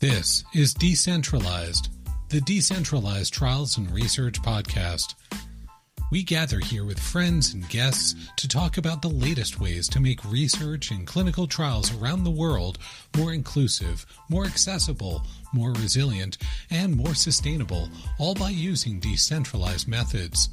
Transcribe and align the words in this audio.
This 0.00 0.44
is 0.54 0.72
Decentralized, 0.72 1.90
the 2.30 2.40
Decentralized 2.40 3.34
Trials 3.34 3.76
and 3.76 3.90
Research 3.90 4.40
Podcast. 4.40 5.14
We 6.10 6.22
gather 6.22 6.58
here 6.58 6.86
with 6.86 6.98
friends 6.98 7.52
and 7.52 7.68
guests 7.68 8.14
to 8.36 8.48
talk 8.48 8.78
about 8.78 9.02
the 9.02 9.10
latest 9.10 9.60
ways 9.60 9.90
to 9.90 10.00
make 10.00 10.24
research 10.24 10.90
and 10.90 11.06
clinical 11.06 11.46
trials 11.46 11.94
around 11.94 12.24
the 12.24 12.30
world 12.30 12.78
more 13.14 13.34
inclusive, 13.34 14.06
more 14.30 14.46
accessible, 14.46 15.22
more 15.52 15.72
resilient, 15.72 16.38
and 16.70 16.96
more 16.96 17.14
sustainable, 17.14 17.90
all 18.18 18.34
by 18.34 18.48
using 18.48 19.00
decentralized 19.00 19.86
methods. 19.86 20.48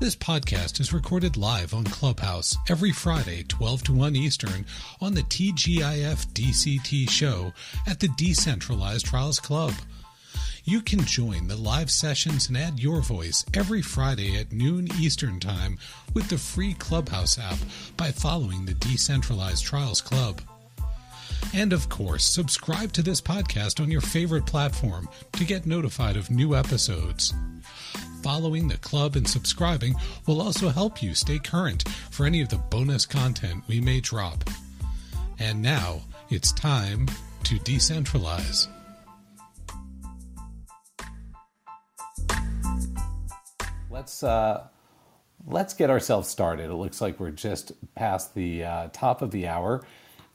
This 0.00 0.14
podcast 0.14 0.78
is 0.78 0.92
recorded 0.92 1.36
live 1.36 1.74
on 1.74 1.82
Clubhouse 1.82 2.56
every 2.68 2.92
Friday, 2.92 3.42
12 3.48 3.82
to 3.82 3.92
1 3.92 4.14
Eastern, 4.14 4.64
on 5.00 5.12
the 5.12 5.24
TGIF 5.24 6.24
DCT 6.34 7.10
show 7.10 7.52
at 7.84 7.98
the 7.98 8.06
Decentralized 8.16 9.06
Trials 9.06 9.40
Club. 9.40 9.72
You 10.62 10.82
can 10.82 11.00
join 11.00 11.48
the 11.48 11.56
live 11.56 11.90
sessions 11.90 12.46
and 12.46 12.56
add 12.56 12.78
your 12.78 13.00
voice 13.00 13.44
every 13.54 13.82
Friday 13.82 14.38
at 14.38 14.52
noon 14.52 14.86
Eastern 15.00 15.40
Time 15.40 15.76
with 16.14 16.28
the 16.28 16.38
free 16.38 16.74
Clubhouse 16.74 17.36
app 17.36 17.58
by 17.96 18.12
following 18.12 18.66
the 18.66 18.74
Decentralized 18.74 19.64
Trials 19.64 20.00
Club. 20.00 20.40
And 21.52 21.72
of 21.72 21.88
course, 21.88 22.24
subscribe 22.24 22.92
to 22.92 23.02
this 23.02 23.20
podcast 23.20 23.82
on 23.82 23.90
your 23.90 24.00
favorite 24.00 24.46
platform 24.46 25.08
to 25.32 25.44
get 25.44 25.66
notified 25.66 26.16
of 26.16 26.30
new 26.30 26.54
episodes. 26.54 27.34
Following 28.22 28.66
the 28.66 28.76
club 28.78 29.14
and 29.14 29.26
subscribing 29.26 29.94
will 30.26 30.42
also 30.42 30.68
help 30.68 31.02
you 31.02 31.14
stay 31.14 31.38
current 31.38 31.88
for 32.10 32.26
any 32.26 32.40
of 32.40 32.48
the 32.48 32.56
bonus 32.56 33.06
content 33.06 33.62
we 33.68 33.80
may 33.80 34.00
drop. 34.00 34.44
And 35.38 35.62
now 35.62 36.00
it's 36.28 36.52
time 36.52 37.06
to 37.44 37.56
decentralize. 37.60 38.66
Let's 43.88 44.22
uh, 44.22 44.66
let's 45.46 45.74
get 45.74 45.88
ourselves 45.88 46.28
started. 46.28 46.70
It 46.70 46.74
looks 46.74 47.00
like 47.00 47.20
we're 47.20 47.30
just 47.30 47.72
past 47.94 48.34
the 48.34 48.64
uh, 48.64 48.88
top 48.92 49.22
of 49.22 49.30
the 49.30 49.46
hour. 49.46 49.84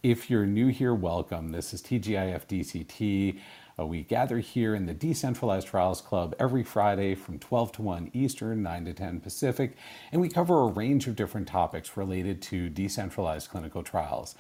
If 0.02 0.30
you're 0.30 0.46
new 0.46 0.68
here, 0.68 0.94
welcome. 0.94 1.50
This 1.50 1.74
is 1.74 1.82
TGIF 1.82 2.48
DCT. 2.48 3.40
Uh, 3.80 3.86
we 3.88 4.04
gather 4.04 4.40
here 4.40 4.76
in 4.76 4.86
the 4.86 4.94
Decentralized 4.94 5.68
Trials 5.68 6.02
Club 6.02 6.36
every 6.40 6.64
Friday 6.64 7.16
from 7.16 7.40
12 7.40 7.72
to 7.74 7.82
1 7.82 8.12
Eastern, 8.14 8.62
9 8.62 8.86
to 8.86 8.94
10 8.94 9.20
Pacific, 9.20 9.76
and 10.12 10.22
we 10.22 10.30
cover 10.30 10.62
a 10.62 10.68
range 10.68 11.08
of 11.08 11.16
different 11.16 11.48
topics 11.48 11.98
related 11.98 12.42
to 12.44 12.70
decentralized 12.70 13.50
clinical 13.50 13.82
trials. 13.82 14.36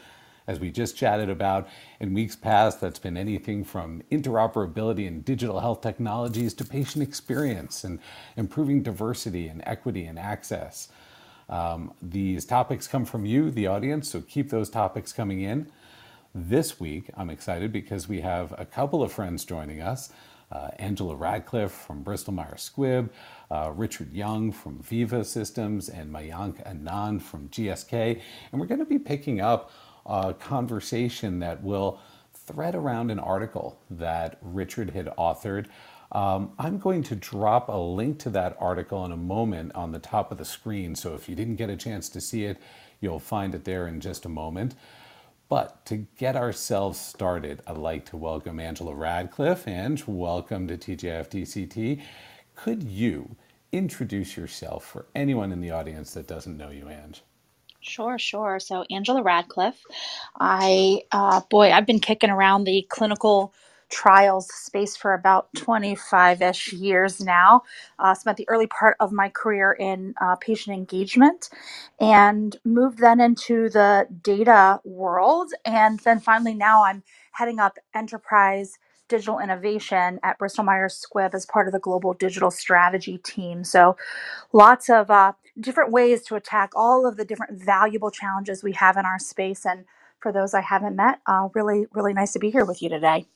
As 0.45 0.59
we 0.59 0.70
just 0.72 0.98
chatted 0.98 1.30
about 1.30 1.67
in 2.00 2.14
weeks 2.14 2.36
past, 2.36 2.81
that's 2.81 3.00
been 3.00 3.17
anything 3.17 3.64
from 3.64 4.04
interoperability 4.11 5.08
and 5.08 5.23
digital 5.23 5.61
health 5.61 5.81
technologies 5.81 6.54
to 6.56 6.66
patient 6.66 7.02
experience 7.02 7.84
and 7.84 8.00
improving 8.36 8.84
diversity 8.84 9.48
and 9.48 9.64
equity 9.66 10.06
and 10.06 10.20
access. 10.20 10.89
Um, 11.50 11.94
these 12.02 12.45
topics 12.45 12.88
come 12.88 13.06
from 13.06 13.26
you, 13.26 13.52
the 13.52 13.67
audience, 13.67 14.09
so 14.09 14.22
keep 14.22 14.50
those 14.50 14.70
topics 14.70 15.14
coming 15.14 15.42
in. 15.42 15.72
This 16.36 16.80
week, 16.80 17.12
I'm 17.16 17.30
excited 17.30 17.72
because 17.72 18.09
we 18.09 18.22
have 18.22 18.56
a 18.58 18.66
couple 18.66 19.03
of 19.03 19.12
friends 19.12 19.45
joining 19.45 19.81
us. 19.81 20.12
Uh, 20.52 20.70
Angela 20.80 21.16
Radcliffe 21.16 21.72
from 21.72 22.02
Bristol 22.02 22.34
Myers 22.34 22.72
Squibb, 22.76 23.12
uh, 23.52 23.72
Richard 23.76 24.12
Young 24.12 24.52
from 24.52 24.80
Veeva 24.80 25.23
Systems, 25.23 25.89
and 25.89 26.11
Mayank 26.11 26.67
Anand 26.67 27.22
from 27.22 27.50
GSK. 27.50 28.20
And 28.52 28.59
we're 28.59 28.66
going 28.66 28.80
to 28.80 28.86
be 28.86 28.98
picking 28.98 29.42
up 29.42 29.70
a 30.08 30.34
conversation 30.34 31.38
that 31.38 31.61
will 31.61 32.00
thread 32.34 32.73
around 32.73 33.11
an 33.11 33.20
article 33.20 33.80
that 33.92 34.39
Richard 34.42 34.89
had 34.89 35.16
authored. 35.16 35.67
Um, 36.11 36.54
I'm 36.58 36.80
going 36.80 37.04
to 37.04 37.16
drop 37.16 37.70
a 37.70 37.77
link 37.77 38.17
to 38.20 38.32
that 38.32 38.58
article 38.60 39.05
in 39.05 39.11
a 39.11 39.17
moment 39.17 39.76
on 39.76 39.92
the 39.92 39.99
top 39.99 40.32
of 40.32 40.39
the 40.39 40.45
screen. 40.45 40.95
So 40.95 41.14
if 41.14 41.30
you 41.30 41.36
didn't 41.36 41.58
get 41.58 41.70
a 41.70 41.77
chance 41.77 42.10
to 42.10 42.20
see 42.20 42.45
it, 42.45 42.60
you'll 43.02 43.20
find 43.20 43.54
it 43.54 43.66
there 43.66 43.88
in 43.88 43.99
just 43.99 44.26
a 44.26 44.30
moment. 44.30 44.73
But 45.49 45.86
to 45.87 46.08
get 46.17 46.36
ourselves 46.36 46.99
started, 46.99 47.61
I'd 47.67 47.77
like 47.77 48.05
to 48.08 48.17
welcome 48.17 48.59
Angela 48.59 48.95
Radcliffe. 48.95 49.67
and 49.67 50.04
welcome 50.08 50.67
to 50.67 50.77
TGIF 50.77 51.30
DCT. 51.30 52.02
Could 52.55 52.83
you 52.83 53.37
introduce 53.71 54.37
yourself 54.37 54.86
for 54.86 55.08
anyone 55.15 55.52
in 55.54 55.61
the 55.61 55.71
audience 55.71 56.14
that 56.15 56.27
doesn't 56.27 56.58
know 56.58 56.71
you, 56.71 56.89
Ange? 56.89 57.23
Sure, 57.81 58.20
sure. 58.20 58.59
So, 58.59 58.86
Angela 58.92 59.23
Radcliffe, 59.23 59.83
I, 60.39 61.04
uh, 61.11 61.42
boy, 61.49 61.71
I've 61.71 61.86
been 61.87 61.99
kicking 62.02 62.30
around 62.31 62.65
the 62.65 62.86
clinical 62.89 63.54
trials 63.93 64.48
space 64.54 64.98
for 64.98 65.14
about 65.14 65.54
25 65.55 66.42
ish 66.42 66.73
years 66.73 67.21
now. 67.21 67.64
Uh, 67.99 68.14
spent 68.15 68.37
the 68.37 68.49
early 68.49 68.67
part 68.67 68.98
of 68.99 69.11
my 69.14 69.30
career 69.30 69.73
in 69.73 70.15
uh, 70.21 70.36
patient 70.37 70.76
engagement 70.76 71.49
and 71.99 72.58
moved 72.65 72.99
then 72.99 73.21
into 73.21 73.70
the 73.70 74.08
data 74.23 74.81
world. 74.83 75.52
And 75.65 75.99
then 76.02 76.20
finally, 76.20 76.55
now 76.55 76.83
I'm 76.83 77.04
heading 77.33 77.59
up 77.59 77.77
enterprise 77.95 78.80
digital 79.09 79.39
innovation 79.39 80.20
at 80.23 80.39
Bristol 80.39 80.64
Myers 80.64 81.05
Squibb 81.05 81.36
as 81.36 81.45
part 81.45 81.67
of 81.67 81.73
the 81.73 81.80
global 81.80 82.14
digital 82.14 82.52
strategy 82.52 83.20
team. 83.20 83.64
So, 83.64 83.95
lots 84.54 84.89
of 84.89 85.11
uh, 85.11 85.33
different 85.60 85.92
ways 85.92 86.23
to 86.23 86.36
attack 86.36 86.71
all 86.75 87.05
of 87.08 87.17
the 87.17 87.25
different 87.25 87.64
valuable 87.64 88.11
challenges 88.11 88.64
we 88.64 88.73
have 88.73 88.98
in 88.98 89.05
our 89.05 89.20
space. 89.20 89.65
And 89.65 89.86
for 90.20 90.31
those 90.31 90.54
I 90.55 90.61
haven't 90.61 90.95
met, 90.95 91.20
uh, 91.27 91.49
really, 91.54 91.86
really 91.93 92.14
nice 92.14 92.33
to 92.33 92.39
be 92.39 92.52
here 92.52 92.65
with 92.65 92.81
you 92.81 92.89
today. 92.89 93.27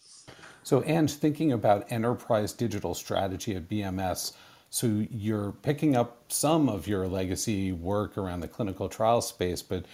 So, 0.68 0.84
Ange, 0.86 1.14
thinking 1.14 1.54
about 1.54 1.90
enterprise 1.94 2.52
digital 2.52 2.94
strategy 2.94 3.56
at 3.56 3.70
BMS, 3.70 4.34
so 4.70 5.06
you're 5.10 5.54
picking 5.62 5.96
up 5.96 6.26
some 6.28 6.68
of 6.68 6.90
your 6.90 7.08
legacy 7.08 7.72
work 7.72 8.18
around 8.18 8.42
the 8.42 8.50
clinical 8.50 8.90
trial 8.90 9.22
space, 9.22 9.62
but 9.62 9.86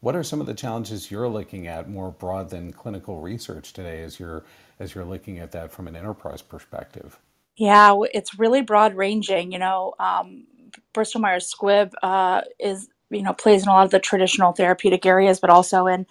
what 0.00 0.16
are 0.16 0.22
some 0.22 0.40
of 0.40 0.46
the 0.46 0.54
challenges 0.54 1.10
you're 1.10 1.28
looking 1.28 1.66
at 1.66 1.90
more 1.90 2.10
broad 2.10 2.48
than 2.48 2.72
clinical 2.72 3.20
research 3.20 3.74
today 3.74 4.02
as 4.02 4.18
you're 4.18 4.42
as 4.80 4.94
you're 4.94 5.04
looking 5.04 5.38
at 5.38 5.52
that 5.52 5.70
from 5.70 5.86
an 5.86 5.96
enterprise 5.96 6.40
perspective? 6.40 7.18
Yeah, 7.56 7.94
it's 8.14 8.38
really 8.38 8.62
broad 8.62 8.94
ranging. 8.94 9.52
You 9.52 9.58
know, 9.58 9.92
um, 9.98 10.46
Bristol 10.94 11.20
Myers 11.20 11.54
Squibb 11.54 11.92
uh, 12.02 12.40
is 12.58 12.88
you 13.10 13.20
know 13.20 13.34
plays 13.34 13.64
in 13.64 13.68
a 13.68 13.72
lot 13.72 13.84
of 13.84 13.90
the 13.90 14.00
traditional 14.00 14.52
therapeutic 14.52 15.04
areas, 15.04 15.40
but 15.40 15.50
also 15.50 15.86
in 15.86 16.06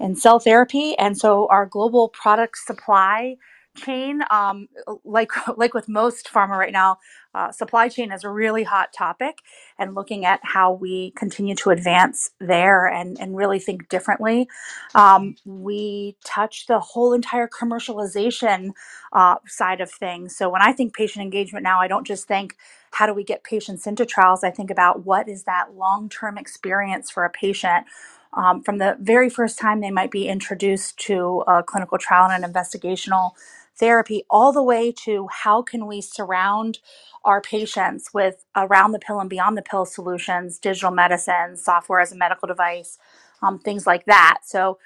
in 0.00 0.16
cell 0.16 0.40
therapy, 0.40 0.98
and 0.98 1.16
so 1.16 1.46
our 1.46 1.64
global 1.64 2.08
product 2.08 2.58
supply 2.58 3.36
chain 3.76 4.20
um, 4.30 4.68
like 5.04 5.30
like 5.56 5.74
with 5.74 5.88
most 5.88 6.28
pharma 6.32 6.58
right 6.58 6.72
now 6.72 6.98
uh, 7.34 7.50
supply 7.50 7.88
chain 7.88 8.12
is 8.12 8.24
a 8.24 8.28
really 8.28 8.62
hot 8.62 8.92
topic 8.92 9.38
and 9.78 9.94
looking 9.94 10.24
at 10.24 10.40
how 10.42 10.72
we 10.72 11.12
continue 11.12 11.54
to 11.54 11.70
advance 11.70 12.30
there 12.40 12.86
and, 12.86 13.18
and 13.18 13.34
really 13.34 13.58
think 13.58 13.88
differently. 13.88 14.46
Um, 14.94 15.36
we 15.46 16.16
touch 16.24 16.66
the 16.66 16.78
whole 16.78 17.14
entire 17.14 17.48
commercialization 17.48 18.72
uh, 19.14 19.36
side 19.46 19.80
of 19.80 19.90
things. 19.90 20.36
So 20.36 20.50
when 20.50 20.62
i 20.62 20.72
think 20.72 20.94
patient 20.94 21.22
engagement 21.22 21.62
now 21.62 21.80
i 21.80 21.88
don't 21.88 22.06
just 22.06 22.28
think 22.28 22.56
how 22.92 23.06
do 23.06 23.14
we 23.14 23.24
get 23.24 23.42
patients 23.42 23.86
into 23.86 24.04
trials? 24.04 24.44
I 24.44 24.50
think 24.50 24.70
about 24.70 25.04
what 25.04 25.28
is 25.28 25.44
that 25.44 25.74
long-term 25.74 26.38
experience 26.38 27.10
for 27.10 27.24
a 27.24 27.30
patient? 27.30 27.86
Um, 28.34 28.62
from 28.62 28.78
the 28.78 28.96
very 29.00 29.28
first 29.28 29.58
time 29.58 29.80
they 29.80 29.90
might 29.90 30.10
be 30.10 30.28
introduced 30.28 30.98
to 31.00 31.42
a 31.46 31.62
clinical 31.62 31.98
trial 31.98 32.30
and 32.30 32.44
an 32.44 32.52
investigational 32.52 33.32
therapy 33.78 34.24
all 34.30 34.52
the 34.52 34.62
way 34.62 34.92
to 35.04 35.28
how 35.30 35.62
can 35.62 35.86
we 35.86 36.00
surround 36.00 36.78
our 37.24 37.40
patients 37.40 38.10
with 38.14 38.44
around 38.56 38.92
the 38.92 38.98
pill 38.98 39.20
and 39.20 39.30
beyond 39.30 39.56
the 39.56 39.62
pill 39.62 39.86
solutions, 39.86 40.58
digital 40.58 40.90
medicine, 40.90 41.56
software 41.56 42.00
as 42.00 42.12
a 42.12 42.16
medical 42.16 42.48
device, 42.48 42.98
um, 43.42 43.58
things 43.58 43.86
like 43.86 44.04
that. 44.06 44.40
So, 44.44 44.78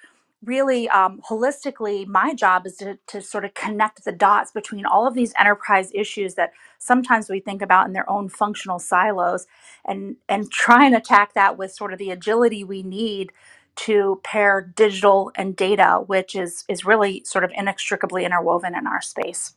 really, 0.44 0.88
um, 0.90 1.20
holistically, 1.28 2.06
my 2.06 2.34
job 2.34 2.66
is 2.66 2.76
to, 2.76 2.98
to 3.08 3.20
sort 3.22 3.44
of 3.44 3.54
connect 3.54 4.04
the 4.04 4.12
dots 4.12 4.52
between 4.52 4.86
all 4.86 5.06
of 5.06 5.14
these 5.14 5.32
enterprise 5.38 5.90
issues 5.94 6.34
that 6.34 6.52
sometimes 6.78 7.28
we 7.30 7.40
think 7.40 7.62
about 7.62 7.86
in 7.86 7.94
their 7.94 8.08
own 8.10 8.28
functional 8.28 8.78
silos 8.78 9.46
and, 9.86 10.16
and 10.28 10.50
try 10.52 10.86
and 10.86 10.94
attack 10.94 11.34
that 11.34 11.58
with 11.58 11.72
sort 11.72 11.92
of 11.92 11.98
the 11.98 12.10
agility 12.10 12.64
we 12.64 12.82
need 12.82 13.32
to 13.76 14.20
pair 14.25 14.61
digital 14.61 15.32
and 15.37 15.56
data, 15.56 16.02
which 16.06 16.34
is 16.34 16.64
is 16.69 16.84
really 16.84 17.23
sort 17.25 17.44
of 17.44 17.52
inextricably 17.55 18.25
interwoven 18.25 18.75
in 18.76 18.87
our 18.87 19.02
space. 19.02 19.55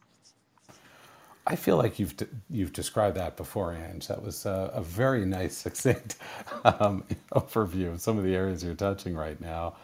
I 1.47 1.55
feel 1.55 1.77
like 1.77 1.99
you've 1.99 2.15
you've 2.49 2.73
described 2.73 3.17
that 3.17 3.37
before, 3.37 3.73
Ange. 3.73 4.07
That 4.07 4.21
was 4.23 4.45
a, 4.45 4.71
a 4.73 4.81
very 4.81 5.25
nice, 5.25 5.57
succinct 5.57 6.17
um, 6.65 7.03
overview 7.33 7.91
of 7.93 8.01
some 8.01 8.17
of 8.17 8.23
the 8.23 8.35
areas 8.35 8.63
you're 8.63 8.75
touching 8.75 9.15
right 9.15 9.39
now. 9.41 9.75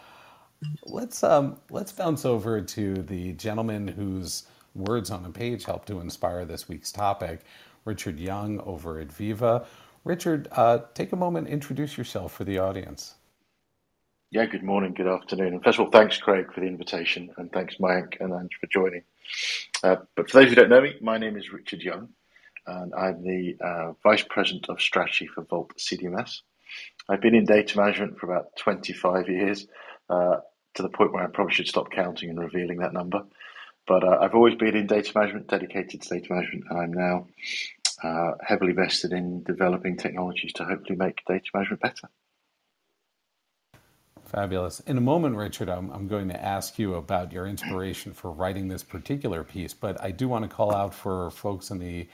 Let's 0.85 1.23
um, 1.23 1.57
let's 1.71 1.91
bounce 1.91 2.25
over 2.25 2.61
to 2.61 2.95
the 2.95 3.33
gentleman 3.33 3.87
whose 3.87 4.43
words 4.75 5.11
on 5.11 5.25
a 5.25 5.31
page 5.31 5.65
helped 5.65 5.87
to 5.87 5.99
inspire 5.99 6.45
this 6.45 6.69
week's 6.69 6.91
topic, 6.91 7.41
Richard 7.85 8.19
Young 8.19 8.59
over 8.61 8.99
at 8.99 9.09
Veeva. 9.09 9.65
Richard, 10.03 10.47
uh, 10.53 10.79
take 10.93 11.13
a 11.13 11.15
moment, 11.15 11.47
introduce 11.47 11.97
yourself 11.97 12.33
for 12.33 12.43
the 12.43 12.59
audience. 12.59 13.15
Yeah, 14.35 14.47
good 14.47 14.63
morning, 14.63 14.93
good 14.93 15.07
afternoon. 15.07 15.53
And 15.53 15.63
first 15.63 15.79
of 15.79 15.85
all, 15.85 15.91
thanks, 15.91 16.17
Craig, 16.17 16.51
for 16.53 16.59
the 16.59 16.67
invitation, 16.67 17.33
and 17.37 17.49
thanks, 17.53 17.77
Mayank 17.77 18.19
and 18.19 18.33
Ange, 18.33 18.57
for 18.59 18.67
joining. 18.67 19.03
Uh, 19.81 19.95
but 20.13 20.29
for 20.29 20.41
those 20.41 20.49
who 20.49 20.55
don't 20.55 20.67
know 20.67 20.81
me, 20.81 20.95
my 20.99 21.17
name 21.17 21.37
is 21.37 21.53
Richard 21.53 21.81
Young, 21.81 22.09
and 22.67 22.93
I'm 22.93 23.23
the 23.23 23.55
uh, 23.61 23.93
Vice 24.03 24.25
President 24.29 24.67
of 24.67 24.81
Strategy 24.81 25.25
for 25.25 25.45
Vault 25.45 25.71
CDMS. 25.77 26.41
I've 27.07 27.21
been 27.21 27.33
in 27.33 27.45
data 27.45 27.77
management 27.77 28.19
for 28.19 28.29
about 28.29 28.57
25 28.57 29.29
years, 29.29 29.67
uh, 30.09 30.39
to 30.73 30.81
the 30.81 30.89
point 30.89 31.13
where 31.13 31.23
I 31.23 31.27
probably 31.27 31.53
should 31.53 31.69
stop 31.69 31.89
counting 31.89 32.29
and 32.29 32.37
revealing 32.37 32.79
that 32.79 32.91
number. 32.91 33.21
But 33.87 34.03
uh, 34.03 34.17
I've 34.19 34.35
always 34.35 34.55
been 34.55 34.75
in 34.75 34.85
data 34.85 35.13
management, 35.15 35.47
dedicated 35.47 36.01
to 36.01 36.09
data 36.09 36.33
management, 36.33 36.65
and 36.69 36.77
I'm 36.77 36.91
now 36.91 37.27
uh, 38.03 38.33
heavily 38.45 38.73
vested 38.73 39.13
in 39.13 39.43
developing 39.43 39.95
technologies 39.95 40.51
to 40.55 40.65
hopefully 40.65 40.97
make 40.97 41.23
data 41.25 41.45
management 41.53 41.81
better. 41.81 42.09
Fabulous. 44.25 44.81
In 44.81 44.97
a 44.97 45.01
moment, 45.01 45.35
Richard, 45.37 45.69
I'm, 45.69 45.91
I'm 45.91 46.07
going 46.07 46.29
to 46.29 46.43
ask 46.43 46.79
you 46.79 46.95
about 46.95 47.31
your 47.33 47.47
inspiration 47.47 48.13
for 48.13 48.31
writing 48.31 48.69
this 48.69 48.83
particular 48.83 49.43
piece, 49.43 49.73
but 49.73 50.01
I 50.01 50.11
do 50.11 50.27
want 50.29 50.43
to 50.43 50.55
call 50.55 50.73
out 50.73 50.95
for 50.95 51.31
folks 51.31 51.71
in 51.71 51.79
the 51.79 52.07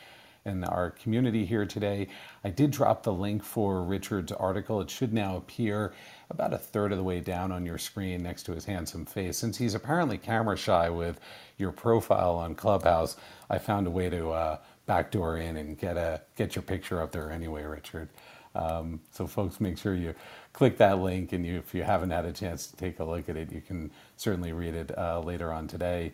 in 0.46 0.64
our 0.64 0.92
community 0.92 1.46
here 1.46 1.66
today. 1.68 2.08
I 2.44 2.50
did 2.50 2.72
drop 2.72 3.04
the 3.04 3.14
link 3.14 3.44
for 3.44 3.84
Richard's 3.84 4.32
article. 4.32 4.82
It 4.82 4.90
should 4.90 5.14
now 5.14 5.38
appear 5.38 5.94
about 6.32 6.54
a 6.54 6.58
third 6.58 6.92
of 6.94 6.98
the 6.98 7.04
way 7.04 7.20
down 7.22 7.52
on 7.52 7.66
your 7.66 7.78
screen 7.78 8.24
next 8.24 8.44
to 8.46 8.54
his 8.54 8.66
handsome 8.66 9.06
face. 9.06 9.38
Since 9.38 9.58
he's 9.60 9.76
apparently 9.76 10.18
camera 10.18 10.58
shy 10.58 10.90
with 10.90 11.20
your 11.58 11.72
profile 11.74 12.36
on 12.38 12.56
Clubhouse, 12.56 13.18
I 13.52 13.60
found 13.60 13.88
a 13.88 13.92
way 13.92 14.10
to 14.10 14.32
uh, 14.32 14.58
backdoor 14.88 15.38
in 15.38 15.58
and 15.58 15.78
get 15.78 15.98
a 15.98 16.22
get 16.38 16.56
your 16.56 16.64
picture 16.64 17.02
up 17.02 17.12
there 17.12 17.32
anyway, 17.32 17.64
Richard. 17.64 18.10
Um, 18.56 19.02
so 19.12 19.28
folks, 19.28 19.62
make 19.62 19.78
sure 19.78 19.96
you 19.96 20.16
click 20.54 20.78
that 20.78 21.00
link, 21.00 21.34
and 21.34 21.46
you, 21.46 21.60
if 21.60 21.74
you 21.74 21.84
haven't 21.84 22.12
had 22.12 22.26
a 22.26 22.34
chance 22.34 22.68
to 22.68 22.76
take 22.78 23.00
a 23.00 23.04
look 23.04 23.30
at 23.30 23.38
it, 23.38 23.52
you 23.52 23.62
can 23.62 23.92
certainly 24.18 24.54
read 24.54 24.76
it 24.76 24.98
uh, 24.98 25.20
later 25.22 25.52
on 25.54 25.68
today. 25.68 26.14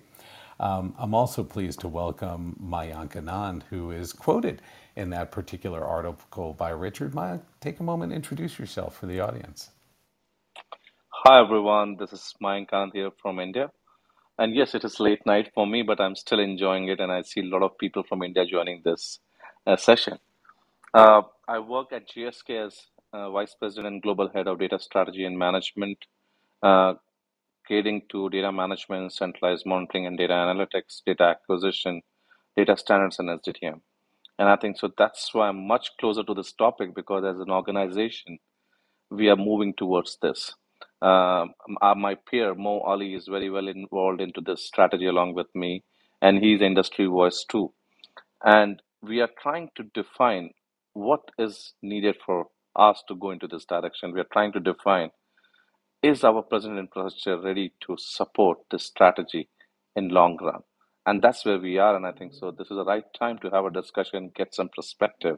Um, 0.59 0.95
I'm 0.97 1.13
also 1.13 1.43
pleased 1.43 1.81
to 1.81 1.87
welcome 1.87 2.57
Mayank 2.63 3.13
Anand, 3.13 3.63
who 3.69 3.91
is 3.91 4.13
quoted 4.13 4.61
in 4.95 5.11
that 5.11 5.31
particular 5.31 5.85
article 5.85 6.53
by 6.53 6.69
Richard. 6.71 7.13
Mayank, 7.13 7.41
take 7.61 7.79
a 7.79 7.83
moment 7.83 8.13
introduce 8.13 8.59
yourself 8.59 8.97
for 8.97 9.05
the 9.07 9.19
audience. 9.19 9.69
Hi, 11.11 11.41
everyone. 11.41 11.97
This 11.99 12.13
is 12.13 12.33
Mayank 12.43 12.69
Anand 12.71 12.91
here 12.93 13.11
from 13.21 13.39
India. 13.39 13.71
And 14.39 14.55
yes, 14.55 14.75
it 14.75 14.83
is 14.85 14.99
late 14.99 15.25
night 15.25 15.51
for 15.53 15.67
me, 15.67 15.83
but 15.83 15.99
I'm 15.99 16.15
still 16.15 16.39
enjoying 16.39 16.87
it. 16.89 16.99
And 16.99 17.11
I 17.11 17.23
see 17.23 17.41
a 17.41 17.45
lot 17.45 17.63
of 17.63 17.77
people 17.77 18.03
from 18.03 18.23
India 18.23 18.45
joining 18.45 18.81
this 18.85 19.19
uh, 19.67 19.77
session. 19.77 20.19
Uh, 20.93 21.23
I 21.47 21.59
work 21.59 21.93
at 21.93 22.09
GSK 22.09 22.67
as 22.67 22.79
Vice 23.13 23.55
President 23.55 23.87
and 23.87 24.01
Global 24.01 24.29
Head 24.29 24.47
of 24.47 24.59
Data 24.59 24.79
Strategy 24.79 25.25
and 25.25 25.37
Management, 25.37 25.97
uh, 26.63 26.95
catering 27.67 28.03
to 28.09 28.29
data 28.29 28.51
management, 28.51 29.13
centralized 29.13 29.65
monitoring 29.65 30.05
and 30.05 30.17
data 30.17 30.33
analytics, 30.33 31.01
data 31.05 31.23
acquisition, 31.23 32.01
data 32.55 32.77
standards, 32.77 33.19
and 33.19 33.29
SDTM. 33.29 33.81
And 34.39 34.49
I 34.49 34.55
think 34.55 34.77
so 34.77 34.91
that's 34.97 35.33
why 35.33 35.47
I'm 35.49 35.67
much 35.67 35.91
closer 35.99 36.23
to 36.23 36.33
this 36.33 36.53
topic 36.53 36.93
because 36.95 37.23
as 37.25 37.39
an 37.39 37.51
organization, 37.51 38.39
we 39.09 39.29
are 39.29 39.35
moving 39.35 39.73
towards 39.73 40.17
this. 40.21 40.53
Um, 41.01 41.53
uh, 41.81 41.95
my 41.95 42.15
peer 42.29 42.55
Mo 42.55 42.79
Ali 42.81 43.13
is 43.13 43.27
very 43.27 43.49
well 43.49 43.67
involved 43.67 44.21
into 44.21 44.41
this 44.41 44.65
strategy 44.65 45.05
along 45.07 45.33
with 45.35 45.47
me, 45.55 45.83
and 46.21 46.39
he's 46.39 46.61
industry 46.61 47.05
voice 47.05 47.45
too. 47.49 47.73
And 48.43 48.81
we 49.01 49.21
are 49.21 49.29
trying 49.41 49.69
to 49.75 49.83
define 49.93 50.51
what 50.93 51.21
is 51.39 51.73
needed 51.81 52.17
for 52.25 52.47
us 52.77 53.03
to 53.09 53.15
go 53.15 53.31
into 53.31 53.47
this 53.47 53.65
direction. 53.65 54.13
We 54.13 54.21
are 54.21 54.27
trying 54.33 54.53
to 54.53 54.59
define 54.61 55.11
is 56.01 56.23
our 56.23 56.41
present 56.43 56.79
infrastructure 56.79 57.39
ready 57.41 57.73
to 57.81 57.95
support 57.99 58.59
this 58.71 58.85
strategy 58.85 59.49
in 59.95 60.09
long 60.09 60.37
run? 60.41 60.61
And 61.05 61.21
that's 61.21 61.45
where 61.45 61.59
we 61.59 61.77
are. 61.77 61.95
And 61.95 62.05
I 62.05 62.11
think 62.13 62.33
so. 62.33 62.51
This 62.51 62.71
is 62.71 62.77
the 62.77 62.85
right 62.85 63.05
time 63.19 63.39
to 63.39 63.49
have 63.49 63.65
a 63.65 63.71
discussion, 63.71 64.31
get 64.35 64.55
some 64.55 64.69
perspective. 64.75 65.37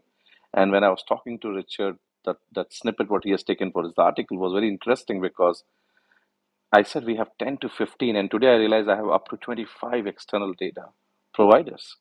And 0.54 0.72
when 0.72 0.84
I 0.84 0.90
was 0.90 1.04
talking 1.08 1.40
to 1.40 1.54
Richard, 1.54 1.98
that, 2.26 2.38
that 2.54 2.74
snippet, 2.74 3.10
what 3.10 3.24
he 3.24 3.32
has 3.32 3.44
taken 3.44 3.72
for 3.72 3.84
his 3.84 3.94
article 3.98 4.38
was 4.38 4.54
very 4.54 4.68
interesting 4.70 5.22
because 5.22 5.64
I 6.72 6.84
said 6.84 7.06
we 7.06 7.16
have 7.18 7.30
10 7.40 7.58
to 7.60 7.70
15, 7.70 8.16
and 8.16 8.30
today 8.32 8.50
I 8.50 8.58
realize 8.58 8.88
I 8.88 8.96
have 8.98 9.10
up 9.10 9.30
to 9.30 9.38
25 9.38 10.08
external 10.08 10.54
data 10.54 10.88
providers. 11.34 11.98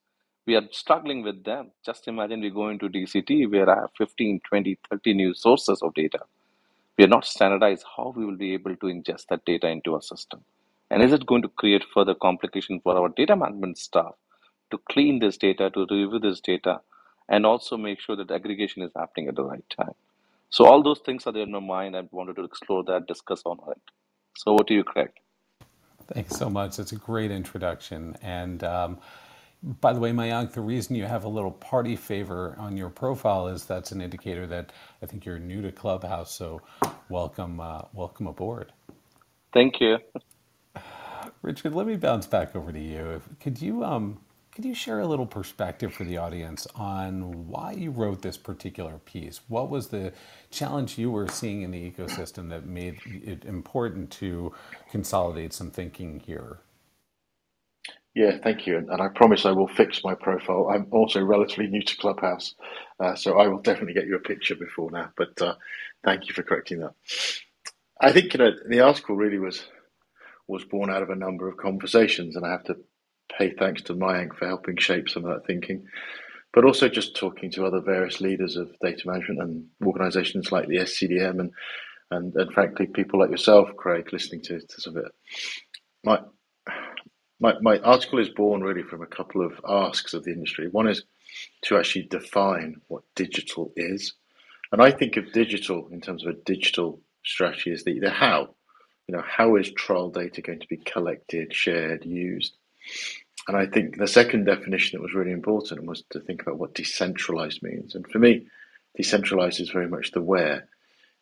We 0.48 0.56
are 0.56 0.66
struggling 0.72 1.22
with 1.22 1.44
them. 1.44 1.70
Just 1.84 2.08
imagine 2.08 2.40
we 2.40 2.50
go 2.50 2.68
into 2.70 2.88
DCT 2.88 3.50
where 3.52 3.68
I 3.70 3.80
have 3.82 3.90
15, 3.98 4.40
20, 4.48 4.78
30 4.90 5.14
new 5.14 5.34
sources 5.34 5.82
of 5.82 5.94
data 5.94 6.20
we 6.98 7.04
are 7.04 7.08
not 7.08 7.24
standardized 7.24 7.84
how 7.96 8.12
we 8.14 8.26
will 8.26 8.36
be 8.36 8.52
able 8.52 8.74
to 8.74 8.86
ingest 8.86 9.26
that 9.30 9.44
data 9.44 9.68
into 9.68 9.94
our 9.94 10.02
system. 10.02 10.40
And 10.90 11.02
is 11.02 11.12
it 11.12 11.26
going 11.26 11.42
to 11.42 11.48
create 11.48 11.84
further 11.94 12.14
complication 12.14 12.80
for 12.80 12.96
our 12.96 13.08
data 13.08 13.36
management 13.36 13.78
staff 13.78 14.14
to 14.72 14.78
clean 14.90 15.20
this 15.20 15.36
data, 15.36 15.70
to 15.70 15.86
review 15.88 16.18
this 16.18 16.40
data, 16.40 16.80
and 17.28 17.46
also 17.46 17.76
make 17.76 18.00
sure 18.00 18.16
that 18.16 18.30
aggregation 18.30 18.82
is 18.82 18.90
happening 18.96 19.28
at 19.28 19.36
the 19.36 19.44
right 19.44 19.64
time? 19.70 19.94
So 20.50 20.66
all 20.66 20.82
those 20.82 20.98
things 21.00 21.26
are 21.26 21.32
there 21.32 21.44
in 21.44 21.52
my 21.52 21.60
mind. 21.60 21.94
I 21.94 22.02
wanted 22.10 22.36
to 22.36 22.44
explore 22.44 22.82
that, 22.84 23.06
discuss 23.06 23.42
on 23.44 23.58
it. 23.70 23.80
So 24.36 24.54
what 24.54 24.66
do 24.66 24.74
you, 24.74 24.82
Craig. 24.82 25.10
Thanks 26.12 26.36
so 26.36 26.50
much. 26.50 26.78
That's 26.78 26.92
a 26.92 26.96
great 26.96 27.30
introduction. 27.30 28.16
And 28.22 28.64
um, 28.64 28.98
by 29.62 29.92
the 29.92 30.00
way, 30.00 30.12
Mayank, 30.12 30.52
the 30.52 30.62
reason 30.62 30.96
you 30.96 31.06
have 31.06 31.24
a 31.24 31.28
little 31.28 31.52
party 31.52 31.96
favor 31.96 32.56
on 32.58 32.76
your 32.76 32.90
profile 32.90 33.48
is 33.48 33.64
that's 33.66 33.92
an 33.92 34.02
indicator 34.02 34.46
that 34.48 34.72
I 35.02 35.06
think 35.06 35.26
you're 35.26 35.38
new 35.40 35.62
to 35.62 35.72
Clubhouse. 35.72 36.32
So, 36.34 36.62
welcome, 37.08 37.60
uh, 37.60 37.82
welcome 37.94 38.26
aboard. 38.28 38.72
Thank 39.54 39.80
you, 39.80 39.98
Richard. 41.42 41.74
Let 41.74 41.86
me 41.86 41.96
bounce 41.96 42.26
back 42.26 42.56
over 42.56 42.72
to 42.72 42.80
you. 42.80 43.22
Could 43.40 43.62
you 43.62 43.84
um, 43.84 44.20
could 44.52 44.64
you 44.66 44.74
share 44.74 45.00
a 45.00 45.06
little 45.06 45.26
perspective 45.26 45.94
for 45.94 46.04
the 46.04 46.18
audience 46.18 46.66
on 46.76 47.48
why 47.48 47.72
you 47.72 47.90
wrote 47.92 48.22
this 48.22 48.36
particular 48.38 48.98
piece? 48.98 49.40
What 49.48 49.70
was 49.70 49.88
the 49.88 50.12
challenge 50.50 50.98
you 50.98 51.10
were 51.12 51.28
seeing 51.28 51.62
in 51.62 51.72
the 51.72 51.90
ecosystem 51.90 52.50
that 52.50 52.66
made 52.66 53.00
it 53.06 53.44
important 53.46 54.10
to 54.12 54.54
consolidate 54.90 55.52
some 55.54 55.70
thinking 55.70 56.20
here? 56.20 56.58
Yeah, 58.18 58.38
thank 58.44 58.68
you. 58.68 58.78
And, 58.78 58.90
I 59.02 59.08
promise 59.08 59.46
I 59.46 59.52
will 59.52 59.68
fix 59.68 60.04
my 60.04 60.14
profile. 60.16 60.70
I'm 60.74 60.88
also 60.92 61.22
relatively 61.24 61.68
new 61.68 61.82
to 61.82 61.98
Clubhouse, 61.98 62.56
uh, 63.00 63.16
so 63.16 63.40
I 63.40 63.48
will 63.48 63.62
definitely 63.62 63.94
get 63.94 64.08
you 64.08 64.16
a 64.16 64.20
picture 64.20 64.56
before 64.56 64.92
now. 64.92 65.12
But 65.16 65.42
uh, 65.42 65.56
thank 66.04 66.28
you 66.28 66.34
for 66.34 66.44
correcting 66.44 66.80
that. 66.80 66.94
I 68.00 68.12
think 68.12 68.34
you 68.34 68.38
know 68.38 68.52
the 68.68 68.80
article 68.80 69.16
really 69.16 69.38
was 69.38 69.64
was 70.48 70.64
born 70.64 70.90
out 70.90 71.02
of 71.02 71.10
a 71.10 71.16
number 71.16 71.48
of 71.48 71.58
conversations, 71.58 72.36
and 72.36 72.46
I 72.46 72.50
have 72.52 72.64
to 72.66 72.76
pay 73.38 73.52
thanks 73.54 73.82
to 73.84 73.94
Mayank 73.94 74.36
for 74.36 74.46
helping 74.48 74.76
shape 74.78 75.08
some 75.10 75.24
of 75.26 75.34
that 75.34 75.46
thinking, 75.46 75.86
but 76.54 76.64
also 76.64 76.88
just 76.88 77.16
talking 77.16 77.50
to 77.52 77.66
other 77.66 77.80
various 77.82 78.20
leaders 78.20 78.56
of 78.56 78.70
data 78.82 79.02
management 79.06 79.42
and 79.42 79.66
organisations 79.86 80.52
like 80.52 80.68
the 80.68 80.78
SCDM 80.78 81.40
and 81.40 81.52
and, 82.12 82.34
and 82.36 82.52
frankly 82.54 82.86
people 82.86 83.20
like 83.20 83.30
yourself, 83.30 83.70
Craig, 83.76 84.12
listening 84.12 84.42
to, 84.42 84.60
to 84.60 84.80
some 84.82 84.96
of 84.96 85.06
it. 85.06 85.12
My 86.04 86.20
my, 87.40 87.54
my 87.60 87.78
article 87.78 88.18
is 88.18 88.28
born 88.28 88.62
really 88.62 88.82
from 88.82 89.02
a 89.02 89.06
couple 89.06 89.44
of 89.44 89.60
asks 89.68 90.14
of 90.14 90.24
the 90.24 90.32
industry. 90.32 90.68
One 90.68 90.88
is 90.88 91.04
to 91.64 91.76
actually 91.76 92.04
define 92.04 92.80
what 92.88 93.02
digital 93.14 93.72
is. 93.76 94.14
And 94.72 94.82
I 94.82 94.90
think 94.90 95.16
of 95.16 95.32
digital 95.32 95.88
in 95.90 96.00
terms 96.00 96.24
of 96.24 96.34
a 96.34 96.38
digital 96.44 97.00
strategy 97.24 97.72
as 97.72 97.84
the, 97.84 97.98
the 98.00 98.10
how. 98.10 98.54
You 99.06 99.16
know, 99.16 99.24
how 99.26 99.56
is 99.56 99.72
trial 99.72 100.10
data 100.10 100.42
going 100.42 100.60
to 100.60 100.68
be 100.68 100.76
collected, 100.76 101.54
shared, 101.54 102.04
used? 102.04 102.54
And 103.46 103.56
I 103.56 103.66
think 103.66 103.96
the 103.96 104.06
second 104.06 104.44
definition 104.44 104.98
that 104.98 105.02
was 105.02 105.14
really 105.14 105.32
important 105.32 105.86
was 105.86 106.04
to 106.10 106.20
think 106.20 106.42
about 106.42 106.58
what 106.58 106.74
decentralized 106.74 107.62
means. 107.62 107.94
And 107.94 108.06
for 108.06 108.18
me, 108.18 108.46
decentralized 108.96 109.60
is 109.60 109.70
very 109.70 109.88
much 109.88 110.10
the 110.10 110.20
where. 110.20 110.68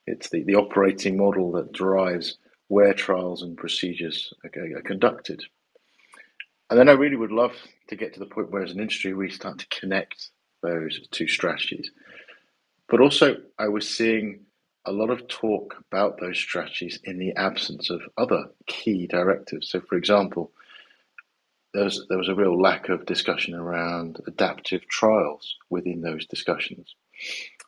It's 0.06 0.30
the, 0.30 0.42
the 0.42 0.56
operating 0.56 1.16
model 1.16 1.52
that 1.52 1.72
drives 1.72 2.38
where 2.68 2.94
trials 2.94 3.42
and 3.42 3.56
procedures 3.56 4.32
are, 4.42 4.50
are 4.76 4.82
conducted. 4.82 5.44
And 6.68 6.78
then 6.78 6.88
I 6.88 6.92
really 6.92 7.16
would 7.16 7.32
love 7.32 7.52
to 7.88 7.96
get 7.96 8.14
to 8.14 8.20
the 8.20 8.26
point 8.26 8.50
where, 8.50 8.62
as 8.62 8.72
an 8.72 8.80
industry, 8.80 9.14
we 9.14 9.30
start 9.30 9.58
to 9.58 9.68
connect 9.68 10.30
those 10.62 11.00
two 11.10 11.28
strategies. 11.28 11.90
But 12.88 13.00
also, 13.00 13.36
I 13.58 13.68
was 13.68 13.88
seeing 13.88 14.40
a 14.84 14.92
lot 14.92 15.10
of 15.10 15.26
talk 15.28 15.76
about 15.90 16.20
those 16.20 16.38
strategies 16.38 16.98
in 17.04 17.18
the 17.18 17.32
absence 17.36 17.90
of 17.90 18.00
other 18.16 18.44
key 18.66 19.06
directives. 19.06 19.70
So, 19.70 19.80
for 19.80 19.96
example, 19.96 20.52
there 21.72 21.84
was, 21.84 22.04
there 22.08 22.18
was 22.18 22.28
a 22.28 22.34
real 22.34 22.60
lack 22.60 22.88
of 22.88 23.06
discussion 23.06 23.54
around 23.54 24.20
adaptive 24.26 24.86
trials 24.88 25.56
within 25.70 26.00
those 26.00 26.26
discussions. 26.26 26.94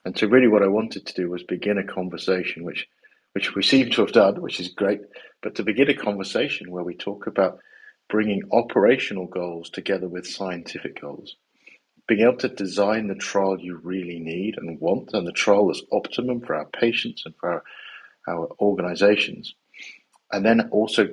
And 0.04 0.18
so, 0.18 0.26
really, 0.26 0.48
what 0.48 0.62
I 0.62 0.68
wanted 0.68 1.06
to 1.06 1.14
do 1.14 1.30
was 1.30 1.42
begin 1.44 1.78
a 1.78 1.84
conversation, 1.84 2.64
which, 2.64 2.88
which 3.32 3.54
we 3.54 3.62
seem 3.62 3.90
to 3.90 4.00
have 4.00 4.12
done, 4.12 4.40
which 4.40 4.58
is 4.58 4.68
great, 4.68 5.00
but 5.40 5.54
to 5.54 5.62
begin 5.62 5.88
a 5.88 5.94
conversation 5.94 6.70
where 6.70 6.84
we 6.84 6.96
talk 6.96 7.28
about 7.28 7.58
bringing 8.08 8.42
operational 8.52 9.26
goals 9.26 9.70
together 9.70 10.08
with 10.08 10.26
scientific 10.26 11.00
goals, 11.00 11.36
being 12.06 12.22
able 12.22 12.36
to 12.36 12.48
design 12.48 13.06
the 13.06 13.14
trial 13.14 13.60
you 13.60 13.76
really 13.76 14.18
need 14.18 14.56
and 14.56 14.80
want, 14.80 15.12
and 15.12 15.26
the 15.26 15.32
trial 15.32 15.66
that's 15.66 15.82
optimum 15.92 16.40
for 16.40 16.54
our 16.54 16.66
patients 16.66 17.22
and 17.26 17.34
for 17.36 17.52
our, 17.52 17.62
our 18.26 18.48
organizations, 18.60 19.54
and 20.32 20.44
then 20.44 20.68
also 20.70 21.08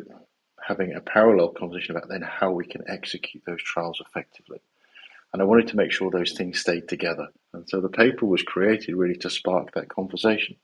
having 0.67 0.93
a 0.93 1.01
parallel 1.01 1.49
conversation 1.49 1.95
about 1.95 2.09
then 2.09 2.23
how 2.23 2.51
we 2.51 2.65
can 2.65 2.83
execute 2.87 3.43
those 3.45 3.61
trials 3.61 4.01
effectively. 4.07 4.59
And 5.31 5.41
I 5.41 5.45
wanted 5.45 5.67
to 5.67 5.75
make 5.75 5.91
sure 5.91 6.09
those 6.09 6.31
things 6.31 6.59
stayed 6.59 6.87
together. 6.87 7.27
And 7.53 7.67
so 7.69 7.81
the 7.81 7.89
paper 7.89 8.25
was 8.25 8.41
created 8.41 8.95
really 8.95 9.17
to 9.17 9.29
spark 9.29 9.73
that 9.73 9.89
conversation. 9.89 10.55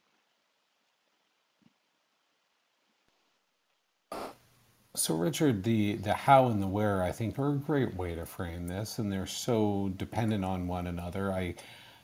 So, 4.95 5.15
Richard, 5.15 5.63
the, 5.63 5.95
the 5.95 6.13
how 6.13 6.47
and 6.49 6.61
the 6.61 6.67
where, 6.67 7.01
I 7.01 7.13
think, 7.13 7.39
are 7.39 7.51
a 7.53 7.57
great 7.57 7.95
way 7.95 8.13
to 8.15 8.25
frame 8.25 8.67
this, 8.67 8.99
and 8.99 9.11
they're 9.11 9.25
so 9.25 9.91
dependent 9.97 10.45
on 10.45 10.67
one 10.67 10.87
another. 10.87 11.31
I, 11.31 11.55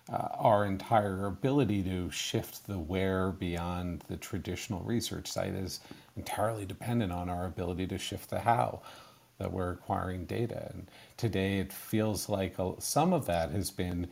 uh, 0.10 0.30
our 0.38 0.66
entire 0.66 1.26
ability 1.26 1.84
to 1.84 2.10
shift 2.12 2.66
the 2.66 2.80
where 2.80 3.32
beyond 3.34 4.06
the 4.08 4.16
traditional 4.18 4.82
research 4.86 5.30
site 5.30 5.54
is 5.54 5.82
entirely 6.16 6.66
dependent 6.66 7.12
on 7.12 7.30
our 7.30 7.46
ability 7.46 7.88
to 7.88 7.98
shift 7.98 8.30
the 8.30 8.40
how 8.40 8.82
that 9.38 9.52
we're 9.52 9.74
acquiring 9.74 10.26
data. 10.26 10.72
And 10.74 10.88
today 11.18 11.60
it 11.60 11.74
feels 11.74 12.30
like 12.30 12.58
a, 12.58 12.74
some 12.80 13.12
of 13.14 13.26
that 13.26 13.52
has 13.52 13.70
been 13.70 14.08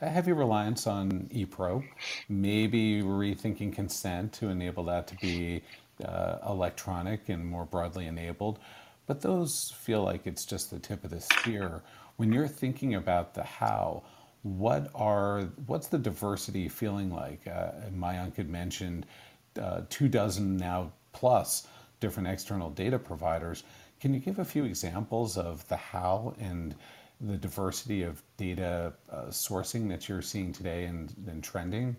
a 0.00 0.08
heavy 0.08 0.32
reliance 0.32 0.86
on 0.86 1.28
ePro, 1.34 1.84
maybe 2.28 3.02
rethinking 3.02 3.74
consent 3.74 4.32
to 4.34 4.48
enable 4.48 4.84
that 4.84 5.06
to 5.08 5.16
be 5.16 5.62
uh, 6.04 6.38
electronic 6.48 7.28
and 7.28 7.44
more 7.46 7.64
broadly 7.64 8.06
enabled. 8.06 8.58
But 9.06 9.20
those 9.22 9.74
feel 9.76 10.02
like 10.02 10.26
it's 10.26 10.44
just 10.44 10.70
the 10.70 10.78
tip 10.78 11.04
of 11.04 11.10
the 11.10 11.20
spear. 11.20 11.82
When 12.16 12.32
you're 12.32 12.48
thinking 12.48 12.94
about 12.94 13.34
the 13.34 13.42
how, 13.42 14.02
what 14.42 14.90
are 14.94 15.42
what's 15.66 15.88
the 15.88 15.98
diversity 15.98 16.68
feeling 16.68 17.10
like? 17.12 17.46
Uh, 17.46 17.72
Mayank 17.94 18.36
had 18.36 18.48
mentioned 18.48 19.06
uh, 19.60 19.82
two 19.90 20.08
dozen 20.08 20.56
now 20.56 20.92
plus 21.12 21.66
different 21.98 22.28
external 22.28 22.70
data 22.70 22.98
providers. 22.98 23.64
Can 24.00 24.14
you 24.14 24.20
give 24.20 24.38
a 24.38 24.44
few 24.44 24.64
examples 24.64 25.36
of 25.36 25.66
the 25.68 25.76
how 25.76 26.34
and 26.40 26.74
the 27.20 27.36
diversity 27.36 28.02
of 28.02 28.22
data 28.38 28.94
uh, 29.10 29.24
sourcing 29.26 29.88
that 29.88 30.08
you're 30.08 30.22
seeing 30.22 30.52
today 30.52 30.84
and, 30.84 31.14
and 31.26 31.44
trending? 31.44 31.96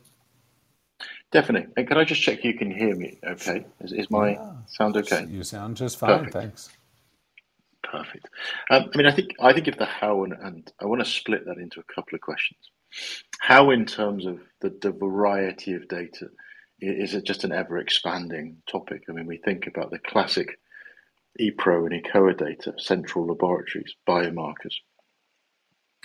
Definitely. 1.32 1.72
And 1.78 1.88
can 1.88 1.98
I 1.98 2.04
just 2.04 2.22
check 2.22 2.44
you 2.44 2.54
can 2.54 2.72
hear 2.72 2.96
me 2.96 3.18
okay? 3.24 3.66
Is, 3.80 3.94
is 3.94 4.12
my 4.12 4.32
yeah. 4.32 4.52
sound 4.68 4.98
okay? 4.98 5.26
You 5.30 5.44
sound 5.44 5.78
just 5.78 5.98
fine, 5.98 6.18
Perfect. 6.26 6.34
thanks. 6.34 6.70
Perfect. 7.84 8.30
Um, 8.70 8.90
I 8.94 8.98
mean, 8.98 9.08
I 9.08 9.12
think 9.12 9.32
I 9.40 9.54
think 9.54 9.68
if 9.68 9.78
the 9.78 9.86
how 9.86 10.24
and, 10.24 10.34
and 10.34 10.72
I 10.80 10.86
want 10.86 11.02
to 11.02 11.10
split 11.10 11.46
that 11.46 11.58
into 11.58 11.80
a 11.80 11.94
couple 11.94 12.16
of 12.16 12.22
questions. 12.22 12.60
How, 13.40 13.72
in 13.72 13.86
terms 13.86 14.26
of 14.26 14.40
the, 14.60 14.70
the 14.82 14.92
variety 14.92 15.74
of 15.74 15.88
data, 15.88 16.30
is 16.80 17.14
it 17.14 17.26
just 17.26 17.44
an 17.44 17.52
ever 17.52 17.78
expanding 17.78 18.58
topic? 18.70 19.04
I 19.10 19.14
mean, 19.14 19.26
we 19.26 19.38
think 19.38 19.68
about 19.68 19.92
the 19.92 20.00
classic 20.00 20.60
ePro 21.40 21.90
and 21.90 22.04
eCOA 22.04 22.38
data, 22.38 22.74
central 22.78 23.28
laboratories, 23.28 23.96
biomarkers. 24.08 24.76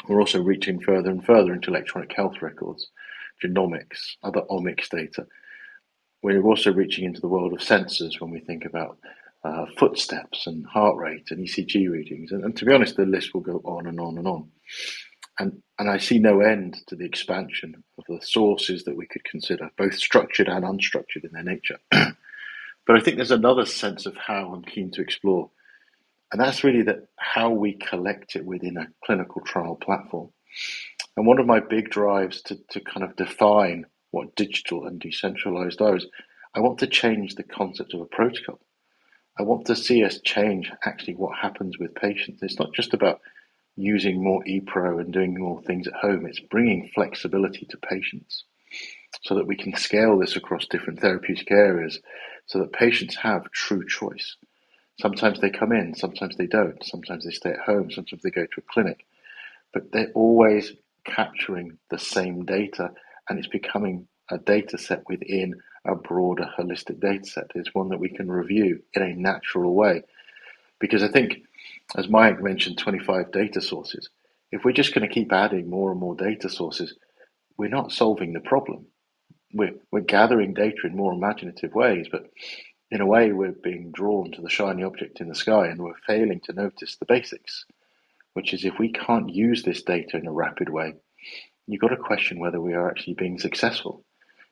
We're 0.09 0.21
also 0.21 0.43
reaching 0.43 0.81
further 0.81 1.11
and 1.11 1.25
further 1.25 1.53
into 1.53 1.71
electronic 1.71 2.13
health 2.13 2.43
records, 2.43 2.91
genomics, 3.45 4.17
other 4.23 4.43
omics 4.51 4.89
data. 4.89 5.27
We're 6.23 6.43
also 6.43 6.73
reaching 6.73 7.05
into 7.05 7.21
the 7.21 7.29
world 7.29 7.53
of 7.53 7.61
sensors 7.61 8.21
when 8.21 8.31
we 8.31 8.41
think 8.41 8.65
about 8.65 8.99
uh, 9.45 9.67
footsteps 9.79 10.47
and 10.47 10.67
heart 10.67 10.97
rate 10.97 11.31
and 11.31 11.47
ECG 11.47 11.89
readings. 11.91 12.33
And, 12.33 12.45
and, 12.45 12.57
to 12.57 12.65
be 12.65 12.73
honest, 12.73 12.97
the 12.97 13.05
list 13.05 13.35
will 13.35 13.43
go 13.43 13.61
on 13.65 13.87
and 13.87 14.01
on 14.01 14.19
and 14.19 14.27
on. 14.27 14.49
And, 15.39 15.63
and 15.79 15.91
I 15.91 15.99
see 15.99 16.19
no 16.19 16.41
end 16.41 16.79
to 16.89 16.97
the 16.97 17.05
expansion 17.05 17.85
of 17.99 18.05
the 18.09 18.25
sources 18.25 18.85
that 18.85 18.97
we 18.97 19.07
could 19.07 19.25
consider, 19.25 19.71
both 19.77 19.95
structured 19.95 20.49
and 20.49 20.65
unstructured 20.65 21.25
in 21.25 21.33
their 21.33 21.43
nature. 21.43 21.79
but 21.91 22.97
I 22.97 23.01
think 23.01 23.17
there's 23.17 23.31
another 23.31 23.67
sense 23.67 24.07
of 24.07 24.17
how 24.17 24.53
I'm 24.53 24.65
keen 24.65 24.91
to 24.93 25.03
explore, 25.03 25.51
and 26.33 26.41
that's 26.41 26.65
really 26.65 26.83
that 26.83 27.07
how 27.19 27.51
we 27.51 27.75
collect 27.75 28.35
it 28.35 28.47
within 28.47 28.79
a 28.79 28.89
clinical 29.05 29.43
trial 29.43 29.77
platform. 29.77 30.31
And 31.17 31.27
one 31.27 31.39
of 31.39 31.47
my 31.47 31.61
big 31.61 31.91
drives 31.91 32.43
to, 32.43 32.57
to 32.71 32.81
kind 32.81 33.03
of 33.03 33.17
define 33.17 33.87
what 34.11 34.37
digital 34.37 34.87
and 34.87 35.01
decentralized 35.01 35.81
are 35.81 35.97
is 35.97 36.07
I 36.55 36.61
want 36.61 36.79
to 36.79 36.87
change 36.87 37.35
the 37.35 37.43
concept 37.43 37.95
of 37.95 38.01
a 38.01 38.07
protocol. 38.07 38.61
I 39.39 39.43
want 39.43 39.67
to 39.67 39.77
see 39.77 40.05
us 40.05 40.21
change 40.23 40.73
actually 40.85 41.15
what 41.15 41.39
happens 41.39 41.79
with 41.79 41.95
patients. 41.95 42.43
It's 42.43 42.59
not 42.59 42.73
just 42.73 42.95
about 42.95 43.21
using 43.77 44.23
more 44.23 44.43
ePro 44.45 45.01
and 45.01 45.13
doing 45.13 45.39
more 45.39 45.61
things 45.63 45.87
at 45.87 45.95
home. 45.95 46.27
It's 46.27 46.41
bringing 46.41 46.91
flexibility 46.95 47.67
to 47.67 47.77
patients 47.77 48.45
so 49.23 49.35
that 49.35 49.47
we 49.47 49.57
can 49.57 49.77
scale 49.77 50.19
this 50.19 50.37
across 50.37 50.67
different 50.67 51.01
therapeutic 51.01 51.51
areas 51.51 52.01
so 52.47 52.59
that 52.61 52.73
patients 52.73 53.17
have 53.17 53.51
true 53.51 53.87
choice. 53.87 54.37
Sometimes 55.01 55.41
they 55.41 55.51
come 55.51 55.73
in, 55.73 55.95
sometimes 55.95 56.37
they 56.37 56.47
don't, 56.47 56.83
sometimes 56.85 57.25
they 57.25 57.31
stay 57.31 57.51
at 57.51 57.59
home, 57.59 57.91
sometimes 57.91 58.23
they 58.23 58.31
go 58.31 58.47
to 58.47 58.61
a 58.61 58.73
clinic, 58.73 59.05
but 59.75 59.93
they're 59.93 60.13
always 60.15 60.73
capturing 61.07 61.79
the 61.91 61.99
same 61.99 62.45
data 62.45 62.91
and 63.29 63.39
it's 63.39 63.49
becoming 63.49 64.09
a 64.31 64.39
data 64.39 64.79
set 64.79 65.03
within 65.09 65.55
a 65.87 65.95
broader 65.95 66.49
holistic 66.59 67.01
data 67.01 67.25
set. 67.25 67.51
It's 67.55 67.75
one 67.75 67.91
that 67.91 68.01
we 68.01 68.09
can 68.09 68.31
review 68.31 68.83
in 68.95 69.03
a 69.03 69.15
natural 69.15 69.75
way. 69.75 70.03
Because 70.81 71.03
I 71.03 71.09
think 71.09 71.39
as 71.95 72.09
Mike 72.09 72.43
mentioned, 72.43 72.79
25 72.79 73.31
data 73.31 73.61
sources. 73.61 74.09
If 74.51 74.65
we're 74.65 74.73
just 74.73 74.95
going 74.95 75.07
to 75.07 75.15
keep 75.15 75.33
adding 75.33 75.71
more 75.71 75.91
and 75.91 76.01
more 76.01 76.17
data 76.17 76.49
sources, 76.49 76.95
we're 77.57 77.69
not 77.69 77.93
solving 77.93 78.33
the 78.33 78.41
problem. 78.41 78.87
We're, 79.53 79.75
we're 79.93 80.01
gathering 80.01 80.55
data 80.55 80.79
in 80.85 80.97
more 80.97 81.13
imaginative 81.13 81.75
ways, 81.75 82.09
but 82.11 82.29
in 82.91 83.01
a 83.01 83.07
way, 83.07 83.33
we're 83.33 83.53
being 83.53 83.93
drawn 83.93 84.33
to 84.33 84.43
the 84.43 84.51
shiny 84.51 84.83
object 84.83 85.21
in 85.21 85.29
the 85.29 85.35
sky 85.35 85.69
and 85.69 85.81
we're 85.81 85.95
failing 86.07 86.41
to 86.45 86.53
notice 86.53 86.97
the 86.97 87.07
basics, 87.07 87.65
which 88.37 88.53
is 88.53 88.67
if 88.67 88.79
we 88.79 88.93
can't 88.93 89.35
use 89.35 89.63
this 89.63 89.83
data 89.83 90.19
in 90.19 90.27
a 90.27 90.33
rapid 90.33 90.69
way, 90.69 90.93
you've 91.67 91.81
got 91.81 91.89
to 91.89 91.97
question 91.97 92.39
whether 92.39 92.61
we 92.61 92.75
are 92.75 92.87
actually 92.87 93.15
being 93.15 93.39
successful. 93.39 94.05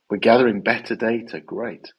We're 0.08 0.16
gathering 0.16 0.62
better 0.62 0.96
data, 0.96 1.38
great, 1.40 1.92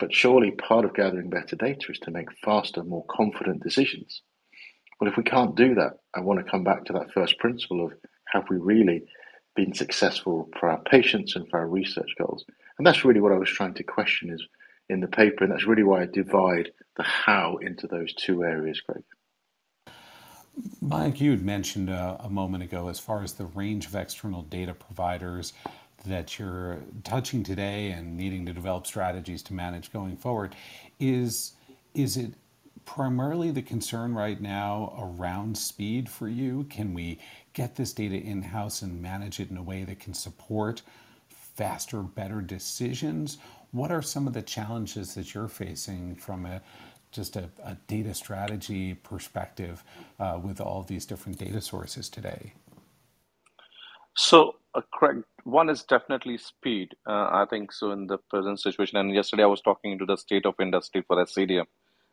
but 0.00 0.12
surely 0.12 0.50
part 0.50 0.84
of 0.84 0.96
gathering 0.96 1.30
better 1.30 1.54
data 1.54 1.92
is 1.92 2.00
to 2.00 2.10
make 2.10 2.26
faster, 2.44 2.82
more 2.82 3.04
confident 3.08 3.62
decisions. 3.62 4.20
Well, 5.00 5.08
if 5.08 5.16
we 5.16 5.22
can't 5.22 5.54
do 5.54 5.76
that, 5.76 5.92
I 6.12 6.22
want 6.22 6.44
to 6.44 6.50
come 6.50 6.64
back 6.64 6.84
to 6.86 6.92
that 6.94 7.12
first 7.12 7.38
principle 7.38 7.86
of 7.86 7.92
have 8.32 8.46
we 8.50 8.56
really 8.56 9.04
been 9.54 9.72
successful 9.74 10.48
for 10.58 10.68
our 10.68 10.82
patients 10.90 11.36
and 11.36 11.48
for 11.48 11.60
our 11.60 11.68
research 11.68 12.10
goals? 12.18 12.44
And 12.78 12.86
that's 12.86 13.04
really 13.04 13.20
what 13.20 13.32
I 13.32 13.38
was 13.38 13.48
trying 13.48 13.74
to 13.74 13.84
question 13.84 14.30
is 14.30 14.44
in 14.88 14.98
the 14.98 15.06
paper, 15.06 15.44
and 15.44 15.52
that's 15.52 15.68
really 15.68 15.84
why 15.84 16.02
I 16.02 16.06
divide 16.06 16.72
the 16.96 17.04
how 17.04 17.58
into 17.60 17.86
those 17.86 18.12
two 18.14 18.42
areas, 18.42 18.80
Craig. 18.80 19.04
Mike, 20.80 21.20
you 21.20 21.30
had 21.30 21.44
mentioned 21.44 21.90
a, 21.90 22.18
a 22.20 22.30
moment 22.30 22.62
ago 22.62 22.88
as 22.88 22.98
far 22.98 23.22
as 23.22 23.34
the 23.34 23.44
range 23.46 23.86
of 23.86 23.94
external 23.94 24.42
data 24.42 24.74
providers 24.74 25.52
that 26.06 26.38
you're 26.38 26.78
touching 27.04 27.42
today 27.42 27.90
and 27.90 28.16
needing 28.16 28.46
to 28.46 28.52
develop 28.52 28.86
strategies 28.86 29.42
to 29.42 29.54
manage 29.54 29.92
going 29.92 30.16
forward. 30.16 30.54
Is 30.98 31.52
is 31.94 32.16
it 32.16 32.32
primarily 32.84 33.50
the 33.50 33.62
concern 33.62 34.14
right 34.14 34.40
now 34.40 34.94
around 34.98 35.58
speed 35.58 36.08
for 36.08 36.28
you? 36.28 36.64
Can 36.70 36.94
we 36.94 37.18
get 37.52 37.76
this 37.76 37.92
data 37.92 38.16
in 38.16 38.40
house 38.40 38.82
and 38.82 39.02
manage 39.02 39.40
it 39.40 39.50
in 39.50 39.56
a 39.56 39.62
way 39.62 39.84
that 39.84 40.00
can 40.00 40.14
support 40.14 40.82
faster, 41.28 42.00
better 42.00 42.40
decisions? 42.40 43.38
What 43.72 43.90
are 43.90 44.00
some 44.00 44.26
of 44.26 44.32
the 44.32 44.42
challenges 44.42 45.14
that 45.14 45.34
you're 45.34 45.48
facing 45.48 46.14
from 46.14 46.46
a 46.46 46.62
just 47.12 47.36
a, 47.36 47.50
a 47.64 47.76
data 47.88 48.14
strategy 48.14 48.94
perspective 48.94 49.84
uh, 50.20 50.40
with 50.42 50.60
all 50.60 50.82
these 50.82 51.06
different 51.06 51.38
data 51.38 51.60
sources 51.60 52.08
today? 52.08 52.54
So, 54.16 54.56
uh, 54.74 54.82
Craig, 54.92 55.24
one 55.44 55.70
is 55.70 55.84
definitely 55.84 56.38
speed. 56.38 56.94
Uh, 57.08 57.28
I 57.32 57.46
think 57.50 57.72
so 57.72 57.92
in 57.92 58.06
the 58.08 58.18
present 58.30 58.60
situation. 58.60 58.98
And 58.98 59.14
yesterday 59.14 59.44
I 59.44 59.46
was 59.46 59.62
talking 59.62 59.98
to 59.98 60.06
the 60.06 60.16
state 60.16 60.46
of 60.46 60.54
industry 60.60 61.02
for 61.06 61.16
SCDM 61.24 61.66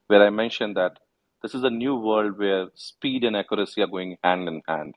where 0.07 0.25
I 0.25 0.29
mentioned 0.29 0.77
that 0.77 0.99
this 1.43 1.55
is 1.55 1.63
a 1.63 1.69
new 1.69 1.95
world 1.95 2.37
where 2.39 2.67
speed 2.75 3.23
and 3.23 3.35
accuracy 3.37 3.81
are 3.81 3.87
going 3.87 4.17
hand 4.23 4.47
in 4.47 4.61
hand. 4.67 4.95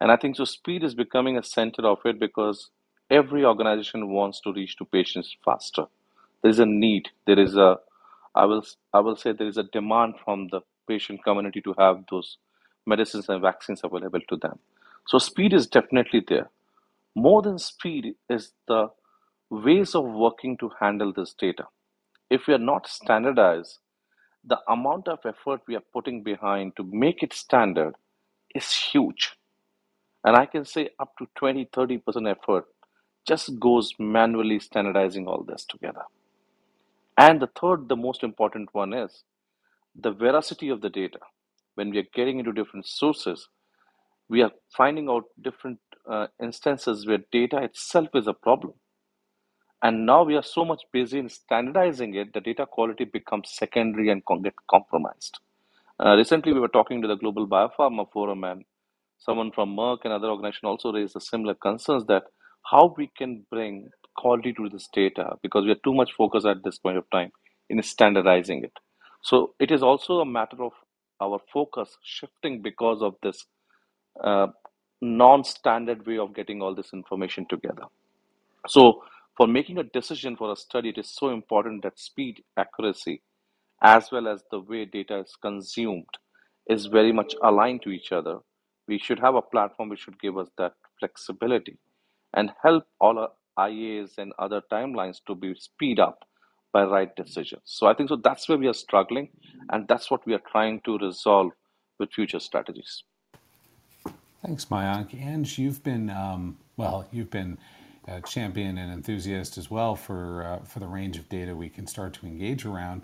And 0.00 0.12
I 0.12 0.16
think 0.16 0.36
so 0.36 0.44
speed 0.44 0.84
is 0.84 0.94
becoming 0.94 1.38
a 1.38 1.42
center 1.44 1.86
of 1.86 1.98
it 2.04 2.20
because 2.20 2.70
every 3.10 3.44
organization 3.44 4.10
wants 4.10 4.40
to 4.42 4.52
reach 4.52 4.76
to 4.78 4.84
patients 4.86 5.36
faster. 5.44 5.86
There 6.42 6.50
is 6.50 6.58
a 6.60 6.66
need. 6.66 7.10
There 7.26 7.38
is 7.38 7.56
a 7.56 7.78
I 8.34 8.46
will 8.46 8.64
I 8.92 9.00
will 9.00 9.16
say 9.16 9.32
there 9.32 9.48
is 9.48 9.58
a 9.58 9.64
demand 9.64 10.14
from 10.24 10.48
the 10.48 10.60
patient 10.88 11.24
community 11.24 11.60
to 11.62 11.74
have 11.78 12.04
those 12.10 12.38
medicines 12.86 13.28
and 13.28 13.42
vaccines 13.42 13.82
available 13.84 14.20
to 14.28 14.36
them. 14.36 14.58
So 15.08 15.18
speed 15.18 15.52
is 15.52 15.66
definitely 15.66 16.24
there. 16.26 16.50
More 17.14 17.42
than 17.42 17.58
speed 17.58 18.14
is 18.30 18.52
the 18.68 18.88
ways 19.50 19.94
of 19.94 20.04
working 20.04 20.56
to 20.58 20.70
handle 20.80 21.12
this 21.12 21.34
data. 21.34 21.66
If 22.30 22.46
we 22.46 22.54
are 22.54 22.58
not 22.58 22.88
standardized, 22.88 23.78
the 24.44 24.58
amount 24.68 25.08
of 25.08 25.20
effort 25.26 25.60
we 25.68 25.76
are 25.76 25.84
putting 25.92 26.22
behind 26.22 26.76
to 26.76 26.84
make 26.84 27.22
it 27.22 27.32
standard 27.34 27.94
is 28.54 28.72
huge. 28.72 29.36
And 30.24 30.36
I 30.36 30.46
can 30.46 30.64
say 30.64 30.90
up 30.98 31.16
to 31.18 31.26
20 31.36 31.66
30% 31.66 32.30
effort 32.30 32.66
just 33.26 33.58
goes 33.60 33.94
manually 33.98 34.58
standardizing 34.58 35.26
all 35.28 35.44
this 35.44 35.64
together. 35.64 36.02
And 37.18 37.40
the 37.40 37.48
third, 37.60 37.88
the 37.88 37.96
most 37.96 38.22
important 38.22 38.70
one 38.72 38.92
is 38.92 39.24
the 39.94 40.12
veracity 40.12 40.68
of 40.68 40.80
the 40.80 40.90
data. 40.90 41.18
When 41.74 41.90
we 41.90 41.98
are 41.98 42.08
getting 42.14 42.38
into 42.38 42.52
different 42.52 42.86
sources, 42.86 43.48
we 44.28 44.42
are 44.42 44.52
finding 44.76 45.08
out 45.08 45.24
different 45.40 45.78
uh, 46.10 46.26
instances 46.42 47.06
where 47.06 47.18
data 47.30 47.62
itself 47.62 48.08
is 48.14 48.26
a 48.26 48.32
problem. 48.32 48.74
And 49.82 50.06
now 50.06 50.22
we 50.22 50.36
are 50.36 50.42
so 50.42 50.64
much 50.64 50.82
busy 50.92 51.18
in 51.18 51.28
standardizing 51.28 52.14
it, 52.14 52.32
the 52.32 52.40
data 52.40 52.66
quality 52.66 53.04
becomes 53.04 53.50
secondary 53.52 54.10
and 54.10 54.22
get 54.42 54.54
compromised. 54.70 55.38
Uh, 55.98 56.16
recently, 56.16 56.52
we 56.52 56.60
were 56.60 56.68
talking 56.68 57.02
to 57.02 57.08
the 57.08 57.16
Global 57.16 57.46
Biopharma 57.46 58.10
Forum, 58.10 58.44
and 58.44 58.64
someone 59.18 59.50
from 59.52 59.76
Merck 59.76 59.98
and 60.04 60.12
other 60.12 60.28
organizations 60.28 60.64
also 60.64 60.92
raised 60.92 61.14
the 61.14 61.20
similar 61.20 61.54
concerns 61.54 62.06
that 62.06 62.24
how 62.70 62.94
we 62.96 63.10
can 63.16 63.44
bring 63.50 63.90
quality 64.16 64.52
to 64.54 64.68
this 64.68 64.88
data 64.92 65.36
because 65.42 65.64
we 65.64 65.70
are 65.70 65.82
too 65.84 65.94
much 65.94 66.12
focused 66.12 66.46
at 66.46 66.62
this 66.64 66.78
point 66.78 66.98
of 66.98 67.08
time 67.10 67.32
in 67.68 67.82
standardizing 67.82 68.64
it. 68.64 68.72
So 69.22 69.54
it 69.60 69.70
is 69.70 69.82
also 69.82 70.20
a 70.20 70.26
matter 70.26 70.62
of 70.62 70.72
our 71.20 71.40
focus 71.52 71.96
shifting 72.02 72.62
because 72.62 73.02
of 73.02 73.14
this 73.22 73.46
uh, 74.22 74.48
non-standard 75.00 76.06
way 76.06 76.18
of 76.18 76.34
getting 76.34 76.62
all 76.62 76.74
this 76.74 76.92
information 76.92 77.46
together. 77.48 77.84
So 78.68 79.04
for 79.36 79.46
making 79.46 79.78
a 79.78 79.84
decision 79.84 80.36
for 80.36 80.52
a 80.52 80.56
study, 80.56 80.90
it 80.90 80.98
is 80.98 81.10
so 81.10 81.30
important 81.30 81.82
that 81.82 81.98
speed, 81.98 82.42
accuracy, 82.56 83.22
as 83.82 84.10
well 84.12 84.28
as 84.28 84.42
the 84.50 84.60
way 84.60 84.84
data 84.84 85.18
is 85.18 85.36
consumed 85.40 86.06
is 86.68 86.86
very 86.86 87.12
much 87.12 87.34
aligned 87.42 87.82
to 87.82 87.90
each 87.90 88.12
other. 88.12 88.38
We 88.86 88.98
should 88.98 89.18
have 89.20 89.34
a 89.34 89.42
platform 89.42 89.88
which 89.88 90.00
should 90.00 90.20
give 90.20 90.38
us 90.38 90.48
that 90.58 90.74
flexibility 90.98 91.78
and 92.34 92.52
help 92.62 92.84
all 93.00 93.18
our 93.18 93.30
IAs 93.58 94.18
and 94.18 94.32
other 94.38 94.62
timelines 94.70 95.20
to 95.26 95.34
be 95.34 95.54
speed 95.54 96.00
up 96.00 96.24
by 96.72 96.84
right 96.84 97.14
decisions. 97.16 97.62
So 97.64 97.86
I 97.86 97.94
think 97.94 98.08
so 98.08 98.16
that's 98.16 98.48
where 98.48 98.58
we 98.58 98.66
are 98.66 98.74
struggling, 98.74 99.28
and 99.70 99.86
that's 99.88 100.10
what 100.10 100.26
we 100.26 100.34
are 100.34 100.42
trying 100.50 100.80
to 100.86 100.98
resolve 100.98 101.52
with 101.98 102.12
future 102.12 102.40
strategies. 102.40 103.04
Thanks, 104.44 104.64
Mayank. 104.66 105.14
And 105.22 105.46
you've 105.56 105.84
been 105.84 106.10
um, 106.10 106.56
well, 106.76 107.06
you've 107.12 107.30
been 107.30 107.58
a 108.08 108.20
champion 108.22 108.78
and 108.78 108.92
enthusiast 108.92 109.56
as 109.56 109.70
well 109.70 109.94
for 109.94 110.44
uh, 110.44 110.64
for 110.64 110.80
the 110.80 110.86
range 110.86 111.16
of 111.16 111.28
data 111.28 111.54
we 111.54 111.68
can 111.68 111.86
start 111.86 112.14
to 112.14 112.26
engage 112.26 112.64
around. 112.64 113.02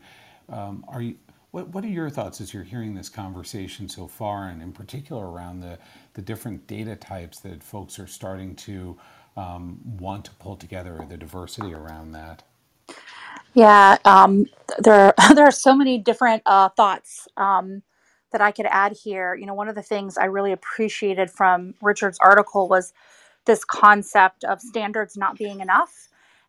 Um, 0.49 0.85
are 0.89 1.03
you? 1.03 1.17
What, 1.51 1.69
what 1.69 1.83
are 1.83 1.89
your 1.89 2.11
thoughts 2.11 2.43
as 2.43 2.53
you're 2.53 2.63
hearing 2.63 2.95
this 2.95 3.09
conversation 3.09 3.89
so 3.89 4.07
far, 4.07 4.49
and 4.49 4.61
in 4.61 4.71
particular 4.71 5.31
around 5.31 5.61
the, 5.61 5.79
the 6.13 6.21
different 6.21 6.67
data 6.67 6.95
types 6.95 7.41
that 7.41 7.63
folks 7.63 7.99
are 7.99 8.07
starting 8.07 8.55
to 8.57 8.99
um, 9.39 9.79
want 9.85 10.25
to 10.25 10.33
pull 10.33 10.57
together, 10.57 11.07
the 11.09 11.17
diversity 11.17 11.73
around 11.73 12.13
that? 12.13 12.43
Yeah, 13.55 13.97
um, 14.05 14.47
there 14.81 15.15
there 15.35 15.45
are 15.45 15.53
so 15.53 15.75
many 15.75 15.99
different 15.99 16.43
uh, 16.45 16.71
thoughts 16.71 17.29
um, 17.37 17.83
that 18.33 18.41
I 18.41 18.51
could 18.51 18.67
add 18.67 18.97
here. 19.03 19.35
You 19.35 19.47
know, 19.47 19.55
one 19.55 19.69
of 19.69 19.77
the 19.77 19.83
things 19.83 20.19
I 20.19 20.25
really 20.25 20.53
appreciated 20.53 21.31
from 21.31 21.75
Richard's 21.81 22.19
article 22.21 22.69
was 22.69 22.93
this 23.47 23.65
concept 23.65 24.45
of 24.45 24.61
standards 24.61 25.17
not 25.17 25.39
being 25.39 25.61
enough, 25.61 26.09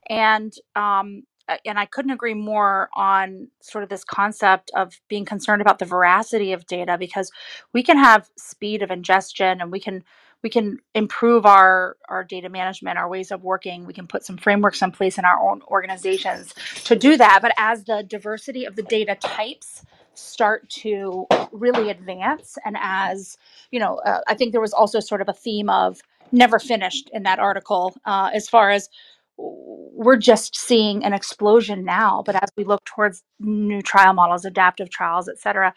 and 0.09 0.51
um, 0.75 1.23
and 1.65 1.79
I 1.79 1.85
couldn't 1.85 2.11
agree 2.11 2.33
more 2.33 2.89
on 2.95 3.49
sort 3.61 3.83
of 3.83 3.89
this 3.89 4.03
concept 4.03 4.71
of 4.75 4.99
being 5.07 5.25
concerned 5.25 5.61
about 5.61 5.79
the 5.79 5.85
veracity 5.85 6.53
of 6.53 6.65
data 6.65 6.97
because 6.97 7.31
we 7.73 7.83
can 7.83 7.97
have 7.97 8.29
speed 8.37 8.81
of 8.81 8.91
ingestion 8.91 9.61
and 9.61 9.71
we 9.71 9.79
can 9.79 10.03
we 10.43 10.49
can 10.49 10.79
improve 10.95 11.45
our 11.45 11.97
our 12.07 12.23
data 12.23 12.49
management 12.49 12.97
our 12.97 13.09
ways 13.09 13.31
of 13.31 13.43
working. 13.43 13.85
We 13.85 13.93
can 13.93 14.07
put 14.07 14.25
some 14.25 14.37
frameworks 14.37 14.81
in 14.81 14.91
place 14.91 15.17
in 15.17 15.25
our 15.25 15.39
own 15.39 15.61
organizations 15.67 16.53
to 16.85 16.95
do 16.95 17.17
that. 17.17 17.39
But 17.41 17.53
as 17.57 17.85
the 17.85 18.03
diversity 18.03 18.65
of 18.65 18.75
the 18.75 18.83
data 18.83 19.15
types 19.15 19.83
start 20.13 20.69
to 20.69 21.25
really 21.53 21.89
advance 21.89 22.57
and 22.65 22.75
as 22.81 23.37
you 23.71 23.79
know 23.79 24.01
uh, 24.05 24.19
i 24.27 24.33
think 24.33 24.51
there 24.51 24.59
was 24.59 24.73
also 24.73 24.99
sort 24.99 25.21
of 25.21 25.29
a 25.29 25.33
theme 25.33 25.69
of 25.69 26.01
never 26.33 26.59
finished 26.59 27.09
in 27.13 27.23
that 27.23 27.39
article 27.39 27.95
uh, 28.05 28.29
as 28.33 28.49
far 28.49 28.69
as 28.69 28.89
we're 29.37 30.17
just 30.17 30.55
seeing 30.57 31.03
an 31.05 31.13
explosion 31.13 31.85
now. 31.85 32.21
But 32.25 32.35
as 32.43 32.49
we 32.57 32.65
look 32.65 32.83
towards 32.83 33.23
new 33.39 33.81
trial 33.81 34.13
models 34.13 34.43
adaptive 34.43 34.89
trials 34.89 35.29
et 35.29 35.39
cetera 35.39 35.73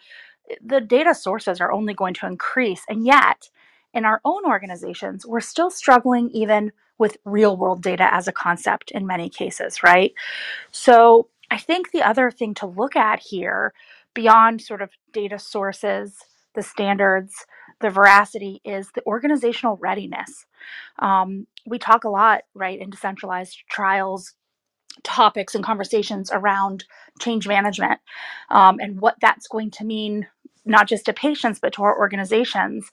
the 0.61 0.81
data 0.81 1.15
sources 1.15 1.61
are 1.61 1.71
only 1.71 1.93
going 1.93 2.13
to 2.15 2.27
increase. 2.27 2.83
And 2.89 3.05
yet 3.05 3.49
in 3.93 4.05
our 4.05 4.21
own 4.25 4.45
organizations, 4.45 5.25
we're 5.25 5.39
still 5.39 5.69
struggling 5.69 6.29
even 6.31 6.71
with 6.97 7.17
real 7.25 7.57
world 7.57 7.81
data 7.81 8.07
as 8.13 8.27
a 8.27 8.31
concept 8.31 8.91
in 8.91 9.05
many 9.07 9.29
cases, 9.29 9.83
right? 9.83 10.13
So 10.71 11.27
I 11.51 11.57
think 11.57 11.91
the 11.91 12.01
other 12.01 12.31
thing 12.31 12.53
to 12.55 12.67
look 12.67 12.95
at 12.95 13.19
here, 13.19 13.73
beyond 14.13 14.61
sort 14.61 14.81
of 14.81 14.91
data 15.11 15.39
sources, 15.39 16.17
the 16.55 16.63
standards, 16.63 17.33
the 17.81 17.89
veracity, 17.89 18.61
is 18.63 18.89
the 18.93 19.03
organizational 19.05 19.77
readiness. 19.77 20.45
Um, 20.99 21.47
we 21.65 21.79
talk 21.79 22.03
a 22.03 22.09
lot, 22.09 22.43
right, 22.53 22.79
in 22.79 22.89
decentralized 22.89 23.63
trials 23.69 24.33
topics 25.01 25.55
and 25.55 25.63
conversations 25.63 26.29
around 26.31 26.85
change 27.19 27.47
management 27.47 27.99
um, 28.49 28.77
and 28.79 29.01
what 29.01 29.15
that's 29.21 29.47
going 29.47 29.71
to 29.71 29.83
mean 29.83 30.27
not 30.65 30.87
just 30.87 31.05
to 31.05 31.13
patients 31.13 31.59
but 31.59 31.73
to 31.73 31.81
our 31.83 31.97
organizations 31.97 32.89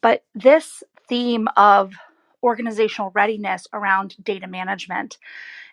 but 0.00 0.24
this 0.34 0.82
theme 1.08 1.48
of 1.56 1.94
organizational 2.42 3.10
readiness 3.14 3.66
around 3.72 4.14
data 4.22 4.46
management 4.46 5.18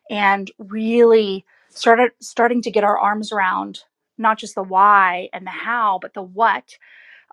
and 0.10 0.52
really 0.58 1.46
started 1.70 2.12
starting 2.20 2.62
to 2.62 2.72
get 2.72 2.84
our 2.84 2.98
arms 2.98 3.32
around 3.32 3.84
not 4.18 4.38
just 4.38 4.56
the 4.56 4.64
why 4.64 5.30
and 5.34 5.46
the 5.46 5.52
how, 5.52 6.00
but 6.02 6.14
the 6.14 6.22
what, 6.22 6.78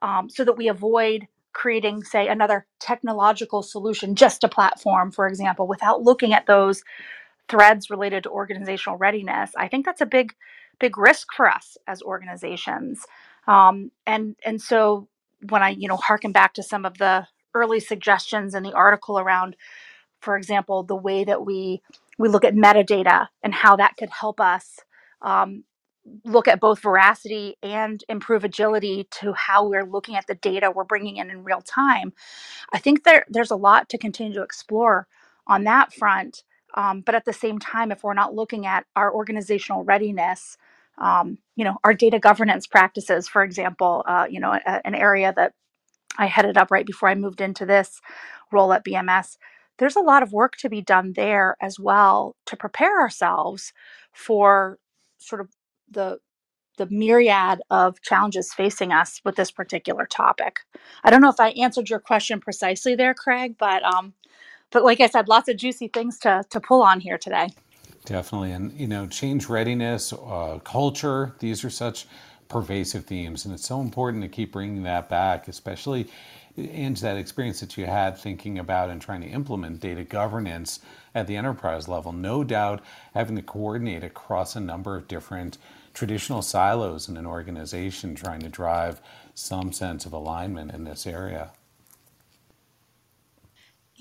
um, 0.03 0.29
so 0.29 0.45
that 0.45 0.57
we 0.57 0.69
avoid 0.69 1.29
creating, 1.53 2.03
say, 2.03 2.29
another 2.29 2.67
technological 2.81 3.63
solution, 3.63 4.15
just 4.15 4.43
a 4.43 4.49
platform, 4.49 5.13
for 5.13 5.27
example, 5.27 5.67
without 5.67 6.03
looking 6.03 6.33
at 6.33 6.47
those 6.47 6.83
threads 7.49 7.91
related 7.91 8.25
to 8.25 8.31
organizational 8.31 8.99
readiness. 8.99 9.53
I 9.57 9.69
think 9.69 9.85
that's 9.85 10.01
a 10.01 10.07
big, 10.07 10.35
big 10.81 10.99
risk 10.99 11.29
for 11.37 11.49
us 11.49 11.77
as 11.87 12.03
organizations. 12.03 13.05
Um, 13.47 13.91
and 14.07 14.37
and 14.45 14.61
so 14.61 15.09
when 15.51 15.63
I, 15.63 15.71
you 15.71 15.89
know, 15.89 15.97
harken 15.97 16.33
back 16.33 16.55
to 16.55 16.63
some 16.63 16.85
of 16.85 16.99
the 16.99 17.27
early 17.55 17.81
suggestions 17.81 18.55
in 18.55 18.63
the 18.63 18.73
article 18.75 19.19
around, 19.19 19.57
for 20.21 20.37
example, 20.37 20.83
the 20.85 20.97
way 20.97 21.25
that 21.25 21.45
we 21.47 21.83
we 22.19 22.29
look 22.29 22.45
at 22.45 22.55
metadata 22.55 23.29
and 23.43 23.55
how 23.55 23.77
that 23.77 23.97
could 23.99 24.11
help 24.11 24.41
us 24.41 24.81
um, 25.23 25.65
look 26.25 26.49
at 26.49 26.61
both 26.61 26.81
veracity 26.83 27.57
and 27.63 28.05
improve 28.09 28.45
agility 28.45 29.09
to 29.11 29.33
how 29.35 29.69
we're 29.69 29.85
looking 29.87 30.17
at 30.17 30.27
the 30.27 30.35
data 30.37 30.71
we're 30.71 30.85
bringing 30.85 31.17
in 31.17 31.31
in 31.31 31.45
real 31.45 31.63
time. 31.63 32.13
I 32.73 32.79
think 32.79 33.05
there 33.05 33.27
there's 33.29 33.51
a 33.53 33.57
lot 33.57 33.89
to 33.91 33.99
continue 33.99 34.35
to 34.35 34.43
explore 34.43 35.07
on 35.47 35.65
that 35.65 35.95
front. 35.95 36.45
Um, 36.77 37.03
but 37.03 37.15
at 37.15 37.25
the 37.25 37.33
same 37.33 37.59
time, 37.59 37.93
if 37.93 38.05
we're 38.05 38.15
not 38.15 38.35
looking 38.35 38.67
at 38.67 38.87
our 38.97 39.13
organizational 39.15 39.85
readiness 39.85 40.59
um, 40.99 41.39
you 41.57 41.65
know, 41.65 41.77
our 41.85 41.95
data 41.95 42.19
governance 42.19 42.67
practices, 42.67 43.29
for 43.29 43.43
example, 43.43 44.05
uh, 44.07 44.27
you 44.31 44.41
know, 44.41 44.53
a, 44.53 44.87
an 44.87 44.95
area 44.95 45.33
that 45.37 45.53
I 46.19 46.27
headed 46.27 46.57
up 46.57 46.71
right 46.71 46.87
before 46.87 47.09
I 47.09 47.15
moved 47.15 47.41
into 47.41 47.67
this 47.67 48.01
role 48.53 48.73
at 48.73 48.85
BMS. 48.85 49.37
There's 49.79 49.97
a 49.97 50.01
lot 50.01 50.23
of 50.23 50.33
work 50.33 50.57
to 50.59 50.69
be 50.71 50.83
done 50.83 51.15
there 51.17 51.57
as 51.61 51.79
well 51.81 52.37
to 52.47 52.57
prepare 52.57 53.01
ourselves 53.01 53.73
for 54.13 54.79
sort 55.19 55.41
of 55.41 55.49
the 55.91 56.19
the 56.79 56.89
myriad 56.91 57.61
of 57.71 58.03
challenges 58.03 58.55
facing 58.55 58.93
us 58.93 59.21
with 59.25 59.37
this 59.37 59.53
particular 59.53 60.07
topic. 60.07 60.61
I 61.05 61.11
don't 61.11 61.23
know 61.23 61.31
if 61.31 61.41
I 61.41 61.51
answered 61.51 61.91
your 61.91 62.01
question 62.01 62.41
precisely 62.41 62.97
there, 62.97 63.15
Craig, 63.15 63.57
but 63.59 63.85
um, 63.85 64.15
but 64.73 64.85
like 64.85 65.01
I 65.01 65.09
said, 65.09 65.29
lots 65.29 65.49
of 65.49 65.57
juicy 65.59 65.89
things 65.89 66.19
to 66.21 66.45
to 66.51 66.61
pull 66.61 66.83
on 66.83 67.01
here 67.01 67.19
today. 67.19 67.49
Definitely. 68.05 68.53
And, 68.53 68.73
you 68.73 68.89
know, 68.89 69.07
change 69.07 69.49
readiness, 69.49 70.13
uh, 70.13 70.59
culture, 70.65 71.35
these 71.39 71.65
are 71.65 71.71
such 71.71 72.07
pervasive 72.49 73.05
themes. 73.05 73.45
And 73.45 73.55
it's 73.55 73.67
so 73.67 73.81
important 73.81 74.23
to 74.23 74.29
keep 74.29 74.53
bringing 74.53 74.83
that 74.83 75.09
back, 75.09 75.49
especially 75.49 76.09
into 76.57 77.01
that 77.03 77.17
experience 77.17 77.61
that 77.61 77.79
you 77.79 77.87
had 77.87 78.19
thinking 78.19 78.59
about 78.59 78.91
and 78.91 79.01
trying 79.01 79.23
to 79.23 79.29
implement 79.29 79.81
data 79.81 80.05
governance 80.05 80.81
at 81.15 81.27
the 81.27 81.37
enterprise 81.37 81.89
level. 81.89 82.13
No 82.13 82.45
doubt 82.45 82.83
having 83.15 83.37
to 83.37 83.43
coordinate 83.43 84.05
across 84.05 84.55
a 84.55 84.61
number 84.61 84.97
of 84.97 85.09
different 85.09 85.57
traditional 85.95 86.43
silos 86.43 87.09
in 87.09 87.17
an 87.17 87.27
organization 87.27 88.15
trying 88.15 88.41
to 88.41 88.49
drive 88.49 89.01
some 89.35 89.73
sense 89.73 90.05
of 90.05 90.13
alignment 90.13 90.73
in 90.73 90.85
this 90.85 91.07
area. 91.07 91.53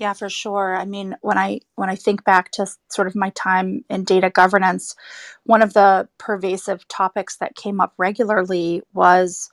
Yeah, 0.02 0.14
for 0.14 0.30
sure. 0.30 0.76
I 0.76 0.86
mean, 0.86 1.16
when 1.22 1.38
I 1.38 1.60
when 1.76 1.90
I 1.90 1.96
think 1.96 2.24
back 2.24 2.52
to 2.52 2.66
sort 2.90 3.08
of 3.08 3.16
my 3.16 3.30
time 3.32 3.84
in 3.90 4.04
data 4.04 4.30
governance, 4.30 4.96
one 5.44 5.62
of 5.62 5.74
the 5.74 6.08
pervasive 6.18 6.88
topics 6.88 7.38
that 7.38 7.56
came 7.56 7.80
up 7.80 7.94
regularly 7.98 8.82
was 8.94 9.50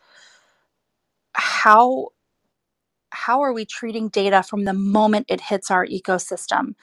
how 1.33 2.09
how 3.11 3.41
are 3.41 3.53
we 3.53 3.65
treating 3.65 4.09
data 4.09 4.43
from 4.43 4.65
the 4.65 4.73
moment 4.73 5.27
it 5.29 5.41
hits 5.41 5.71
our 5.71 5.85
ecosystem? 5.87 6.75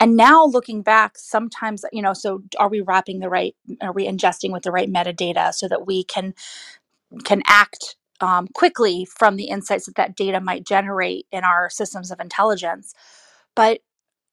and 0.00 0.16
now 0.16 0.44
looking 0.46 0.82
back 0.82 1.18
sometimes 1.18 1.84
you 1.92 2.02
know 2.02 2.14
so 2.14 2.42
are 2.58 2.68
we 2.70 2.80
wrapping 2.82 3.20
the 3.20 3.28
right 3.30 3.56
are 3.82 3.92
we 3.92 4.06
ingesting 4.08 4.52
with 4.52 4.62
the 4.64 4.72
right 4.72 4.90
metadata 4.92 5.52
so 5.54 5.68
that 5.68 5.86
we 5.86 6.04
can 6.04 6.34
can 7.24 7.42
act 7.46 7.96
um, 8.24 8.48
quickly 8.54 9.06
from 9.06 9.36
the 9.36 9.46
insights 9.48 9.86
that 9.86 9.96
that 9.96 10.16
data 10.16 10.40
might 10.40 10.64
generate 10.66 11.26
in 11.30 11.44
our 11.44 11.70
systems 11.70 12.10
of 12.10 12.20
intelligence. 12.20 12.94
But 13.54 13.80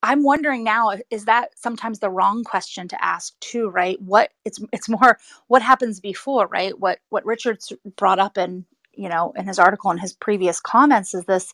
i'm 0.03 0.23
wondering 0.23 0.63
now 0.63 0.91
is 1.11 1.25
that 1.25 1.49
sometimes 1.55 1.99
the 1.99 2.09
wrong 2.09 2.43
question 2.43 2.87
to 2.87 3.03
ask 3.05 3.39
too 3.41 3.69
right? 3.69 4.01
What 4.01 4.31
it's 4.45 4.59
it's 4.73 4.89
more 4.89 5.19
what 5.47 5.61
happens 5.61 5.99
before 5.99 6.47
right? 6.47 6.79
What 6.79 6.99
what 7.09 7.25
richard's 7.25 7.73
brought 7.97 8.19
up 8.19 8.37
in 8.37 8.65
you 8.93 9.09
know 9.09 9.33
in 9.37 9.45
his 9.47 9.59
article 9.59 9.91
and 9.91 9.99
his 10.01 10.13
previous 10.13 10.61
comments 10.61 11.13
is 11.13 11.25
this 11.25 11.53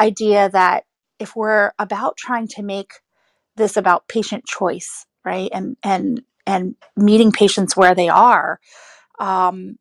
idea 0.00 0.50
that 0.50 0.84
if 1.18 1.36
we're 1.36 1.72
about 1.78 2.16
trying 2.16 2.48
to 2.48 2.62
make 2.62 2.94
this 3.56 3.76
about 3.76 4.08
patient 4.08 4.46
choice 4.46 5.06
right? 5.24 5.50
And 5.52 5.76
and 5.82 6.22
and 6.46 6.76
meeting 6.96 7.32
patients 7.32 7.76
where 7.76 7.94
they 7.94 8.08
are 8.10 8.60
um, 9.18 9.76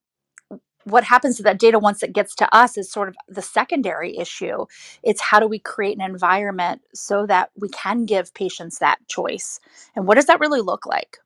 what 0.85 1.03
happens 1.03 1.37
to 1.37 1.43
that 1.43 1.59
data 1.59 1.79
once 1.79 2.03
it 2.03 2.13
gets 2.13 2.35
to 2.35 2.55
us 2.55 2.77
is 2.77 2.91
sort 2.91 3.09
of 3.09 3.15
the 3.27 3.41
secondary 3.41 4.17
issue 4.17 4.65
it's 5.03 5.21
how 5.21 5.39
do 5.39 5.47
we 5.47 5.59
create 5.59 5.97
an 5.97 6.03
environment 6.05 6.81
so 6.93 7.25
that 7.25 7.49
we 7.59 7.69
can 7.69 8.05
give 8.05 8.33
patients 8.33 8.79
that 8.79 8.97
choice 9.07 9.59
and 9.95 10.07
what 10.07 10.15
does 10.15 10.25
that 10.25 10.39
really 10.39 10.61
look 10.61 10.85
like 10.85 11.17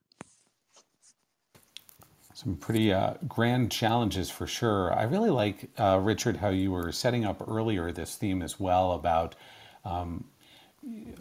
some 2.34 2.56
pretty 2.56 2.94
uh, 2.94 3.16
grand 3.28 3.72
challenges 3.72 4.30
for 4.30 4.46
sure. 4.46 4.94
I 4.94 5.04
really 5.06 5.32
like, 5.32 5.72
uh, 5.80 6.00
Richard, 6.00 6.38
how 6.38 6.50
you 6.50 6.72
were 6.72 6.92
setting 6.92 7.26
up 7.26 7.44
earlier 7.48 7.92
this 7.92 8.16
theme 8.16 8.44
as 8.44 8.60
well 8.60 8.92
about 8.92 9.34
um, 9.84 10.26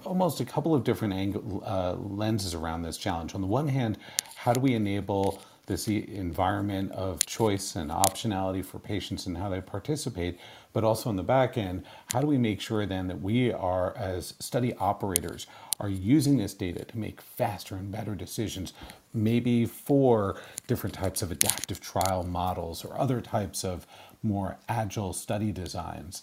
almost 0.04 0.40
a 0.40 0.44
couple 0.44 0.74
of 0.74 0.84
different 0.84 1.14
angle, 1.14 1.62
uh, 1.66 1.94
lenses 1.94 2.54
around 2.54 2.82
this 2.82 2.98
challenge. 2.98 3.34
On 3.34 3.40
the 3.40 3.46
one 3.46 3.68
hand, 3.68 3.98
how 4.36 4.52
do 4.52 4.60
we 4.60 4.74
enable 4.74 5.42
this 5.66 5.88
environment 5.88 6.92
of 6.92 7.26
choice 7.26 7.76
and 7.76 7.90
optionality 7.90 8.64
for 8.64 8.78
patients 8.78 9.26
and 9.26 9.36
how 9.36 9.48
they 9.48 9.60
participate? 9.60 10.38
But 10.72 10.84
also 10.84 11.08
on 11.08 11.16
the 11.16 11.22
back 11.22 11.56
end, 11.58 11.84
how 12.12 12.20
do 12.20 12.26
we 12.26 12.38
make 12.38 12.60
sure 12.60 12.86
then 12.86 13.08
that 13.08 13.20
we 13.20 13.52
are, 13.52 13.96
as 13.96 14.34
study 14.38 14.74
operators, 14.74 15.46
are 15.80 15.88
using 15.88 16.36
this 16.36 16.54
data 16.54 16.84
to 16.84 16.98
make 16.98 17.20
faster 17.20 17.76
and 17.76 17.90
better 17.90 18.14
decisions, 18.14 18.72
maybe 19.12 19.66
for 19.66 20.40
different 20.66 20.94
types 20.94 21.22
of 21.22 21.30
adaptive 21.30 21.80
trial 21.80 22.22
models 22.22 22.84
or 22.84 22.98
other 22.98 23.20
types 23.20 23.64
of 23.64 23.86
more 24.22 24.58
agile 24.68 25.12
study 25.12 25.52
designs. 25.52 26.22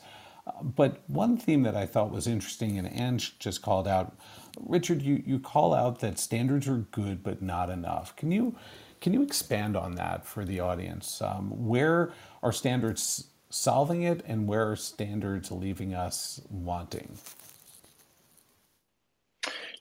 But 0.61 1.01
one 1.07 1.37
theme 1.37 1.63
that 1.63 1.75
I 1.75 1.85
thought 1.85 2.11
was 2.11 2.27
interesting, 2.27 2.77
and 2.77 2.87
Ange 2.87 3.37
just 3.39 3.61
called 3.61 3.87
out, 3.87 4.17
Richard, 4.59 5.01
you, 5.01 5.23
you 5.25 5.39
call 5.39 5.73
out 5.73 5.99
that 6.01 6.19
standards 6.19 6.67
are 6.67 6.85
good 6.91 7.23
but 7.23 7.41
not 7.41 7.69
enough. 7.69 8.15
Can 8.15 8.31
you 8.31 8.55
can 9.03 9.13
you 9.13 9.21
expand 9.21 9.75
on 9.75 9.95
that 9.95 10.25
for 10.25 10.45
the 10.45 10.61
audience? 10.61 11.21
Um, 11.21 11.49
where 11.67 12.13
are 12.41 12.53
standards 12.53 13.27
solving 13.49 14.03
it, 14.03 14.23
and 14.25 14.47
where 14.47 14.71
are 14.71 14.77
standards 14.77 15.51
leaving 15.51 15.93
us 15.93 16.39
wanting? 16.49 17.17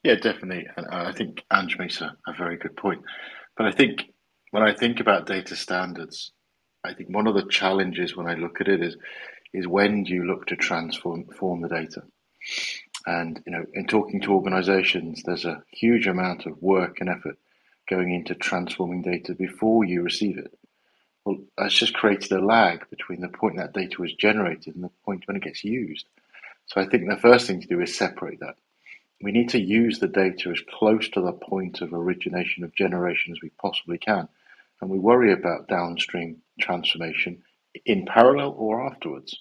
Yeah, 0.03 0.17
definitely. 0.17 0.67
And 0.77 0.89
I 0.91 1.13
think 1.13 1.45
Ange 1.53 1.79
makes 1.79 2.01
a, 2.01 2.17
a 2.27 2.33
very 2.33 2.57
good 2.57 2.77
point. 2.77 3.03
But 3.57 3.67
I 3.67 3.71
think 3.71 4.13
when 4.51 4.65
I 4.65 4.75
think 4.75 4.99
about 4.99 5.27
data 5.27 5.55
standards, 5.55 6.33
I 6.83 6.93
think 6.93 7.15
one 7.15 7.29
of 7.29 7.37
the 7.37 7.47
challenges 7.47 8.17
when 8.17 8.27
I 8.27 8.35
look 8.35 8.61
at 8.61 8.67
it 8.67 8.83
is 8.83 8.97
is 9.55 9.69
when 9.69 10.03
do 10.03 10.13
you 10.15 10.25
look 10.25 10.47
to 10.47 10.57
transform 10.57 11.27
form 11.27 11.61
the 11.61 11.69
data? 11.69 12.03
And 13.07 13.41
you 13.47 13.53
know, 13.53 13.65
in 13.73 13.87
talking 13.87 14.21
to 14.23 14.33
organizations, 14.33 15.23
there's 15.23 15.45
a 15.45 15.63
huge 15.71 16.09
amount 16.09 16.47
of 16.47 16.61
work 16.61 16.97
and 16.99 17.09
effort 17.09 17.39
going 17.93 18.15
into 18.15 18.35
transforming 18.35 19.03
data 19.03 19.35
before 19.35 19.85
you 19.85 20.03
receive 20.03 20.39
it. 20.39 20.59
Well, 21.25 21.39
that's 21.59 21.75
just 21.75 21.95
created 21.95 22.33
a 22.33 22.45
lag 22.45 22.89
between 22.91 23.21
the 23.21 23.29
point 23.29 23.57
that 23.59 23.75
data 23.75 24.01
was 24.01 24.15
generated 24.15 24.75
and 24.75 24.85
the 24.85 24.91
point 25.05 25.25
when 25.27 25.37
it 25.37 25.43
gets 25.43 25.63
used. 25.63 26.07
So 26.67 26.81
I 26.81 26.87
think 26.87 27.09
the 27.09 27.17
first 27.17 27.47
thing 27.47 27.61
to 27.61 27.69
do 27.69 27.81
is 27.81 27.97
separate 27.97 28.41
that 28.41 28.57
we 29.23 29.31
need 29.31 29.51
to 29.51 29.61
use 29.61 29.99
the 29.99 30.09
data 30.09 30.51
as 30.51 30.61
close 30.69 31.09
to 31.11 31.21
the 31.21 31.33
point 31.33 31.81
of 31.81 31.93
origination 31.93 32.65
of 32.65 32.75
generation 32.75 33.33
as 33.33 33.43
we 33.43 33.51
possibly 33.51 33.99
can. 33.99 34.29
And 34.81 34.91
we 34.91 34.99
worry 34.99 35.33
about 35.33 35.69
downstream 35.69 36.39
transformation 36.61 37.43
in 37.87 38.05
parallel 38.05 38.55
or 38.59 38.85
afterwards. 38.85 39.37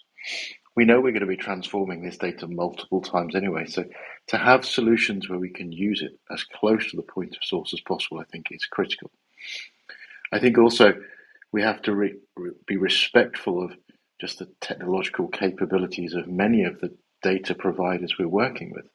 We 0.81 0.85
know 0.85 0.99
we're 0.99 1.11
going 1.11 1.21
to 1.21 1.27
be 1.27 1.37
transforming 1.37 2.01
this 2.01 2.17
data 2.17 2.47
multiple 2.47 3.01
times 3.01 3.35
anyway. 3.35 3.67
So 3.67 3.85
to 4.29 4.37
have 4.37 4.65
solutions 4.65 5.29
where 5.29 5.37
we 5.37 5.51
can 5.51 5.71
use 5.71 6.01
it 6.01 6.17
as 6.33 6.43
close 6.43 6.89
to 6.89 6.97
the 6.97 7.03
point 7.03 7.35
of 7.35 7.43
source 7.43 7.71
as 7.71 7.81
possible, 7.81 8.19
I 8.19 8.23
think 8.31 8.47
is 8.49 8.65
critical. 8.65 9.11
I 10.31 10.39
think 10.39 10.57
also 10.57 10.95
we 11.51 11.61
have 11.61 11.83
to 11.83 11.93
re- 11.93 12.17
re- 12.35 12.53
be 12.65 12.77
respectful 12.77 13.63
of 13.63 13.73
just 14.19 14.39
the 14.39 14.47
technological 14.59 15.27
capabilities 15.27 16.15
of 16.15 16.27
many 16.27 16.63
of 16.63 16.81
the 16.81 16.97
data 17.21 17.53
providers 17.53 18.15
we're 18.17 18.27
working 18.27 18.71
with 18.73 18.85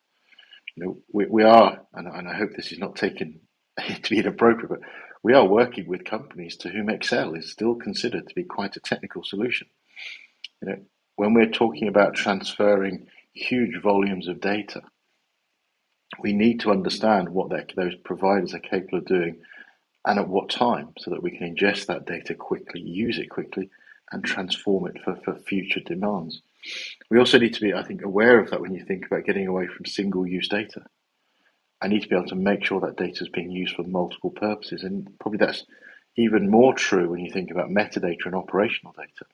you 0.75 0.85
know, 0.85 0.99
we, 1.13 1.27
we 1.27 1.45
are, 1.45 1.81
and, 1.95 2.07
and 2.07 2.29
I 2.29 2.35
hope 2.35 2.51
this 2.55 2.73
is 2.73 2.79
not 2.79 2.97
taken 2.97 3.41
to 4.03 4.11
be 4.11 4.19
inappropriate, 4.19 4.69
but 4.69 4.81
we 5.23 5.35
are 5.35 5.47
working 5.47 5.89
with 5.89 6.05
companies 6.05 6.57
to 6.59 6.69
whom 6.69 6.91
Excel 6.91 7.35
is 7.35 7.51
still 7.51 7.77
considered 7.77 8.29
to 8.29 8.35
be 8.35 8.45
quite 8.45 8.77
a 8.77 8.81
technical 8.81 9.25
solution. 9.25 9.69
You 10.61 10.69
know, 10.69 10.79
when 11.17 11.35
we're 11.35 11.51
talking 11.51 11.89
about 11.89 12.15
transferring 12.15 13.07
huge 13.33 13.81
volumes 13.83 14.29
of 14.29 14.41
data, 14.41 14.83
we 16.21 16.33
need 16.33 16.61
to 16.61 16.71
understand 16.71 17.29
what 17.29 17.51
those 17.75 17.95
providers 18.05 18.55
are 18.55 18.61
capable 18.61 18.99
of 18.99 19.07
doing 19.07 19.39
and 20.07 20.19
at 20.19 20.29
what 20.29 20.49
time 20.49 20.91
so 20.99 21.11
that 21.11 21.23
we 21.23 21.37
can 21.37 21.55
ingest 21.55 21.87
that 21.87 22.07
data 22.07 22.35
quickly, 22.35 22.81
use 22.81 23.19
it 23.19 23.29
quickly, 23.29 23.69
and 24.13 24.25
transform 24.25 24.87
it 24.87 25.03
for, 25.03 25.17
for 25.25 25.35
future 25.35 25.81
demands. 25.81 26.43
We 27.11 27.19
also 27.19 27.39
need 27.39 27.55
to 27.55 27.61
be, 27.61 27.75
I 27.75 27.83
think, 27.83 28.03
aware 28.03 28.39
of 28.39 28.51
that 28.51 28.61
when 28.61 28.75
you 28.75 28.85
think 28.85 29.07
about 29.07 29.25
getting 29.25 29.49
away 29.49 29.67
from 29.67 29.85
single 29.85 30.27
use 30.27 30.49
data. 30.49 30.83
I 31.83 31.89
need 31.89 32.03
to 32.03 32.09
be 32.09 32.17
able 32.17 32.29
to 32.29 32.37
make 32.37 32.65
sure 32.65 32.81
that 32.81 32.97
data 32.97 33.23
is 33.23 33.29
being 33.29 33.51
used 33.51 33.75
for 33.75 33.83
multiple 33.83 34.31
purposes. 34.31 34.85
And 34.85 35.09
probably 35.19 35.39
that's 35.39 35.67
even 36.17 36.51
more 36.51 36.73
true 36.73 37.11
when 37.11 37.21
you 37.21 37.31
think 37.31 37.51
about 37.51 37.69
metadata 37.69 38.27
and 38.27 38.35
operational 38.35 38.95
data. 38.97 39.27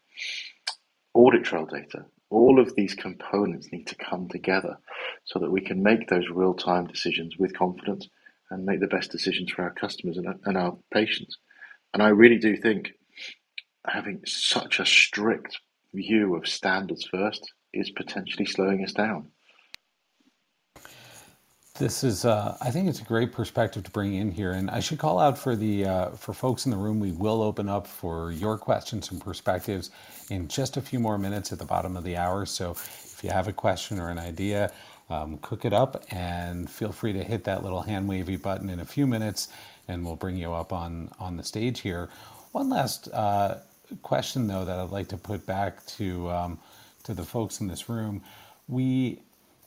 Audit 1.14 1.44
trail 1.44 1.66
data, 1.66 2.06
all 2.30 2.58
of 2.58 2.74
these 2.74 2.94
components 2.94 3.70
need 3.72 3.86
to 3.86 3.94
come 3.94 4.28
together 4.28 4.78
so 5.24 5.38
that 5.38 5.50
we 5.50 5.60
can 5.60 5.82
make 5.82 6.08
those 6.08 6.28
real 6.30 6.54
time 6.54 6.86
decisions 6.86 7.36
with 7.38 7.56
confidence 7.56 8.08
and 8.50 8.64
make 8.64 8.80
the 8.80 8.86
best 8.86 9.10
decisions 9.10 9.50
for 9.50 9.62
our 9.62 9.72
customers 9.72 10.16
and, 10.16 10.26
and 10.44 10.56
our 10.56 10.76
patients. 10.92 11.36
And 11.92 12.02
I 12.02 12.08
really 12.08 12.38
do 12.38 12.56
think 12.56 12.92
having 13.86 14.20
such 14.24 14.80
a 14.80 14.86
strict 14.86 15.58
view 15.92 16.36
of 16.36 16.48
standards 16.48 17.04
first 17.04 17.52
is 17.74 17.90
potentially 17.90 18.46
slowing 18.46 18.82
us 18.84 18.92
down. 18.92 19.31
This 21.78 22.04
is, 22.04 22.26
uh, 22.26 22.56
I 22.60 22.70
think, 22.70 22.86
it's 22.90 23.00
a 23.00 23.04
great 23.04 23.32
perspective 23.32 23.82
to 23.84 23.90
bring 23.90 24.12
in 24.12 24.30
here, 24.30 24.52
and 24.52 24.70
I 24.70 24.80
should 24.80 24.98
call 24.98 25.18
out 25.18 25.38
for 25.38 25.56
the 25.56 25.86
uh, 25.86 26.10
for 26.10 26.34
folks 26.34 26.66
in 26.66 26.70
the 26.70 26.76
room. 26.76 27.00
We 27.00 27.12
will 27.12 27.42
open 27.42 27.66
up 27.66 27.86
for 27.86 28.30
your 28.30 28.58
questions 28.58 29.10
and 29.10 29.18
perspectives 29.18 29.90
in 30.28 30.48
just 30.48 30.76
a 30.76 30.82
few 30.82 31.00
more 31.00 31.16
minutes 31.16 31.50
at 31.50 31.58
the 31.58 31.64
bottom 31.64 31.96
of 31.96 32.04
the 32.04 32.14
hour. 32.18 32.44
So, 32.44 32.72
if 32.72 33.20
you 33.24 33.30
have 33.30 33.48
a 33.48 33.54
question 33.54 33.98
or 33.98 34.10
an 34.10 34.18
idea, 34.18 34.70
um, 35.08 35.38
cook 35.40 35.64
it 35.64 35.72
up, 35.72 36.04
and 36.10 36.68
feel 36.68 36.92
free 36.92 37.14
to 37.14 37.24
hit 37.24 37.44
that 37.44 37.62
little 37.64 37.80
hand 37.80 38.06
wavy 38.06 38.36
button 38.36 38.68
in 38.68 38.80
a 38.80 38.84
few 38.84 39.06
minutes, 39.06 39.48
and 39.88 40.04
we'll 40.04 40.16
bring 40.16 40.36
you 40.36 40.52
up 40.52 40.74
on 40.74 41.10
on 41.18 41.38
the 41.38 41.42
stage 41.42 41.80
here. 41.80 42.10
One 42.52 42.68
last 42.68 43.08
uh, 43.14 43.60
question, 44.02 44.46
though, 44.46 44.66
that 44.66 44.78
I'd 44.78 44.90
like 44.90 45.08
to 45.08 45.16
put 45.16 45.46
back 45.46 45.86
to 45.96 46.30
um, 46.30 46.58
to 47.04 47.14
the 47.14 47.24
folks 47.24 47.62
in 47.62 47.66
this 47.66 47.88
room. 47.88 48.20
We 48.68 49.20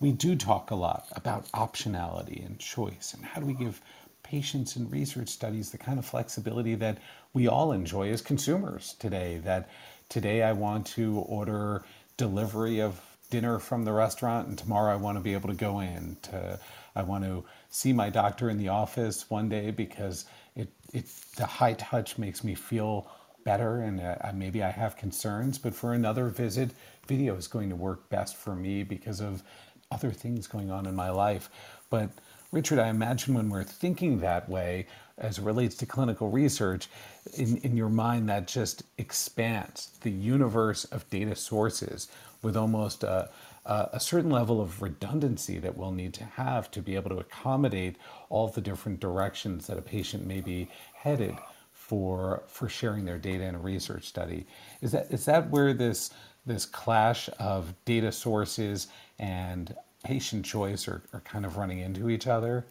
we 0.05 0.11
do 0.11 0.35
talk 0.35 0.69
a 0.69 0.75
lot 0.75 1.07
about 1.13 1.51
optionality 1.53 2.45
and 2.45 2.59
choice, 2.59 3.15
and 3.15 3.25
how 3.25 3.41
do 3.41 3.47
we 3.47 3.55
give 3.55 3.81
patients 4.21 4.75
and 4.75 4.91
research 4.91 5.29
studies 5.29 5.71
the 5.71 5.79
kind 5.79 5.97
of 5.97 6.05
flexibility 6.05 6.75
that 6.75 6.99
we 7.33 7.47
all 7.47 7.71
enjoy 7.71 8.11
as 8.11 8.21
consumers 8.21 8.93
today. 8.99 9.41
That 9.43 9.67
today 10.07 10.43
I 10.43 10.51
want 10.51 10.85
to 10.97 11.17
order 11.21 11.83
delivery 12.17 12.83
of 12.83 13.01
dinner 13.31 13.57
from 13.57 13.83
the 13.83 13.93
restaurant, 13.93 14.47
and 14.47 14.55
tomorrow 14.55 14.93
I 14.93 14.95
want 14.95 15.17
to 15.17 15.23
be 15.23 15.33
able 15.33 15.49
to 15.49 15.55
go 15.55 15.79
in. 15.79 16.17
To 16.29 16.59
I 16.95 17.01
want 17.01 17.23
to 17.23 17.43
see 17.69 17.91
my 17.91 18.11
doctor 18.11 18.51
in 18.51 18.59
the 18.59 18.67
office 18.67 19.27
one 19.31 19.49
day 19.49 19.71
because 19.71 20.25
it, 20.55 20.69
it 20.93 21.07
the 21.35 21.47
high 21.47 21.73
touch 21.73 22.19
makes 22.19 22.43
me 22.43 22.53
feel 22.53 23.07
better 23.43 23.81
and 23.81 24.01
uh, 24.01 24.15
maybe 24.35 24.61
I 24.61 24.69
have 24.69 24.97
concerns, 24.97 25.57
but 25.57 25.73
for 25.73 25.93
another 25.93 26.27
visit, 26.29 26.71
video 27.07 27.35
is 27.35 27.47
going 27.47 27.69
to 27.69 27.75
work 27.75 28.09
best 28.09 28.35
for 28.35 28.55
me 28.55 28.83
because 28.83 29.21
of 29.21 29.43
other 29.91 30.11
things 30.11 30.47
going 30.47 30.71
on 30.71 30.85
in 30.85 30.95
my 30.95 31.09
life. 31.09 31.49
But 31.89 32.09
Richard, 32.51 32.79
I 32.79 32.89
imagine 32.89 33.33
when 33.33 33.49
we're 33.49 33.63
thinking 33.63 34.19
that 34.19 34.47
way 34.49 34.87
as 35.17 35.37
it 35.37 35.43
relates 35.43 35.75
to 35.77 35.85
clinical 35.85 36.29
research, 36.29 36.89
in, 37.37 37.57
in 37.57 37.77
your 37.77 37.89
mind, 37.89 38.29
that 38.29 38.47
just 38.47 38.83
expands 38.97 39.91
the 40.01 40.11
universe 40.11 40.85
of 40.85 41.09
data 41.09 41.35
sources 41.35 42.09
with 42.41 42.57
almost 42.57 43.03
a, 43.03 43.29
uh, 43.65 43.87
a 43.93 43.99
certain 43.99 44.29
level 44.29 44.61
of 44.61 44.81
redundancy 44.81 45.57
that 45.59 45.77
we'll 45.77 45.91
need 45.91 46.13
to 46.13 46.23
have 46.23 46.69
to 46.71 46.81
be 46.81 46.95
able 46.95 47.09
to 47.09 47.17
accommodate 47.17 47.95
all 48.29 48.47
the 48.47 48.61
different 48.61 48.99
directions 48.99 49.67
that 49.67 49.77
a 49.77 49.81
patient 49.81 50.25
may 50.25 50.41
be 50.41 50.69
headed 50.93 51.35
for 51.71 52.43
for 52.47 52.67
sharing 52.67 53.05
their 53.05 53.17
data 53.17 53.43
in 53.43 53.55
a 53.55 53.59
research 53.59 54.05
study. 54.05 54.45
Is 54.81 54.91
that 54.91 55.11
is 55.11 55.25
that 55.25 55.49
where 55.49 55.73
this 55.73 56.11
this 56.45 56.65
clash 56.65 57.29
of 57.39 57.73
data 57.85 58.11
sources 58.11 58.87
and 59.19 59.75
patient 60.03 60.45
choice 60.45 60.87
are, 60.87 61.01
are 61.13 61.21
kind 61.21 61.45
of 61.45 61.57
running 61.57 61.79
into 61.79 62.09
each 62.09 62.27
other? 62.27 62.65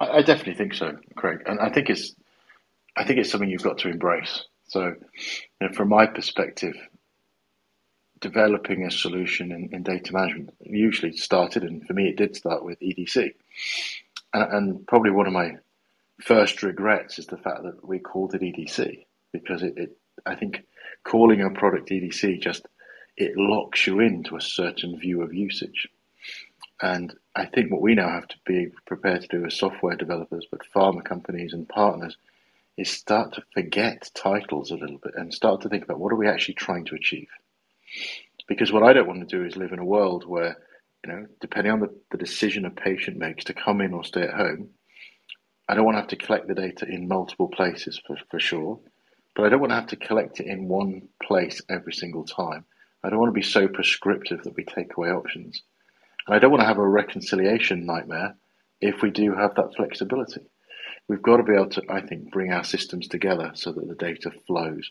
I, 0.00 0.22
definitely 0.22 0.54
think 0.54 0.74
so, 0.74 0.98
Craig, 1.14 1.42
and 1.46 1.60
I 1.60 1.68
think 1.68 1.90
it's 1.90 2.14
I 2.96 3.04
think 3.04 3.18
it's 3.18 3.30
something 3.30 3.50
you've 3.50 3.62
got 3.62 3.78
to 3.78 3.88
embrace. 3.88 4.44
So, 4.68 4.94
you 5.60 5.68
know, 5.68 5.72
from 5.72 5.88
my 5.88 6.06
perspective, 6.06 6.74
developing 8.20 8.84
a 8.84 8.90
solution 8.90 9.52
in, 9.52 9.68
in, 9.72 9.82
data 9.82 10.12
management 10.12 10.54
usually 10.60 11.16
started, 11.16 11.64
and 11.64 11.86
for 11.86 11.92
me, 11.92 12.08
it 12.08 12.16
did 12.16 12.36
start 12.36 12.64
with 12.64 12.80
EDC. 12.80 13.34
And, 14.32 14.52
and, 14.52 14.86
probably 14.86 15.10
one 15.10 15.26
of 15.26 15.32
my 15.32 15.56
first 16.20 16.62
regrets 16.62 17.18
is 17.18 17.26
the 17.26 17.36
fact 17.36 17.62
that 17.62 17.86
we 17.86 17.98
called 17.98 18.34
it 18.34 18.42
EDC 18.42 19.04
because 19.32 19.62
it, 19.62 19.74
it, 19.76 19.96
I 20.26 20.34
think 20.34 20.64
calling 21.04 21.42
a 21.42 21.50
product 21.50 21.88
EDC 21.88 22.40
just 22.40 22.66
it 23.16 23.36
locks 23.36 23.86
you 23.86 24.00
into 24.00 24.36
a 24.36 24.40
certain 24.40 24.98
view 24.98 25.22
of 25.22 25.34
usage. 25.34 25.88
And 26.82 27.14
I 27.36 27.46
think 27.46 27.70
what 27.70 27.82
we 27.82 27.94
now 27.94 28.08
have 28.08 28.28
to 28.28 28.36
be 28.46 28.68
prepared 28.86 29.22
to 29.22 29.28
do 29.28 29.44
as 29.44 29.56
software 29.56 29.96
developers, 29.96 30.46
but 30.50 30.62
pharma 30.74 31.04
companies 31.04 31.52
and 31.52 31.68
partners, 31.68 32.16
is 32.76 32.88
start 32.90 33.34
to 33.34 33.42
forget 33.52 34.10
titles 34.14 34.70
a 34.70 34.76
little 34.76 34.98
bit 34.98 35.12
and 35.14 35.34
start 35.34 35.60
to 35.60 35.68
think 35.68 35.84
about 35.84 36.00
what 36.00 36.12
are 36.12 36.16
we 36.16 36.28
actually 36.28 36.54
trying 36.54 36.86
to 36.86 36.94
achieve. 36.94 37.28
Because 38.48 38.72
what 38.72 38.82
I 38.82 38.92
don't 38.92 39.06
want 39.06 39.28
to 39.28 39.36
do 39.38 39.44
is 39.44 39.56
live 39.56 39.72
in 39.72 39.78
a 39.78 39.84
world 39.84 40.24
where, 40.26 40.56
you 41.04 41.12
know, 41.12 41.26
depending 41.40 41.72
on 41.72 41.80
the, 41.80 41.94
the 42.10 42.18
decision 42.18 42.64
a 42.64 42.70
patient 42.70 43.18
makes 43.18 43.44
to 43.44 43.54
come 43.54 43.80
in 43.80 43.92
or 43.92 44.02
stay 44.02 44.22
at 44.22 44.34
home, 44.34 44.70
I 45.68 45.74
don't 45.74 45.84
want 45.84 45.96
to 45.96 46.00
have 46.00 46.08
to 46.08 46.16
collect 46.16 46.48
the 46.48 46.54
data 46.54 46.86
in 46.86 47.06
multiple 47.06 47.48
places 47.48 48.00
for, 48.06 48.16
for 48.30 48.40
sure, 48.40 48.80
but 49.36 49.44
I 49.44 49.50
don't 49.50 49.60
want 49.60 49.70
to 49.70 49.76
have 49.76 49.86
to 49.88 49.96
collect 49.96 50.40
it 50.40 50.46
in 50.46 50.66
one 50.66 51.08
place 51.22 51.62
every 51.68 51.92
single 51.92 52.24
time. 52.24 52.64
I 53.02 53.10
don't 53.10 53.18
want 53.18 53.30
to 53.30 53.40
be 53.40 53.42
so 53.42 53.68
prescriptive 53.68 54.42
that 54.42 54.56
we 54.56 54.64
take 54.64 54.96
away 54.96 55.10
options. 55.10 55.62
And 56.26 56.36
I 56.36 56.38
don't 56.38 56.50
want 56.50 56.60
to 56.60 56.66
have 56.66 56.78
a 56.78 56.86
reconciliation 56.86 57.86
nightmare 57.86 58.34
if 58.80 59.02
we 59.02 59.10
do 59.10 59.34
have 59.34 59.54
that 59.54 59.74
flexibility. 59.76 60.42
We've 61.08 61.22
got 61.22 61.38
to 61.38 61.42
be 61.42 61.54
able 61.54 61.70
to, 61.70 61.82
I 61.88 62.02
think, 62.02 62.30
bring 62.30 62.52
our 62.52 62.62
systems 62.62 63.08
together 63.08 63.52
so 63.54 63.72
that 63.72 63.88
the 63.88 63.94
data 63.94 64.30
flows. 64.46 64.90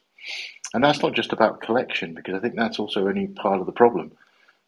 And 0.73 0.83
that's 0.83 1.01
not 1.01 1.13
just 1.13 1.33
about 1.33 1.61
collection, 1.61 2.13
because 2.13 2.35
I 2.35 2.39
think 2.39 2.55
that's 2.55 2.79
also 2.79 3.07
only 3.07 3.27
part 3.27 3.59
of 3.59 3.65
the 3.65 3.71
problem. 3.71 4.11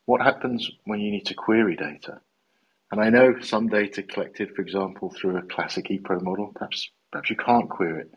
What 0.06 0.22
happens 0.22 0.70
when 0.86 1.00
you 1.00 1.12
need 1.12 1.26
to 1.26 1.34
query 1.34 1.76
data? 1.76 2.22
And 2.92 3.02
I 3.02 3.10
know 3.10 3.40
some 3.40 3.68
data 3.68 4.04
collected, 4.04 4.56
for 4.56 4.62
example, 4.62 5.10
through 5.10 5.38
a 5.38 5.44
classic 5.44 5.88
ePro 5.90 6.22
model, 6.22 6.52
perhaps, 6.54 6.90
perhaps 7.12 7.30
you 7.30 7.36
can't 7.36 7.70
query 7.70 8.02
it. 8.02 8.14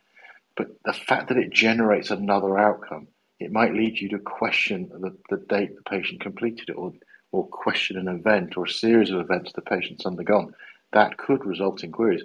But 0.57 0.69
the 0.85 0.93
fact 0.93 1.29
that 1.29 1.37
it 1.37 1.53
generates 1.53 2.11
another 2.11 2.59
outcome, 2.59 3.09
it 3.44 3.52
might 3.52 3.74
lead 3.74 4.00
you 4.00 4.09
to 4.11 4.18
question 4.18 4.90
the, 4.92 5.14
the 5.28 5.42
date 5.46 5.76
the 5.76 5.83
patient 5.83 6.20
completed 6.20 6.70
it 6.70 6.72
or, 6.72 6.92
or 7.30 7.46
question 7.46 7.98
an 7.98 8.09
event 8.09 8.57
or 8.57 8.64
a 8.64 8.70
series 8.70 9.11
of 9.11 9.20
events 9.20 9.52
the 9.52 9.61
patient's 9.61 10.07
undergone. 10.07 10.54
That 10.92 11.18
could 11.18 11.44
result 11.44 11.85
in 11.85 11.92
queries. 11.92 12.22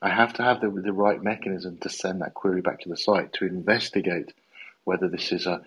I 0.00 0.08
have 0.08 0.32
to 0.34 0.42
have 0.42 0.60
the, 0.60 0.70
the 0.70 0.92
right 0.92 1.22
mechanism 1.22 1.78
to 1.78 1.88
send 1.88 2.20
that 2.20 2.34
query 2.34 2.60
back 2.60 2.80
to 2.80 2.88
the 2.88 2.96
site 2.96 3.32
to 3.34 3.46
investigate 3.46 4.32
whether 4.84 5.08
this 5.08 5.32
is 5.32 5.46
a 5.46 5.62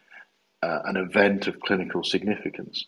uh, 0.63 0.81
an 0.86 0.97
event 0.97 1.45
of 1.45 1.60
clinical 1.60 2.03
significance. 2.03 2.86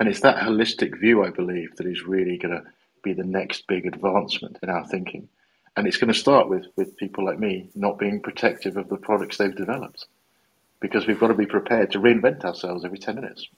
And 0.00 0.08
it's 0.08 0.22
that 0.22 0.42
holistic 0.42 0.98
view, 0.98 1.24
I 1.24 1.30
believe, 1.30 1.76
that 1.76 1.86
is 1.86 2.02
really 2.02 2.38
going 2.38 2.54
to 2.54 2.64
be 3.04 3.12
the 3.12 3.22
next 3.22 3.68
big 3.68 3.86
advancement 3.86 4.58
in 4.64 4.68
our 4.68 4.84
thinking. 4.84 5.28
And 5.76 5.86
it's 5.86 5.96
going 5.96 6.12
to 6.12 6.18
start 6.18 6.48
with, 6.48 6.66
with 6.74 6.96
people 6.96 7.24
like 7.24 7.38
me 7.38 7.70
not 7.76 8.00
being 8.00 8.20
protective 8.20 8.76
of 8.76 8.88
the 8.88 8.96
products 8.96 9.36
they've 9.36 9.54
developed 9.54 10.06
because 10.84 11.06
we've 11.06 11.18
got 11.18 11.28
to 11.28 11.34
be 11.34 11.46
prepared 11.46 11.90
to 11.92 11.98
reinvent 11.98 12.44
ourselves 12.44 12.84
every 12.84 12.98
10 12.98 13.14
minutes. 13.14 13.48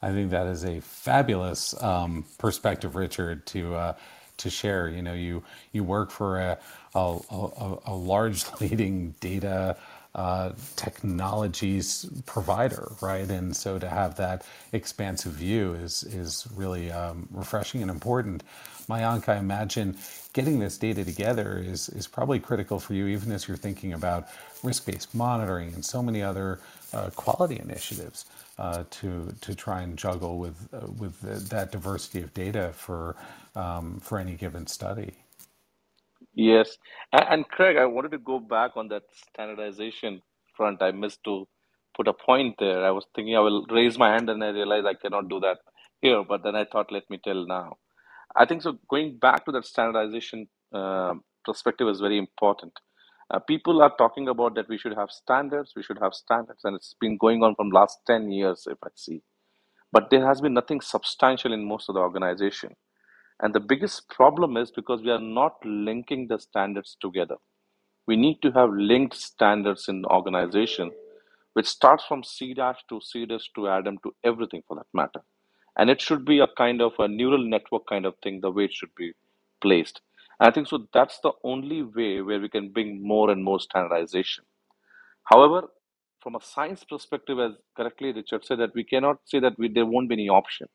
I 0.00 0.12
think 0.12 0.30
that 0.30 0.46
is 0.46 0.64
a 0.64 0.80
fabulous 0.80 1.74
um, 1.82 2.24
perspective, 2.38 2.94
Richard, 2.94 3.46
to 3.48 3.74
uh, 3.74 3.94
to 4.38 4.48
share. 4.48 4.88
You 4.88 5.02
know, 5.02 5.12
you 5.12 5.42
you 5.72 5.82
work 5.82 6.10
for 6.12 6.38
a 6.38 6.58
a, 6.94 7.18
a, 7.30 7.78
a 7.86 7.94
large 7.94 8.44
leading 8.60 9.16
data 9.20 9.76
uh, 10.14 10.52
technologies 10.76 12.06
provider, 12.26 12.92
right? 13.00 13.30
And 13.30 13.56
so 13.56 13.78
to 13.78 13.88
have 13.88 14.16
that 14.16 14.44
expansive 14.72 15.32
view 15.32 15.74
is 15.74 16.02
is 16.04 16.46
really 16.54 16.90
um, 16.90 17.28
refreshing 17.30 17.82
and 17.82 17.90
important. 17.90 18.42
Mayank, 18.88 19.28
I 19.28 19.36
imagine 19.36 19.96
getting 20.32 20.58
this 20.58 20.78
data 20.78 21.04
together 21.04 21.58
is 21.64 21.88
is 21.90 22.08
probably 22.08 22.40
critical 22.40 22.80
for 22.80 22.94
you, 22.94 23.06
even 23.06 23.32
as 23.32 23.46
you're 23.48 23.56
thinking 23.56 23.92
about 23.92 24.28
risk-based 24.64 25.14
monitoring 25.14 25.72
and 25.74 25.84
so 25.84 26.02
many 26.02 26.22
other 26.22 26.60
uh, 26.92 27.10
quality 27.14 27.60
initiatives 27.60 28.26
uh, 28.58 28.84
to 28.90 29.32
to 29.40 29.54
try 29.54 29.82
and 29.82 29.96
juggle 29.96 30.38
with 30.38 30.68
uh, 30.74 30.86
with 30.98 31.20
that 31.50 31.72
diversity 31.72 32.20
of 32.22 32.34
data 32.34 32.72
for 32.74 33.16
um, 33.54 34.00
for 34.00 34.18
any 34.18 34.34
given 34.34 34.66
study. 34.66 35.14
Yes. 36.34 36.78
And, 37.12 37.28
Craig, 37.48 37.78
I 37.78 37.86
wanted 37.86 38.12
to 38.12 38.18
go 38.18 38.40
back 38.40 38.72
on 38.76 38.88
that 38.88 39.04
standardization 39.12 40.22
front. 40.56 40.82
I 40.82 40.92
missed 40.92 41.24
to 41.26 41.46
put 41.96 42.08
a 42.08 42.14
point 42.14 42.56
there. 42.58 42.84
I 42.86 42.92
was 42.92 43.06
thinking 43.14 43.36
I 43.36 43.40
will 43.40 43.66
raise 43.70 43.98
my 43.98 44.10
hand 44.12 44.30
and 44.30 44.44
I 44.44 44.50
realized 44.50 44.86
I 44.86 44.94
cannot 44.94 45.28
do 45.28 45.40
that 45.42 45.58
here, 46.02 46.24
but 46.24 46.42
then 46.44 46.56
I 46.56 46.66
thought, 46.66 46.92
let 46.92 47.08
me 47.10 47.20
tell 47.22 47.46
now. 47.46 47.76
I 48.36 48.46
think 48.46 48.62
so. 48.62 48.78
Going 48.90 49.18
back 49.18 49.44
to 49.46 49.52
that 49.52 49.66
standardization 49.66 50.48
uh, 50.74 51.14
perspective 51.44 51.88
is 51.88 52.00
very 52.00 52.18
important. 52.18 52.72
Uh, 53.30 53.40
people 53.40 53.82
are 53.82 53.94
talking 53.98 54.28
about 54.28 54.54
that 54.56 54.68
we 54.68 54.78
should 54.78 54.94
have 54.94 55.10
standards, 55.10 55.72
we 55.76 55.82
should 55.82 55.98
have 56.02 56.14
standards, 56.14 56.60
and 56.64 56.76
it's 56.76 56.96
been 57.00 57.16
going 57.18 57.42
on 57.42 57.54
from 57.56 57.70
last 57.70 57.98
10 58.06 58.32
years, 58.32 58.66
if 58.70 58.78
I 58.84 58.88
see. 58.96 59.22
But 59.92 60.10
there 60.10 60.26
has 60.26 60.40
been 60.40 60.54
nothing 60.54 60.80
substantial 60.82 61.52
in 61.52 61.64
most 61.64 61.88
of 61.88 61.94
the 61.96 62.00
organization. 62.00 62.74
And 63.42 63.54
the 63.54 63.60
biggest 63.60 64.08
problem 64.10 64.56
is 64.56 64.70
because 64.70 65.02
we 65.02 65.10
are 65.10 65.20
not 65.20 65.56
linking 65.64 66.28
the 66.28 66.38
standards 66.38 66.96
together. 67.00 67.36
We 68.06 68.16
need 68.16 68.42
to 68.42 68.50
have 68.52 68.70
linked 68.70 69.16
standards 69.16 69.88
in 69.88 70.02
the 70.02 70.08
organization, 70.08 70.90
which 71.54 71.66
starts 71.66 72.04
from 72.04 72.22
CDASH 72.22 72.76
to 72.90 73.00
C 73.00 73.24
dash 73.24 73.50
to 73.54 73.62
ADaM 73.62 74.02
to 74.02 74.14
everything 74.24 74.62
for 74.68 74.76
that 74.76 74.86
matter. 74.92 75.20
And 75.78 75.88
it 75.88 76.00
should 76.00 76.24
be 76.24 76.40
a 76.40 76.48
kind 76.58 76.82
of 76.82 76.92
a 76.98 77.08
neural 77.08 77.42
network 77.42 77.86
kind 77.88 78.04
of 78.04 78.14
thing, 78.22 78.40
the 78.40 78.50
way 78.50 78.64
it 78.64 78.74
should 78.74 78.94
be 78.94 79.12
placed. 79.62 80.02
And 80.38 80.48
I 80.48 80.52
think 80.52 80.68
so 80.68 80.86
that's 80.92 81.20
the 81.20 81.32
only 81.42 81.82
way 81.82 82.20
where 82.20 82.40
we 82.40 82.48
can 82.48 82.70
bring 82.72 83.06
more 83.06 83.30
and 83.30 83.42
more 83.42 83.60
standardization. 83.60 84.44
However, 85.24 85.68
from 86.22 86.34
a 86.34 86.40
science 86.42 86.84
perspective, 86.84 87.38
as 87.38 87.52
correctly 87.76 88.12
Richard 88.12 88.44
said, 88.44 88.58
that 88.58 88.74
we 88.74 88.84
cannot 88.84 89.18
say 89.24 89.40
that 89.40 89.58
we, 89.58 89.68
there 89.68 89.86
won't 89.86 90.08
be 90.08 90.16
any 90.16 90.28
option 90.28 90.66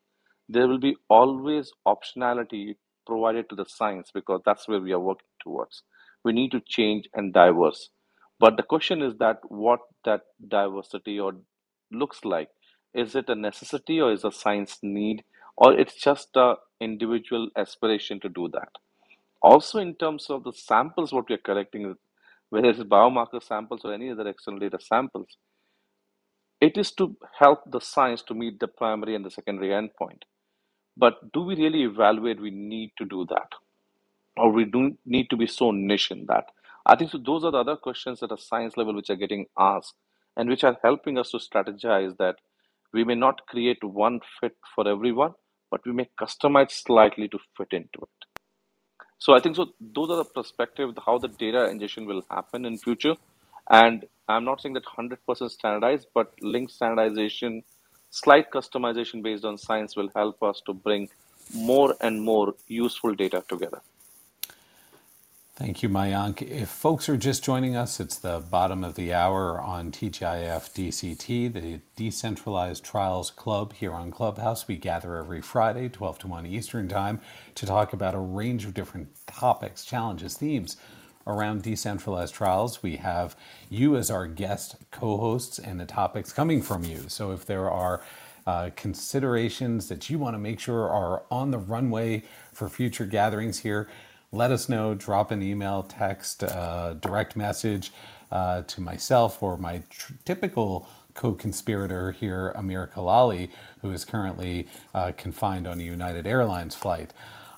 there 0.48 0.68
will 0.68 0.80
be 0.80 0.96
always 1.10 1.72
optionality 1.88 2.76
provided 3.06 3.50
to 3.50 3.56
the 3.56 3.66
science 3.68 4.12
because 4.14 4.42
that's 4.46 4.68
where 4.68 4.80
we 4.80 4.92
are 4.92 5.00
working 5.00 5.28
towards. 5.42 5.84
We 6.24 6.34
need 6.34 6.52
to 6.52 6.62
change 6.66 7.08
and 7.14 7.34
diverse. 7.34 7.90
But 8.40 8.58
the 8.58 8.64
question 8.64 9.02
is 9.02 9.14
that 9.20 9.40
what 9.48 9.80
that 10.04 10.22
diversity 10.48 11.20
or 11.20 11.34
looks 11.92 12.26
like. 12.26 12.50
Is 12.94 13.16
it 13.16 13.30
a 13.30 13.36
necessity 13.36 14.00
or 14.00 14.12
is 14.12 14.24
a 14.24 14.32
science 14.32 14.80
need 14.82 15.24
or 15.58 15.78
it's 15.78 15.96
just 15.96 16.30
a 16.36 16.56
individual 16.80 17.50
aspiration 17.58 18.20
to 18.22 18.30
do 18.30 18.50
that? 18.54 18.70
Also 19.42 19.80
in 19.80 19.96
terms 19.96 20.28
of 20.30 20.44
the 20.44 20.54
samples 20.54 21.14
what 21.14 21.30
we 21.30 21.36
are 21.36 21.40
collecting, 21.40 21.96
whether 22.50 22.70
it's 22.70 22.80
biomarker 22.80 23.42
samples 23.42 23.82
or 23.84 23.94
any 23.94 24.10
other 24.12 24.28
external 24.28 24.60
data 24.60 24.80
samples, 24.82 25.38
it 26.62 26.78
is 26.78 26.92
to 26.94 27.16
help 27.40 27.60
the 27.70 27.82
science 27.82 28.22
to 28.24 28.34
meet 28.34 28.60
the 28.60 28.68
primary 28.68 29.16
and 29.16 29.26
the 29.26 29.32
secondary 29.32 29.70
endpoint. 29.70 30.24
But 30.98 31.32
do 31.34 31.42
we 31.42 31.56
really 31.56 31.84
evaluate 31.84 32.40
we 32.40 32.52
need 32.52 32.92
to 32.98 33.06
do 33.06 33.26
that? 33.30 33.52
Or 34.38 34.52
we 34.52 34.66
do 34.66 34.98
need 35.06 35.30
to 35.30 35.38
be 35.38 35.48
so 35.48 35.72
niche 35.72 36.12
in 36.12 36.26
that? 36.28 36.46
I 36.86 36.96
think 36.96 37.12
so 37.12 37.18
those 37.18 37.44
are 37.44 37.52
the 37.52 37.60
other 37.60 37.76
questions 37.76 38.22
at 38.22 38.32
a 38.32 38.38
science 38.38 38.78
level 38.78 38.96
which 38.96 39.10
are 39.10 39.16
getting 39.16 39.48
asked 39.58 39.96
and 40.38 40.50
which 40.50 40.64
are 40.64 40.78
helping 40.84 41.18
us 41.18 41.32
to 41.32 41.38
strategize 41.38 42.18
that 42.18 42.36
we 42.94 43.04
may 43.04 43.16
not 43.16 43.46
create 43.48 43.84
one 43.84 44.20
fit 44.40 44.56
for 44.74 44.88
everyone, 44.88 45.34
but 45.72 45.82
we 45.86 45.92
may 45.92 46.10
customize 46.20 46.72
slightly 46.72 47.28
to 47.30 47.40
fit 47.58 47.70
into 47.72 48.00
it. 48.02 48.42
So 49.18 49.34
I 49.34 49.40
think 49.40 49.56
so 49.56 49.68
those 49.80 50.10
are 50.12 50.18
the 50.18 50.26
perspective 50.26 50.92
how 51.06 51.18
the 51.18 51.28
data 51.28 51.70
ingestion 51.70 52.06
will 52.06 52.24
happen 52.30 52.66
in 52.66 52.78
future. 52.78 53.16
And 53.70 54.06
I'm 54.28 54.46
not 54.46 54.62
saying 54.62 54.74
that 54.74 54.86
100% 54.86 55.50
standardized, 55.50 56.08
but 56.14 56.34
link 56.42 56.70
standardization 56.70 57.64
Slight 58.16 58.50
customization 58.50 59.22
based 59.22 59.44
on 59.44 59.58
science 59.58 59.98
will 59.98 60.10
help 60.16 60.42
us 60.42 60.62
to 60.68 60.74
bring 60.74 61.10
more 61.54 61.98
and 62.00 62.22
more 62.22 62.56
useful 62.70 63.14
data 63.14 63.44
together. 63.50 63.82
Thank 65.58 65.84
you, 65.84 65.90
Mayank. 65.90 66.42
If 66.42 66.70
folks 66.70 67.10
are 67.10 67.18
just 67.18 67.44
joining 67.44 67.76
us, 67.76 68.00
it's 68.00 68.18
the 68.18 68.40
bottom 68.40 68.86
of 68.86 68.96
the 68.96 69.14
hour 69.14 69.60
on 69.60 69.92
TGIF 69.92 70.64
DCT, 70.74 71.52
the 71.52 71.82
Decentralized 71.98 72.86
Trials 72.86 73.32
Club 73.32 73.74
here 73.74 73.92
on 73.92 74.12
Clubhouse. 74.12 74.66
We 74.66 74.78
gather 74.78 75.18
every 75.18 75.42
Friday, 75.42 75.90
12 75.90 76.20
to 76.20 76.28
1 76.28 76.46
Eastern 76.46 76.88
Time, 76.88 77.20
to 77.56 77.66
talk 77.66 77.92
about 77.92 78.16
a 78.16 78.20
range 78.20 78.64
of 78.64 78.74
different 78.74 79.10
topics, 79.28 79.84
challenges, 79.84 80.38
themes 80.38 80.78
around 81.28 81.64
decentralized 81.64 82.34
trials. 82.34 82.84
We 82.84 82.98
have 82.98 83.36
you 83.70 83.96
as 83.96 84.12
our 84.12 84.28
guest 84.28 84.76
co 84.92 85.18
hosts 85.18 85.60
and 85.60 85.80
the 85.80 85.86
topics 85.86 86.32
coming 86.32 86.62
from 86.62 86.84
you. 86.84 87.06
So 87.08 87.32
if 87.32 87.46
there 87.46 87.70
are 87.70 88.02
uh, 88.48 88.70
considerations 88.76 89.88
that 89.90 90.10
you 90.10 90.20
want 90.20 90.36
to 90.36 90.40
make 90.40 90.60
sure 90.60 90.90
are 90.90 91.24
on 91.32 91.52
the 91.52 91.58
runway 91.58 92.24
for 92.54 92.70
future 92.70 93.06
gatherings 93.06 93.60
here, 93.60 93.90
let 94.32 94.52
us 94.52 94.70
know. 94.70 94.94
Drop 94.94 95.32
an 95.32 95.42
email, 95.42 95.84
text, 95.84 96.44
uh, 96.44 96.94
direct 96.94 97.36
message 97.36 97.92
uh, 98.32 98.62
to 98.64 98.82
myself 98.82 99.42
or 99.42 99.58
my 99.58 99.82
tr- 99.90 100.14
typical 100.26 100.88
co 101.14 101.34
conspirator 101.34 102.12
here, 102.12 102.52
Amir 102.56 102.92
Kalali, 102.94 103.50
who 103.82 103.92
is 103.92 104.06
currently 104.06 104.68
uh, 104.94 105.14
confined 105.18 105.66
on 105.66 105.80
a 105.80 105.84
United 105.84 106.28
Airlines 106.28 106.76
flight. 106.76 107.14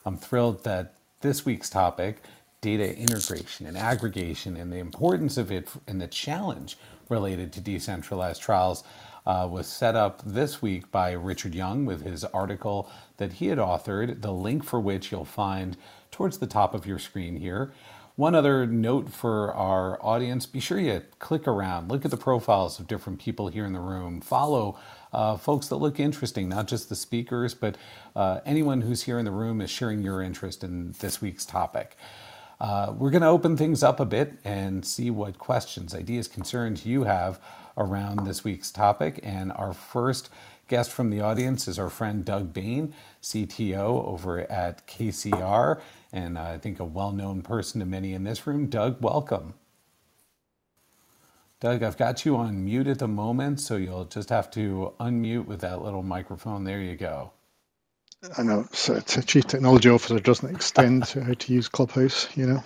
I'm 0.06 0.18
thrilled 0.18 0.64
that 0.64 0.94
this 1.22 1.46
week's 1.46 1.70
topic, 1.70 2.22
data 2.62 2.98
integration 2.98 3.66
and 3.66 3.78
aggregation, 3.78 4.58
and 4.58 4.72
the 4.72 4.78
importance 4.78 5.38
of 5.38 5.52
it 5.52 5.70
and 5.88 6.02
the 6.02 6.08
challenge 6.08 6.78
related 7.10 7.54
to 7.54 7.62
decentralized 7.62 8.42
trials. 8.42 8.84
Uh, 9.26 9.46
was 9.46 9.68
set 9.68 9.94
up 9.94 10.22
this 10.26 10.62
week 10.62 10.90
by 10.90 11.12
Richard 11.12 11.54
Young 11.54 11.86
with 11.86 12.02
his 12.06 12.24
article 12.24 12.90
that 13.18 13.34
he 13.34 13.48
had 13.48 13.58
authored, 13.58 14.22
the 14.22 14.32
link 14.32 14.64
for 14.64 14.80
which 14.80 15.12
you'll 15.12 15.26
find 15.26 15.76
towards 16.12 16.38
the 16.38 16.48
top 16.48 16.74
of 16.74 16.86
your 16.86 16.98
screen 16.98 17.36
here. 17.36 17.74
One 18.16 18.34
other 18.34 18.66
note 18.66 19.10
for 19.10 19.54
our 19.54 20.04
audience 20.04 20.48
be 20.48 20.60
sure 20.60 20.80
you 20.80 21.04
click 21.20 21.48
around, 21.48 21.92
look 21.92 22.04
at 22.04 22.10
the 22.10 22.18
profiles 22.18 22.80
of 22.80 22.88
different 22.88 23.20
people 23.20 23.50
here 23.50 23.66
in 23.66 23.74
the 23.74 23.80
room, 23.80 24.22
follow 24.22 24.80
uh, 25.14 25.38
folks 25.38 25.68
that 25.68 25.76
look 25.76 26.00
interesting, 26.00 26.50
not 26.50 26.68
just 26.68 26.90
the 26.90 26.96
speakers, 26.96 27.54
but 27.54 27.78
uh, 28.16 28.40
anyone 28.44 28.82
who's 28.82 29.04
here 29.04 29.20
in 29.20 29.26
the 29.26 29.32
room 29.32 29.62
is 29.62 29.70
sharing 29.70 30.02
your 30.02 30.22
interest 30.22 30.64
in 30.64 30.94
this 31.00 31.22
week's 31.22 31.46
topic. 31.46 31.96
Uh, 32.60 32.94
we're 32.98 33.12
going 33.12 33.22
to 33.22 33.28
open 33.28 33.56
things 33.58 33.84
up 33.84 34.00
a 34.00 34.06
bit 34.06 34.34
and 34.44 34.86
see 34.86 35.12
what 35.12 35.38
questions, 35.38 35.94
ideas, 35.94 36.28
concerns 36.28 36.86
you 36.86 37.04
have 37.04 37.40
around 37.78 38.26
this 38.26 38.44
week's 38.44 38.72
topic. 38.72 39.20
And 39.24 39.52
our 39.54 39.74
first 39.74 40.30
guest 40.68 40.92
from 40.92 41.10
the 41.12 41.22
audience 41.22 41.68
is 41.68 41.78
our 41.80 41.90
friend 41.90 42.26
Doug 42.26 42.54
Bain, 42.54 42.94
CTO 43.22 44.06
over 44.06 44.40
at 44.52 44.88
KCR 44.88 45.80
and 46.12 46.38
I 46.38 46.58
think 46.58 46.80
a 46.80 46.86
well 46.86 47.12
known 47.12 47.42
person 47.42 47.80
to 47.80 47.86
many 47.86 48.14
in 48.14 48.24
this 48.24 48.48
room. 48.48 48.68
Doug, 48.68 49.02
welcome. 49.02 49.54
Doug, 51.60 51.84
I've 51.84 51.98
got 51.98 52.26
you 52.26 52.36
on 52.36 52.64
mute 52.66 52.88
at 52.88 53.00
the 53.00 53.08
moment, 53.08 53.60
so 53.60 53.78
you'll 53.78 54.06
just 54.06 54.30
have 54.30 54.52
to 54.52 54.94
unmute 55.00 55.46
with 55.46 55.62
that 55.62 55.82
little 55.82 56.04
microphone. 56.04 56.64
There 56.66 56.82
you 56.82 56.96
go. 56.96 57.32
I 58.38 58.44
know 58.44 58.62
it's 58.72 58.90
a 59.18 59.24
chief 59.24 59.48
technology 59.48 59.90
officer 59.90 60.20
doesn't 60.20 60.56
extend 60.56 61.06
to 61.08 61.24
how 61.24 61.34
to 61.34 61.54
use 61.54 61.70
Clubhouse, 61.70 62.28
you 62.38 62.48
know. 62.48 62.64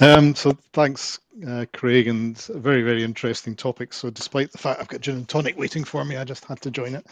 Um, 0.00 0.34
so 0.34 0.56
thanks, 0.72 1.20
uh, 1.48 1.66
Craig, 1.72 2.08
and 2.08 2.38
very 2.38 2.82
very 2.82 3.04
interesting 3.04 3.56
topic. 3.56 3.92
So 3.94 4.10
despite 4.10 4.52
the 4.52 4.58
fact 4.58 4.80
I've 4.80 4.88
got 4.88 5.00
gin 5.02 5.16
and 5.16 5.28
tonic 5.28 5.58
waiting 5.58 5.84
for 5.84 6.04
me, 6.04 6.16
I 6.16 6.24
just 6.24 6.44
had 6.46 6.60
to 6.62 6.70
join 6.70 6.94
it. 6.96 7.06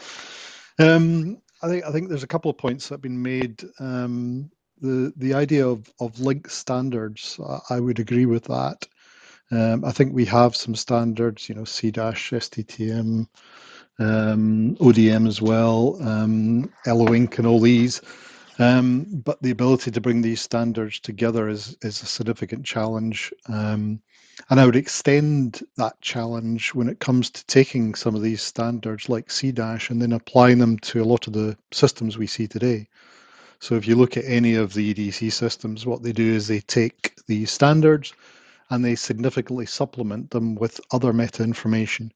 Um, 0.79 1.41
I 1.63 1.67
think 1.69 1.85
I 1.85 1.91
think 1.91 2.09
there's 2.09 2.23
a 2.23 2.27
couple 2.27 2.51
of 2.51 2.57
points 2.57 2.89
that 2.89 2.95
have 2.95 3.01
been 3.01 3.21
made. 3.21 3.63
Um, 3.79 4.51
the 4.81 5.13
the 5.17 5.33
idea 5.35 5.67
of 5.67 5.91
of 5.99 6.19
linked 6.19 6.51
standards, 6.51 7.39
I 7.69 7.79
would 7.79 7.99
agree 7.99 8.25
with 8.27 8.45
that. 8.45 8.87
Um, 9.51 9.85
I 9.85 9.91
think 9.91 10.13
we 10.13 10.25
have 10.25 10.55
some 10.55 10.75
standards, 10.75 11.49
you 11.49 11.55
know, 11.55 11.63
CDASH, 11.63 12.33
SDTM, 12.37 13.27
um, 14.01 14.75
ODM 14.77 15.27
as 15.27 15.41
well, 15.41 15.97
um, 16.01 16.71
LOINC, 16.85 17.37
and 17.37 17.47
all 17.47 17.59
these. 17.59 18.01
Um, 18.59 19.05
but 19.23 19.41
the 19.41 19.51
ability 19.51 19.91
to 19.91 20.01
bring 20.01 20.21
these 20.21 20.41
standards 20.41 20.99
together 20.99 21.47
is 21.47 21.77
is 21.81 22.01
a 22.01 22.05
significant 22.05 22.65
challenge. 22.65 23.33
Um, 23.47 24.01
and 24.49 24.59
I 24.59 24.65
would 24.65 24.75
extend 24.75 25.61
that 25.77 26.01
challenge 26.01 26.73
when 26.73 26.89
it 26.89 26.99
comes 26.99 27.29
to 27.29 27.45
taking 27.45 27.93
some 27.95 28.15
of 28.15 28.21
these 28.21 28.41
standards 28.41 29.07
like 29.07 29.27
CDASH 29.27 29.91
and 29.91 30.01
then 30.01 30.13
applying 30.13 30.57
them 30.57 30.79
to 30.79 31.01
a 31.01 31.05
lot 31.05 31.27
of 31.27 31.33
the 31.33 31.55
systems 31.71 32.17
we 32.17 32.27
see 32.27 32.47
today. 32.47 32.87
So 33.59 33.75
if 33.75 33.87
you 33.87 33.95
look 33.95 34.17
at 34.17 34.25
any 34.25 34.55
of 34.55 34.73
the 34.73 34.93
EDC 34.93 35.31
systems, 35.31 35.85
what 35.85 36.01
they 36.01 36.11
do 36.11 36.33
is 36.33 36.47
they 36.47 36.61
take 36.61 37.13
these 37.27 37.51
standards 37.51 38.13
and 38.71 38.83
they 38.83 38.95
significantly 38.95 39.67
supplement 39.67 40.31
them 40.31 40.55
with 40.55 40.81
other 40.91 41.13
meta 41.13 41.43
information. 41.43 42.11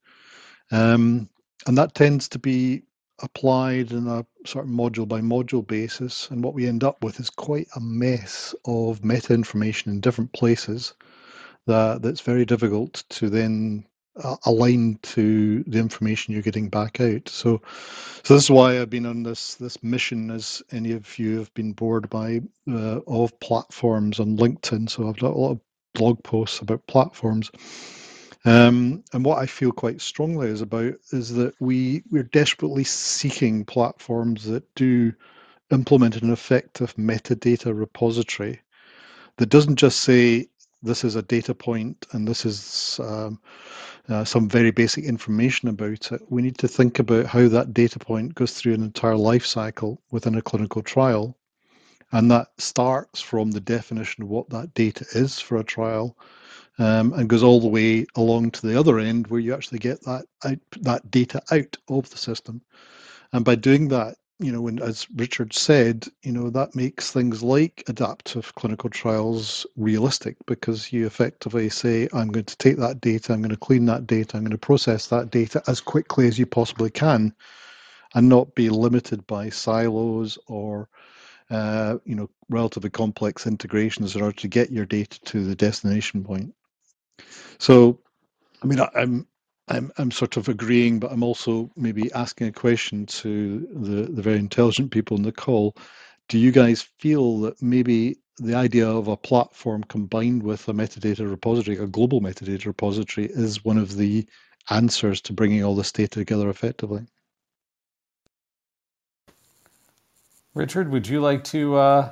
Um, 0.71 1.30
and 1.68 1.78
that 1.78 1.96
tends 1.96 2.28
to 2.30 2.39
be 2.39 2.84
applied 3.22 3.91
in 3.91 4.08
a 4.08 4.26
sort 4.46 4.65
of 4.65 4.72
module 4.72 5.08
by 5.08 5.22
module 5.22 5.65
basis. 5.65 6.30
And 6.30 6.44
what 6.44 6.54
we 6.54 6.68
end 6.68 6.84
up 6.84 7.04
with 7.04 7.20
is 7.20 7.30
quite 7.30 7.68
a 7.76 7.80
mess 7.80 8.54
of 8.65 9.04
meta 9.04 9.34
information 9.34 9.91
in 9.91 10.02
different 10.02 10.34
places 10.34 10.94
that, 11.65 12.02
that's 12.02 12.22
very 12.22 12.46
difficult 12.46 13.04
to 13.10 13.30
then 13.30 13.86
uh, 14.24 14.38
aligned 14.46 15.02
to 15.04 15.63
the 15.63 15.80
information 15.80 16.34
you're 16.34 16.41
getting 16.41 16.70
back 16.70 17.02
out. 17.02 17.28
So, 17.28 17.62
so 18.24 18.34
this 18.34 18.44
is 18.44 18.52
why 18.52 18.80
I've 18.80 18.89
been 18.89 19.06
on 19.06 19.24
this 19.24 19.56
this 19.56 19.84
mission. 19.84 20.32
As 20.32 20.63
any 20.72 20.94
of 20.94 21.20
you 21.20 21.38
have 21.38 21.54
been 21.54 21.74
bored 21.74 22.10
by 22.10 22.41
uh, 22.70 23.02
of 23.08 23.38
platforms 23.39 24.20
on 24.20 24.38
LinkedIn, 24.38 24.89
so 24.89 25.08
I've 25.08 25.20
got 25.20 25.34
a 25.34 25.38
lot 25.38 25.52
of 25.52 25.60
blog 25.94 26.24
posts 26.24 26.60
about 26.60 26.88
platforms. 26.88 27.52
Um, 28.46 29.04
and 29.12 29.26
what 29.26 29.40
I 29.40 29.48
feel 29.48 29.72
quite 29.72 30.02
strongly 30.02 30.48
is 30.48 30.62
about 30.62 30.94
is 31.12 31.34
that 31.34 31.56
we 31.60 32.04
we're 32.12 32.24
desperately 32.24 32.84
seeking 32.84 33.66
platforms 33.66 34.44
that 34.46 34.64
do 34.76 35.14
implement 35.72 36.22
an 36.22 36.32
effective 36.32 36.96
metadata 36.96 37.76
repository 37.76 38.62
that 39.38 39.50
doesn't 39.50 39.78
just 39.78 40.02
say 40.02 40.48
this 40.84 41.04
is 41.04 41.16
a 41.16 41.24
data 41.24 41.56
point 41.56 42.06
and 42.12 42.28
this 42.28 42.46
is 42.46 43.00
um, 43.04 43.40
uh, 44.10 44.24
some 44.24 44.48
very 44.48 44.70
basic 44.70 45.06
information 45.06 45.68
about 45.68 46.12
it. 46.12 46.22
We 46.30 46.44
need 46.44 46.60
to 46.60 46.68
think 46.68 47.00
about 47.00 47.26
how 47.26 47.48
that 47.48 47.74
data 47.74 47.98
point 47.98 48.36
goes 48.36 48.54
through 48.54 48.76
an 48.76 48.84
entire 48.84 49.18
life 49.18 49.46
cycle 49.46 50.00
within 50.12 50.36
a 50.36 50.44
clinical 50.44 50.84
trial. 50.84 51.36
And 52.12 52.30
that 52.30 52.50
starts 52.60 53.20
from 53.20 53.52
the 53.52 53.60
definition 53.60 54.24
of 54.24 54.30
what 54.30 54.50
that 54.52 54.76
data 54.76 55.06
is 55.14 55.40
for 55.40 55.58
a 55.58 55.64
trial 55.64 56.16
um, 56.78 57.14
and 57.14 57.30
goes 57.30 57.44
all 57.44 57.62
the 57.62 57.68
way 57.68 58.06
along 58.16 58.52
to 58.52 58.68
the 58.68 58.80
other 58.80 59.00
end 59.00 59.28
where 59.28 59.40
you 59.40 59.54
actually 59.54 59.80
get 59.80 60.04
that 60.04 60.26
out, 60.44 60.60
that 60.82 61.10
data 61.10 61.42
out 61.52 61.78
of 61.88 62.10
the 62.10 62.18
system. 62.18 62.62
And 63.32 63.46
by 63.46 63.56
doing 63.56 63.90
that, 63.90 64.16
you 64.40 64.52
know, 64.52 64.62
when, 64.62 64.82
as 64.82 65.08
Richard 65.16 65.54
said, 65.54 66.06
you 66.22 66.32
know, 66.34 66.50
that 66.50 66.76
makes 66.76 67.12
things 67.12 67.42
like 67.42 67.84
adaptive 67.88 68.54
clinical 68.56 68.90
trials 68.90 69.66
realistic 69.78 70.36
because 70.46 70.92
you 70.92 71.06
effectively 71.06 71.70
say, 71.70 72.10
I'm 72.12 72.28
going 72.30 72.46
to 72.46 72.58
take 72.58 72.78
that 72.78 73.00
data, 73.00 73.32
I'm 73.32 73.42
going 73.42 73.52
to 73.52 73.58
clean 73.58 73.86
that 73.86 74.06
data, 74.06 74.36
I'm 74.36 74.44
going 74.44 74.52
to 74.52 74.58
process 74.58 75.08
that 75.08 75.32
data 75.32 75.64
as 75.68 75.80
quickly 75.80 76.28
as 76.28 76.38
you 76.38 76.46
possibly 76.46 76.90
can 76.90 77.34
and 78.14 78.28
not 78.28 78.56
be 78.56 78.70
limited 78.70 79.26
by 79.26 79.50
silos 79.50 80.38
or, 80.48 80.90
uh, 81.50 81.98
you 82.04 82.16
know, 82.16 82.30
relatively 82.50 82.90
complex 82.90 83.48
integrations 83.48 84.18
in 84.18 84.22
order 84.22 84.36
to 84.38 84.48
get 84.50 84.70
your 84.70 84.86
data 84.86 85.20
to 85.22 85.46
the 85.46 85.56
destination 85.56 86.26
point. 86.26 86.54
So, 87.58 87.99
I 88.63 88.67
mean, 88.67 88.80
I, 88.80 88.89
I'm 88.95 89.28
I'm 89.67 89.91
I'm 89.97 90.12
sort 90.12 90.38
of 90.38 90.47
agreeing, 90.47 90.99
but 90.99 91.12
I'm 91.12 91.23
also 91.23 91.71
maybe 91.75 92.12
asking 92.13 92.47
a 92.47 92.51
question 92.51 93.06
to 93.08 93.67
the 93.73 94.12
the 94.12 94.21
very 94.21 94.38
intelligent 94.38 94.91
people 94.91 95.17
in 95.17 95.23
the 95.23 95.32
call. 95.32 95.75
Do 96.28 96.38
you 96.38 96.51
guys 96.51 96.88
feel 96.99 97.39
that 97.41 97.62
maybe 97.62 98.17
the 98.38 98.56
idea 98.56 98.88
of 98.88 99.08
a 99.08 99.17
platform 99.17 99.84
combined 99.84 100.43
with 100.43 100.67
a 100.67 100.73
metadata 100.73 101.30
repository, 101.30 101.78
a 101.78 101.88
global 101.88 102.21
metadata 102.21 102.65
repository, 102.65 103.28
is 103.28 103.63
one 103.63 103.78
of 103.78 103.95
the 103.95 104.28
answers 104.69 105.21
to 105.21 105.34
bringing 105.34 105.63
all 105.63 105.75
this 105.75 105.91
data 105.91 106.19
together 106.19 106.49
effectively? 106.49 107.06
Richard, 110.53 110.89
would 110.89 111.07
you 111.07 111.22
like 111.22 111.43
to 111.45 111.76
uh, 111.76 112.11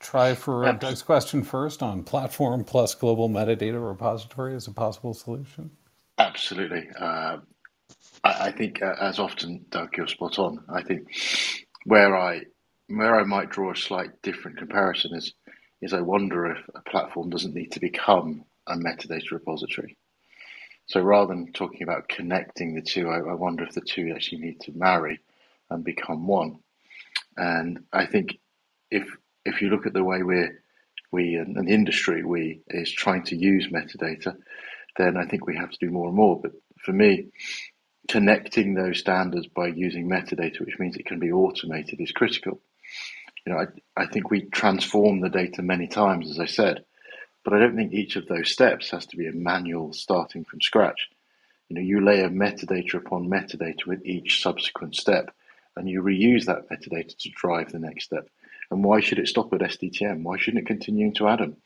try 0.00 0.34
for 0.34 0.70
Doug's 0.74 1.02
question 1.02 1.42
first 1.42 1.82
on 1.82 2.02
platform 2.02 2.64
plus 2.64 2.94
global 2.94 3.28
metadata 3.28 3.84
repository 3.86 4.54
as 4.54 4.66
a 4.66 4.72
possible 4.72 5.14
solution? 5.14 5.70
Absolutely. 6.18 6.88
Uh, 6.98 7.38
I, 8.24 8.46
I, 8.46 8.50
think, 8.52 8.82
uh, 8.82 8.94
as 9.00 9.18
often, 9.18 9.64
Doug, 9.70 9.96
you're 9.96 10.06
spot 10.06 10.38
on. 10.38 10.64
I 10.68 10.82
think 10.82 11.08
where 11.84 12.16
I 12.16 12.42
where 12.88 13.18
I 13.18 13.24
might 13.24 13.50
draw 13.50 13.72
a 13.72 13.76
slight 13.76 14.22
different 14.22 14.58
comparison 14.58 15.14
is 15.14 15.34
is 15.82 15.92
I 15.92 16.00
wonder 16.00 16.46
if 16.46 16.58
a 16.74 16.80
platform 16.88 17.30
doesn't 17.30 17.54
need 17.54 17.72
to 17.72 17.80
become 17.80 18.44
a 18.66 18.76
metadata 18.76 19.30
repository. 19.30 19.96
So 20.86 21.00
rather 21.00 21.34
than 21.34 21.52
talking 21.52 21.82
about 21.82 22.08
connecting 22.08 22.74
the 22.74 22.82
two, 22.82 23.08
I, 23.08 23.18
I 23.18 23.34
wonder 23.34 23.64
if 23.64 23.72
the 23.72 23.80
two 23.80 24.12
actually 24.14 24.38
need 24.38 24.60
to 24.60 24.72
marry 24.72 25.20
and 25.68 25.84
become 25.84 26.26
one. 26.26 26.60
And 27.36 27.84
I 27.92 28.06
think 28.06 28.38
if 28.90 29.08
if 29.46 29.62
you 29.62 29.70
look 29.70 29.86
at 29.86 29.92
the 29.94 30.04
way 30.04 30.22
we're 30.22 30.62
we 31.12 31.36
and, 31.36 31.56
the 31.56 31.72
industry 31.72 32.24
we 32.24 32.60
is 32.68 32.90
trying 32.90 33.22
to 33.24 33.36
use 33.36 33.68
metadata, 33.68 34.36
then 34.96 35.16
I 35.16 35.24
think 35.26 35.46
we 35.46 35.56
have 35.56 35.70
to 35.70 35.78
do 35.80 35.90
more 35.90 36.08
and 36.08 36.16
more. 36.16 36.40
But 36.40 36.52
for 36.84 36.92
me, 36.92 37.28
connecting 38.08 38.74
those 38.74 38.98
standards 38.98 39.46
by 39.46 39.68
using 39.68 40.08
metadata, 40.08 40.60
which 40.60 40.78
means 40.78 40.96
it 40.96 41.06
can 41.06 41.18
be 41.18 41.32
automated, 41.32 42.00
is 42.00 42.12
critical. 42.12 42.60
You 43.46 43.52
know, 43.52 43.60
I, 43.60 44.02
I 44.02 44.06
think 44.06 44.30
we 44.30 44.42
transform 44.42 45.20
the 45.20 45.28
data 45.28 45.62
many 45.62 45.86
times, 45.86 46.30
as 46.30 46.40
I 46.40 46.46
said, 46.46 46.84
but 47.44 47.52
I 47.52 47.60
don't 47.60 47.76
think 47.76 47.92
each 47.92 48.16
of 48.16 48.26
those 48.26 48.50
steps 48.50 48.90
has 48.90 49.06
to 49.06 49.16
be 49.16 49.28
a 49.28 49.32
manual 49.32 49.92
starting 49.92 50.44
from 50.44 50.60
scratch. 50.60 51.08
You 51.68 51.76
know, 51.76 51.82
you 51.82 52.04
layer 52.04 52.28
metadata 52.28 52.94
upon 52.94 53.28
metadata 53.28 53.86
with 53.86 54.04
each 54.04 54.42
subsequent 54.42 54.96
step, 54.96 55.32
and 55.76 55.88
you 55.88 56.02
reuse 56.02 56.46
that 56.46 56.68
metadata 56.68 57.16
to 57.16 57.30
drive 57.30 57.70
the 57.70 57.78
next 57.78 58.04
step. 58.04 58.28
And 58.70 58.84
why 58.84 59.00
should 59.00 59.18
it 59.18 59.28
stop 59.28 59.52
at 59.52 59.60
SDTM? 59.60 60.22
Why 60.22 60.36
shouldn't 60.36 60.64
it 60.64 60.66
continue 60.66 61.06
into 61.06 61.24
ADaM? 61.24 61.56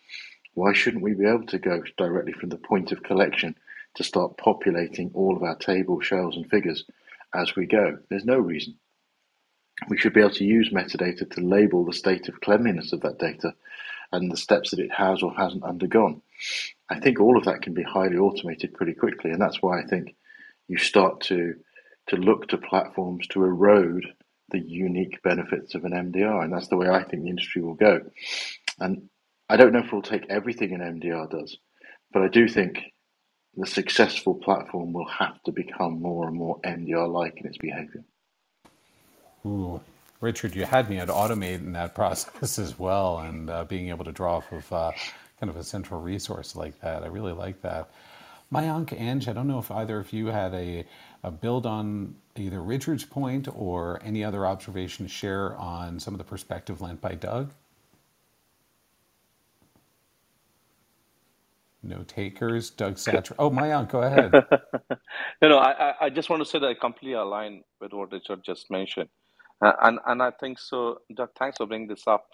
Why 0.54 0.72
shouldn't 0.72 1.02
we 1.02 1.14
be 1.14 1.26
able 1.26 1.46
to 1.46 1.58
go 1.58 1.82
directly 1.96 2.32
from 2.32 2.48
the 2.48 2.58
point 2.58 2.92
of 2.92 3.02
collection 3.02 3.56
to 3.94 4.04
start 4.04 4.36
populating 4.36 5.10
all 5.14 5.36
of 5.36 5.42
our 5.42 5.56
tables, 5.56 6.04
shells, 6.04 6.36
and 6.36 6.48
figures 6.50 6.84
as 7.34 7.56
we 7.56 7.66
go? 7.66 7.98
There's 8.08 8.24
no 8.24 8.38
reason. 8.38 8.76
We 9.88 9.96
should 9.96 10.12
be 10.12 10.20
able 10.20 10.30
to 10.32 10.44
use 10.44 10.72
metadata 10.72 11.30
to 11.30 11.40
label 11.40 11.84
the 11.84 11.92
state 11.92 12.28
of 12.28 12.40
cleanliness 12.40 12.92
of 12.92 13.00
that 13.00 13.18
data 13.18 13.54
and 14.12 14.30
the 14.30 14.36
steps 14.36 14.70
that 14.70 14.80
it 14.80 14.92
has 14.92 15.22
or 15.22 15.32
hasn't 15.34 15.64
undergone. 15.64 16.20
I 16.90 16.98
think 16.98 17.20
all 17.20 17.38
of 17.38 17.44
that 17.44 17.62
can 17.62 17.72
be 17.72 17.82
highly 17.82 18.16
automated 18.16 18.74
pretty 18.74 18.94
quickly, 18.94 19.30
and 19.30 19.40
that's 19.40 19.62
why 19.62 19.80
I 19.80 19.86
think 19.86 20.14
you 20.68 20.76
start 20.76 21.20
to 21.22 21.54
to 22.08 22.16
look 22.16 22.48
to 22.48 22.58
platforms 22.58 23.26
to 23.28 23.44
erode 23.44 24.04
the 24.50 24.60
unique 24.60 25.22
benefits 25.22 25.74
of 25.74 25.84
an 25.84 25.92
MDR, 25.92 26.44
and 26.44 26.52
that's 26.52 26.68
the 26.68 26.76
way 26.76 26.88
I 26.88 27.02
think 27.02 27.22
the 27.24 27.30
industry 27.30 27.62
will 27.62 27.74
go. 27.74 28.00
And 28.78 29.08
I 29.48 29.56
don't 29.56 29.72
know 29.72 29.80
if 29.80 29.92
we'll 29.92 30.02
take 30.02 30.26
everything 30.28 30.72
an 30.72 30.80
MDR 31.00 31.30
does, 31.30 31.56
but 32.12 32.22
I 32.22 32.28
do 32.28 32.48
think 32.48 32.80
the 33.56 33.66
successful 33.66 34.34
platform 34.34 34.92
will 34.92 35.08
have 35.08 35.42
to 35.44 35.52
become 35.52 36.00
more 36.00 36.28
and 36.28 36.36
more 36.36 36.60
MDR-like 36.60 37.40
in 37.40 37.46
its 37.46 37.58
behavior. 37.58 38.04
Ooh, 39.44 39.80
Richard, 40.20 40.54
you 40.54 40.64
had 40.64 40.88
me 40.88 40.98
at 40.98 41.08
automating 41.08 41.72
that 41.72 41.94
process 41.96 42.58
as 42.58 42.78
well, 42.78 43.18
and 43.18 43.50
uh, 43.50 43.64
being 43.64 43.88
able 43.88 44.04
to 44.04 44.12
draw 44.12 44.36
off 44.36 44.52
of 44.52 44.72
uh, 44.72 44.92
kind 45.40 45.50
of 45.50 45.56
a 45.56 45.64
central 45.64 46.00
resource 46.00 46.54
like 46.54 46.78
that. 46.80 47.02
I 47.02 47.06
really 47.06 47.32
like 47.32 47.60
that. 47.62 47.90
Mayank, 48.52 48.98
Ange, 48.98 49.28
I 49.28 49.32
don't 49.32 49.46
know 49.46 49.60
if 49.60 49.70
either 49.70 49.98
of 49.98 50.12
you 50.12 50.26
had 50.26 50.52
a, 50.54 50.84
a 51.22 51.30
build 51.30 51.66
on 51.66 52.14
either 52.36 52.62
Richard's 52.62 53.04
point 53.04 53.48
or 53.54 54.00
any 54.04 54.24
other 54.24 54.46
observation 54.46 55.06
to 55.06 55.12
share 55.12 55.56
on 55.56 56.00
some 56.00 56.14
of 56.14 56.18
the 56.18 56.24
perspective 56.24 56.80
lent 56.80 57.00
by 57.00 57.14
Doug. 57.14 57.52
No 61.82 62.02
takers. 62.06 62.70
Doug 62.70 62.96
Satcher. 62.96 63.34
Oh, 63.38 63.50
Mayank, 63.50 63.90
go 63.90 64.02
ahead. 64.02 64.32
no, 65.42 65.48
know, 65.48 65.58
I, 65.58 65.94
I 66.00 66.10
just 66.10 66.28
want 66.28 66.42
to 66.42 66.48
say 66.48 66.58
that 66.58 66.66
I 66.66 66.74
completely 66.74 67.14
align 67.14 67.62
with 67.80 67.92
what 67.92 68.12
Richard 68.12 68.40
just 68.44 68.70
mentioned. 68.70 69.08
Uh, 69.64 69.72
and 69.82 69.98
and 70.06 70.22
I 70.22 70.30
think 70.30 70.58
so, 70.58 71.00
Doug. 71.14 71.30
Thanks 71.38 71.56
for 71.56 71.66
bringing 71.66 71.88
this 71.88 72.06
up 72.06 72.26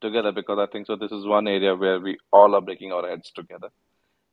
together 0.00 0.32
because 0.32 0.58
I 0.58 0.66
think 0.66 0.86
so. 0.86 0.96
This 0.96 1.12
is 1.12 1.26
one 1.26 1.48
area 1.48 1.74
where 1.74 2.00
we 2.00 2.18
all 2.32 2.54
are 2.54 2.60
breaking 2.60 2.92
our 2.92 3.08
heads 3.08 3.30
together, 3.32 3.68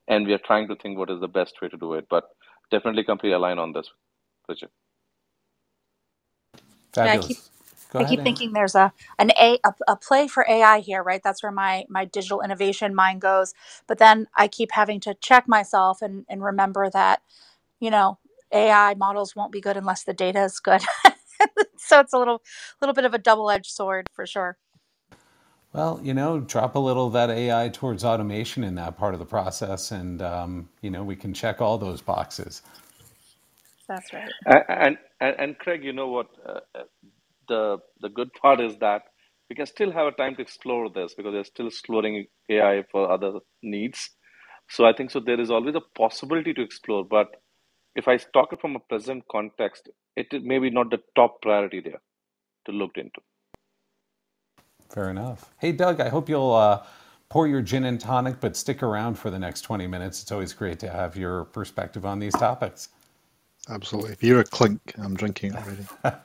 and 0.08 0.26
we 0.28 0.34
are 0.34 0.40
trying 0.40 0.68
to 0.68 0.76
think 0.76 0.98
what 0.98 1.10
is 1.10 1.20
the 1.22 1.28
best 1.28 1.62
way 1.62 1.70
to 1.70 1.78
do 1.78 1.94
it. 1.96 2.08
But 2.10 2.26
definitely, 2.72 3.04
completely 3.06 3.36
align 3.36 3.60
on 3.60 3.74
this, 3.74 3.90
Richard. 4.50 4.70
Fabulous. 6.94 7.04
Yeah, 7.04 7.14
I 7.14 7.18
keep, 7.20 7.40
I 8.00 8.06
keep 8.06 8.24
thinking 8.24 8.54
there's 8.54 8.76
a 8.76 8.94
an 9.20 9.32
a, 9.40 9.60
a, 9.66 9.74
a 9.90 9.98
play 9.98 10.28
for 10.28 10.46
AI 10.50 10.80
here, 10.82 11.04
right? 11.04 11.22
That's 11.24 11.44
where 11.44 11.52
my 11.52 11.86
my 11.90 12.06
digital 12.06 12.42
innovation 12.42 12.96
mind 12.96 13.22
goes. 13.22 13.54
But 13.88 14.00
then 14.00 14.28
I 14.36 14.48
keep 14.50 14.72
having 14.74 15.00
to 15.02 15.16
check 15.16 15.48
myself 15.48 16.02
and 16.02 16.26
and 16.30 16.44
remember 16.44 16.90
that, 16.92 17.22
you 17.82 17.92
know, 17.92 18.20
AI 18.54 18.96
models 18.96 19.36
won't 19.36 19.52
be 19.54 19.62
good 19.62 19.78
unless 19.78 20.04
the 20.06 20.14
data 20.14 20.44
is 20.44 20.60
good. 20.60 20.82
so 21.78 22.00
it's 22.02 22.14
a 22.14 22.20
little 22.20 22.42
little 22.82 22.94
bit 22.96 23.06
of 23.06 23.14
a 23.16 23.20
double-edged 23.20 23.72
sword 23.72 24.08
for 24.14 24.28
sure. 24.28 24.58
Well, 25.74 26.02
you 26.04 26.14
know, 26.14 26.40
drop 26.42 26.76
a 26.76 26.80
little 26.80 27.08
of 27.08 27.14
that 27.14 27.30
AI 27.32 27.70
towards 27.70 28.06
automation 28.06 28.64
in 28.64 28.76
that 28.76 28.98
part 28.98 29.14
of 29.16 29.22
the 29.22 29.26
process, 29.28 29.92
and 29.92 30.22
um, 30.22 30.70
you 30.82 30.92
know, 30.92 31.04
we 31.04 31.16
can 31.16 31.34
check 31.34 31.62
all 31.62 31.78
those 31.80 32.02
boxes. 32.02 32.62
That's 33.90 34.14
right. 34.14 34.34
And 34.46 34.98
and, 35.22 35.36
and 35.40 35.60
Craig, 35.60 35.84
you 35.84 35.94
know 35.94 36.10
what? 36.10 36.28
Uh, 36.48 36.62
uh, 36.76 36.84
the 37.50 37.80
the 38.02 38.10
good 38.10 38.34
part 38.34 38.62
is 38.62 38.78
that 38.80 39.04
we 39.50 39.56
can 39.58 39.68
still 39.68 39.92
have 39.92 40.08
a 40.08 40.12
time 40.14 40.36
to 40.38 40.42
explore 40.44 40.90
this 40.90 41.16
because 41.16 41.34
they're 41.34 41.46
still 41.46 41.68
exploring 41.68 42.28
AI 42.50 42.84
for 42.92 43.12
other 43.12 43.34
needs. 43.64 44.12
So 44.70 44.86
I 44.86 44.94
think 44.94 45.12
so. 45.12 45.20
There 45.22 45.40
is 45.42 45.52
always 45.52 45.76
a 45.76 45.82
possibility 45.98 46.54
to 46.56 46.62
explore, 46.64 47.06
but 47.06 47.28
if 47.96 48.08
I 48.08 48.18
talk 48.18 48.54
it 48.54 48.62
from 48.62 48.76
a 48.76 48.80
present 48.82 49.26
context, 49.32 49.90
it 50.18 50.28
is 50.34 50.44
maybe 50.44 50.70
not 50.72 50.92
the 50.92 51.02
top 51.16 51.42
priority 51.42 51.82
there 51.82 52.02
to 52.68 52.74
look 52.74 52.94
into. 52.98 53.22
Fair 54.90 55.10
enough. 55.10 55.54
Hey, 55.58 55.72
Doug, 55.72 56.02
I 56.02 56.10
hope 56.10 56.30
you'll 56.30 56.54
uh, 56.54 56.84
pour 57.30 57.48
your 57.48 57.62
gin 57.62 57.86
and 57.86 58.00
tonic, 58.00 58.40
but 58.40 58.56
stick 58.58 58.82
around 58.84 59.16
for 59.16 59.30
the 59.30 59.40
next 59.40 59.62
20 59.62 59.88
minutes. 59.88 60.22
It's 60.22 60.32
always 60.32 60.54
great 60.54 60.80
to 60.80 60.90
have 60.90 61.16
your 61.16 61.46
perspective 61.46 62.06
on 62.06 62.20
these 62.20 62.34
topics. 62.34 62.90
Absolutely. 63.70 64.12
If 64.12 64.24
you're 64.24 64.40
a 64.40 64.46
clink, 64.46 64.80
I'm 64.98 65.16
drinking 65.16 65.56
already. 65.56 65.86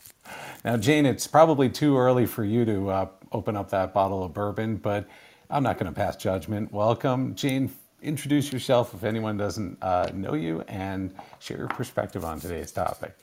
now, 0.64 0.76
Jane, 0.76 1.04
it's 1.04 1.26
probably 1.26 1.68
too 1.68 1.98
early 1.98 2.26
for 2.26 2.44
you 2.44 2.64
to 2.64 2.90
uh, 2.90 3.08
open 3.32 3.56
up 3.56 3.70
that 3.70 3.92
bottle 3.92 4.22
of 4.22 4.32
bourbon, 4.32 4.76
but 4.76 5.08
I'm 5.50 5.62
not 5.62 5.78
going 5.78 5.92
to 5.92 5.96
pass 5.96 6.16
judgment. 6.16 6.72
Welcome, 6.72 7.34
Jane 7.34 7.70
introduce 8.02 8.52
yourself 8.52 8.94
if 8.94 9.04
anyone 9.04 9.36
doesn't 9.36 9.78
uh, 9.82 10.10
know 10.14 10.34
you 10.34 10.62
and 10.68 11.14
share 11.40 11.58
your 11.58 11.68
perspective 11.68 12.24
on 12.24 12.40
today's 12.40 12.70
topic. 12.70 13.16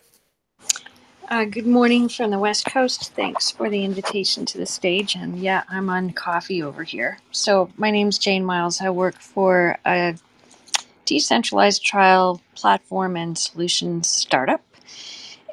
Uh, 1.33 1.45
good 1.45 1.65
morning 1.65 2.07
from 2.07 2.29
the 2.29 2.37
West 2.37 2.63
Coast. 2.65 3.11
Thanks 3.15 3.49
for 3.49 3.67
the 3.67 3.83
invitation 3.83 4.45
to 4.45 4.59
the 4.59 4.67
stage. 4.67 5.15
And 5.15 5.39
yeah, 5.39 5.63
I'm 5.67 5.89
on 5.89 6.11
coffee 6.13 6.61
over 6.61 6.83
here. 6.83 7.17
So, 7.31 7.71
my 7.75 7.89
name's 7.89 8.19
Jane 8.19 8.45
Miles. 8.45 8.79
I 8.79 8.91
work 8.91 9.19
for 9.19 9.79
a 9.83 10.15
decentralized 11.05 11.83
trial 11.83 12.39
platform 12.53 13.17
and 13.17 13.35
solutions 13.35 14.07
startup. 14.07 14.61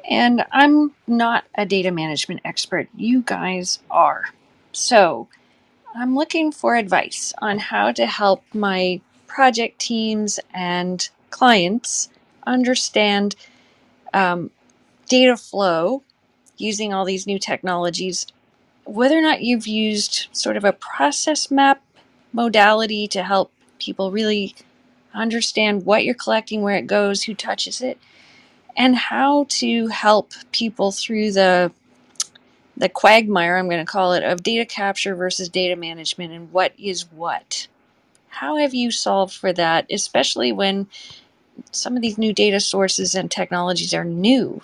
And 0.06 0.44
I'm 0.52 0.92
not 1.06 1.44
a 1.54 1.64
data 1.64 1.90
management 1.90 2.42
expert. 2.44 2.90
You 2.94 3.22
guys 3.22 3.78
are. 3.90 4.26
So, 4.72 5.28
I'm 5.94 6.14
looking 6.14 6.52
for 6.52 6.76
advice 6.76 7.32
on 7.38 7.58
how 7.58 7.90
to 7.92 8.04
help 8.04 8.44
my 8.52 9.00
project 9.26 9.78
teams 9.78 10.38
and 10.52 11.08
clients 11.30 12.10
understand 12.46 13.34
um, 14.12 14.50
data 15.10 15.36
flow 15.36 16.02
using 16.56 16.94
all 16.94 17.04
these 17.04 17.26
new 17.26 17.38
technologies, 17.38 18.26
whether 18.84 19.18
or 19.18 19.22
not 19.22 19.42
you've 19.42 19.66
used 19.66 20.28
sort 20.32 20.56
of 20.56 20.64
a 20.64 20.72
process 20.72 21.50
map 21.50 21.82
modality 22.32 23.08
to 23.08 23.22
help 23.22 23.52
people 23.80 24.12
really 24.12 24.54
understand 25.12 25.84
what 25.84 26.04
you're 26.04 26.14
collecting, 26.14 26.62
where 26.62 26.76
it 26.76 26.86
goes, 26.86 27.24
who 27.24 27.34
touches 27.34 27.82
it, 27.82 27.98
and 28.76 28.94
how 28.94 29.46
to 29.48 29.88
help 29.88 30.32
people 30.52 30.92
through 30.92 31.32
the 31.32 31.72
the 32.76 32.88
quagmire, 32.88 33.58
I'm 33.58 33.68
going 33.68 33.84
to 33.84 33.92
call 33.92 34.14
it, 34.14 34.24
of 34.24 34.42
data 34.42 34.64
capture 34.64 35.14
versus 35.14 35.50
data 35.50 35.76
management 35.76 36.32
and 36.32 36.50
what 36.50 36.72
is 36.78 37.02
what. 37.12 37.66
How 38.28 38.56
have 38.56 38.72
you 38.72 38.90
solved 38.90 39.34
for 39.34 39.52
that, 39.52 39.84
especially 39.90 40.50
when 40.52 40.86
some 41.72 41.94
of 41.94 42.00
these 42.00 42.16
new 42.16 42.32
data 42.32 42.58
sources 42.58 43.14
and 43.14 43.30
technologies 43.30 43.92
are 43.92 44.04
new? 44.04 44.62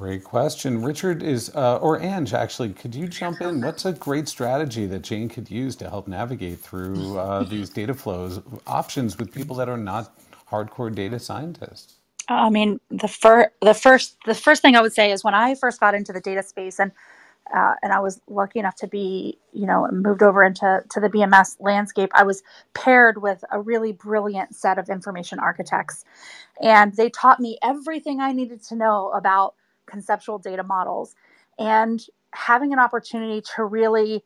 Great 0.00 0.24
question. 0.24 0.82
Richard 0.82 1.22
is, 1.22 1.54
uh, 1.54 1.76
or 1.76 2.00
Ange, 2.00 2.32
actually, 2.32 2.70
could 2.70 2.94
you 2.94 3.06
jump 3.06 3.42
in? 3.42 3.60
What's 3.60 3.84
a 3.84 3.92
great 3.92 4.30
strategy 4.30 4.86
that 4.86 5.02
Jane 5.02 5.28
could 5.28 5.50
use 5.50 5.76
to 5.76 5.90
help 5.90 6.08
navigate 6.08 6.58
through 6.58 7.18
uh, 7.18 7.42
these 7.42 7.68
data 7.68 7.92
flows 7.92 8.40
options 8.66 9.18
with 9.18 9.30
people 9.30 9.54
that 9.56 9.68
are 9.68 9.76
not 9.76 10.18
hardcore 10.50 10.94
data 10.94 11.18
scientists? 11.18 11.96
I 12.30 12.48
mean, 12.48 12.80
the, 12.90 13.08
fir- 13.08 13.52
the 13.60 13.74
first 13.74 14.16
the 14.24 14.34
first 14.34 14.62
thing 14.62 14.74
I 14.74 14.80
would 14.80 14.94
say 14.94 15.12
is 15.12 15.22
when 15.22 15.34
I 15.34 15.54
first 15.54 15.80
got 15.80 15.94
into 15.94 16.14
the 16.14 16.20
data 16.22 16.42
space 16.42 16.80
and 16.80 16.92
uh, 17.54 17.74
and 17.82 17.92
I 17.92 18.00
was 18.00 18.22
lucky 18.26 18.58
enough 18.58 18.76
to 18.76 18.86
be, 18.86 19.38
you 19.52 19.66
know, 19.66 19.86
moved 19.92 20.22
over 20.22 20.42
into 20.42 20.82
to 20.88 21.00
the 21.00 21.10
BMS 21.10 21.56
landscape. 21.60 22.10
I 22.14 22.22
was 22.22 22.42
paired 22.72 23.20
with 23.20 23.44
a 23.52 23.60
really 23.60 23.92
brilliant 23.92 24.54
set 24.54 24.78
of 24.78 24.88
information 24.88 25.38
architects, 25.38 26.06
and 26.62 26.94
they 26.96 27.10
taught 27.10 27.38
me 27.38 27.58
everything 27.62 28.20
I 28.20 28.32
needed 28.32 28.62
to 28.62 28.76
know 28.76 29.10
about 29.10 29.56
conceptual 29.90 30.38
data 30.38 30.62
models. 30.62 31.14
And 31.58 32.00
having 32.32 32.72
an 32.72 32.78
opportunity 32.78 33.42
to 33.56 33.64
really 33.64 34.22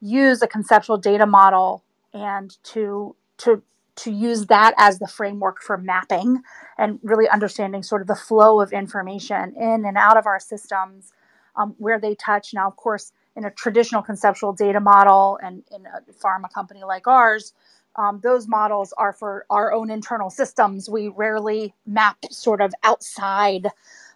use 0.00 0.40
a 0.42 0.46
conceptual 0.46 0.96
data 0.96 1.26
model 1.26 1.84
and 2.14 2.56
to 2.64 3.14
to 3.38 3.62
to 3.96 4.10
use 4.10 4.46
that 4.46 4.72
as 4.78 4.98
the 4.98 5.06
framework 5.06 5.60
for 5.60 5.76
mapping 5.76 6.42
and 6.78 6.98
really 7.02 7.28
understanding 7.28 7.82
sort 7.82 8.00
of 8.00 8.06
the 8.08 8.14
flow 8.14 8.60
of 8.60 8.72
information 8.72 9.54
in 9.56 9.84
and 9.84 9.96
out 9.98 10.16
of 10.16 10.26
our 10.26 10.40
systems 10.40 11.12
um, 11.56 11.74
where 11.76 12.00
they 12.00 12.14
touch. 12.14 12.54
Now, 12.54 12.66
of 12.66 12.76
course, 12.76 13.12
in 13.36 13.44
a 13.44 13.50
traditional 13.50 14.00
conceptual 14.00 14.52
data 14.54 14.80
model 14.80 15.38
and 15.42 15.62
in 15.70 15.84
a 15.86 16.12
pharma 16.12 16.50
company 16.52 16.82
like 16.82 17.06
ours, 17.06 17.52
um, 17.96 18.20
those 18.22 18.48
models 18.48 18.94
are 18.96 19.12
for 19.12 19.44
our 19.50 19.72
own 19.72 19.90
internal 19.90 20.30
systems. 20.30 20.88
We 20.88 21.08
rarely 21.08 21.74
map 21.86 22.16
sort 22.30 22.60
of 22.60 22.72
outside 22.82 23.66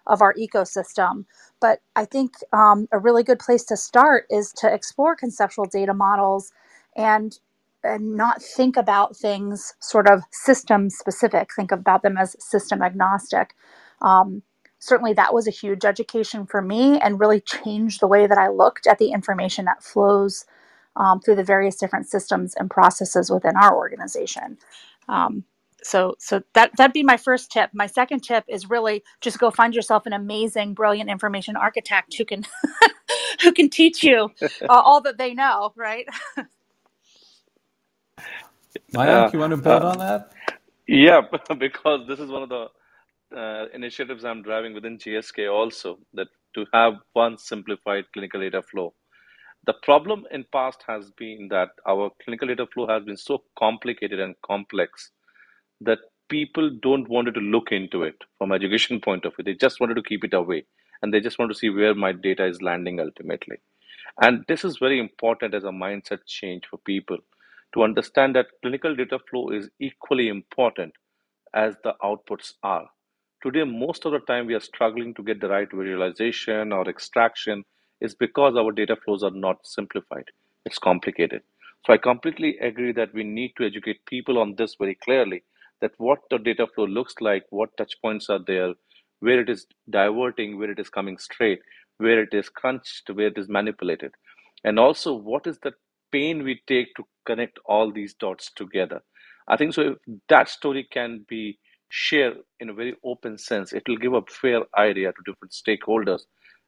of 0.07 0.23
our 0.23 0.35
ecosystem. 0.35 1.25
But 1.61 1.81
I 1.97 2.05
think 2.05 2.35
um, 2.53 2.89
a 2.93 2.99
really 2.99 3.23
good 3.23 3.39
place 3.39 3.65
to 3.65 3.77
start 3.77 4.27
is 4.31 4.53
to 4.59 4.73
explore 4.73 5.17
conceptual 5.17 5.65
data 5.65 5.95
models 5.95 6.53
and 6.97 7.39
and 7.83 8.17
not 8.17 8.43
think 8.43 8.79
about 8.79 9.15
things 9.15 9.75
sort 9.79 10.09
of 10.09 10.23
system 10.33 10.89
specific. 10.89 11.51
Think 11.55 11.71
about 11.71 12.03
them 12.03 12.17
as 12.17 12.35
system 12.39 12.81
agnostic. 12.81 13.55
Um, 14.01 14.43
certainly, 14.79 15.13
that 15.13 15.35
was 15.35 15.47
a 15.47 15.51
huge 15.51 15.85
education 15.85 16.47
for 16.47 16.63
me 16.63 16.99
and 16.99 17.21
really 17.21 17.41
changed 17.41 18.01
the 18.01 18.07
way 18.07 18.27
that 18.27 18.39
I 18.39 18.49
looked 18.49 18.87
at 18.87 18.99
the 18.99 19.13
information 19.13 19.67
that 19.67 19.83
flows 19.83 20.47
um, 20.97 21.21
through 21.21 21.37
the 21.37 21.45
various 21.45 21.77
different 21.77 22.07
systems 22.07 22.55
and 22.55 22.71
processes 22.71 23.31
within 23.31 23.57
our 23.57 23.77
organization. 23.77 24.59
Um, 25.09 25.45
so, 25.85 26.17
so 26.19 26.43
that 26.55 26.73
that'd 26.77 26.95
be 26.95 27.05
my 27.05 27.17
first 27.19 27.53
tip. 27.53 27.71
My 27.75 27.87
second 27.87 28.23
tip 28.23 28.45
is 28.49 28.71
really 28.71 29.05
just 29.21 29.39
go 29.39 29.51
find 29.51 29.75
yourself 29.75 30.07
an 30.07 30.15
amazing, 30.15 30.75
brilliant 30.75 31.11
information 31.11 31.57
architect 31.57 32.17
who 32.19 32.25
can 32.25 32.45
who 33.43 33.53
can 33.53 33.71
teach 33.71 34.03
you 34.05 34.31
uh, 34.43 34.49
all 34.69 35.01
that 35.03 35.19
they 35.19 35.35
know. 35.35 35.73
Right. 35.77 36.07
Mayank, 38.95 39.33
you 39.33 39.39
want 39.41 39.53
to 39.53 39.59
build 39.59 39.85
uh, 39.85 39.87
on 39.87 39.99
that? 39.99 40.33
Yeah, 40.87 41.23
because 41.59 42.07
this 42.09 42.21
is 42.21 42.31
one 42.31 42.43
of 42.43 42.49
the 42.51 42.69
uh, 43.37 43.67
initiatives 43.75 44.25
I'm 44.25 44.43
driving 44.43 44.75
within 44.75 44.99
GSK 44.99 45.53
also 45.53 45.99
that 46.15 46.29
to 46.55 46.67
have 46.73 46.95
one 47.15 47.39
simplified 47.39 48.05
clinical 48.13 48.41
data 48.41 48.63
flow. 48.63 48.95
The 49.67 49.75
problem 49.83 50.25
in 50.31 50.45
past 50.53 50.85
has 50.89 51.11
been 51.13 51.49
that 51.51 51.71
our 51.89 52.11
clinical 52.23 52.49
data 52.49 52.67
flow 52.73 52.87
has 52.89 53.05
been 53.05 53.17
so 53.17 53.43
complicated 53.59 54.21
and 54.21 54.35
complex 54.47 55.11
that 55.85 55.99
people 56.29 56.71
don't 56.83 57.09
wanted 57.09 57.35
to 57.35 57.41
look 57.41 57.73
into 57.73 58.03
it 58.03 58.17
from 58.39 58.53
education 58.53 59.01
point 59.01 59.25
of 59.25 59.35
view. 59.37 59.45
They 59.45 59.55
just 59.55 59.81
wanted 59.81 59.95
to 59.95 60.03
keep 60.03 60.25
it 60.25 60.35
away 60.35 60.65
and 61.03 61.13
they 61.13 61.21
just 61.21 61.39
want 61.39 61.51
to 61.53 61.59
see 61.59 61.71
where 61.71 61.95
my 61.95 62.13
data 62.13 62.45
is 62.47 62.63
landing 62.63 63.01
ultimately. 63.01 63.57
And 64.21 64.45
this 64.49 64.65
is 64.65 64.79
very 64.79 64.99
important 64.99 65.55
as 65.55 65.65
a 65.65 65.69
mindset 65.69 66.21
change 66.27 66.65
for 66.71 66.79
people 66.79 67.19
to 67.75 67.83
understand 67.83 68.37
that 68.37 68.47
clinical 68.63 68.95
data 68.95 69.19
flow 69.31 69.51
is 69.51 69.69
equally 69.81 70.29
important 70.29 70.93
as 71.55 71.77
the 71.85 71.95
outputs 72.03 72.53
are. 72.63 72.89
Today, 73.43 73.65
most 73.65 74.07
of 74.07 74.13
the 74.13 74.21
time 74.21 74.47
we 74.47 74.55
are 74.55 74.61
struggling 74.61 75.15
to 75.15 75.23
get 75.23 75.41
the 75.41 75.49
right 75.49 75.69
visualization 75.73 76.73
or 76.73 76.89
extraction 76.89 77.65
is 78.01 78.15
because 78.15 78.57
our 78.57 78.73
data 78.73 78.97
flows 79.05 79.23
are 79.23 79.31
not 79.31 79.67
simplified. 79.67 80.25
It's 80.65 80.79
complicated. 80.79 81.43
So 81.87 81.93
I 81.93 81.99
completely 81.99 82.57
agree 82.59 82.93
that 82.93 83.13
we 83.13 83.25
need 83.25 83.53
to 83.59 83.67
educate 83.67 84.07
people 84.07 84.39
on 84.39 84.55
this 84.57 84.77
very 84.77 84.95
clearly 84.95 85.43
that 85.85 85.93
what 86.09 86.27
the 86.31 86.39
data 86.39 86.67
flow 86.75 86.87
looks 86.99 87.15
like, 87.21 87.45
what 87.61 87.77
touch 87.77 87.95
points 88.03 88.29
are 88.31 88.43
there, 88.51 88.73
where 89.21 89.41
it 89.41 89.51
is 89.57 89.67
diverting, 89.91 90.59
where 90.59 90.71
it 90.71 90.79
is 90.85 90.91
coming 90.99 91.19
straight, 91.19 91.61
where 91.99 92.21
it 92.27 92.33
is 92.33 92.49
crunched, 92.49 93.11
where 93.19 93.33
it 93.33 93.39
is 93.39 93.49
manipulated. 93.49 94.13
And 94.65 94.79
also, 94.79 95.15
what 95.15 95.47
is 95.47 95.59
the 95.59 95.73
pain 96.15 96.45
we 96.45 96.61
take 96.69 96.95
to 96.95 97.05
connect 97.27 97.59
all 97.67 97.93
these 97.93 98.15
dots 98.15 98.53
together. 98.55 99.03
I 99.49 99.57
think 99.57 99.75
so. 99.75 99.83
If 99.83 99.97
that 100.29 100.49
story 100.49 100.87
can 100.91 101.25
be 101.29 101.59
shared 101.89 102.37
in 102.61 102.71
a 102.71 102.75
very 102.75 102.95
open 103.05 103.37
sense, 103.37 103.73
it 103.73 103.83
will 103.89 103.97
give 103.97 104.15
a 104.15 104.23
fair 104.29 104.63
idea 104.79 105.13
to 105.13 105.23
different 105.27 105.53
stakeholders. 105.53 106.23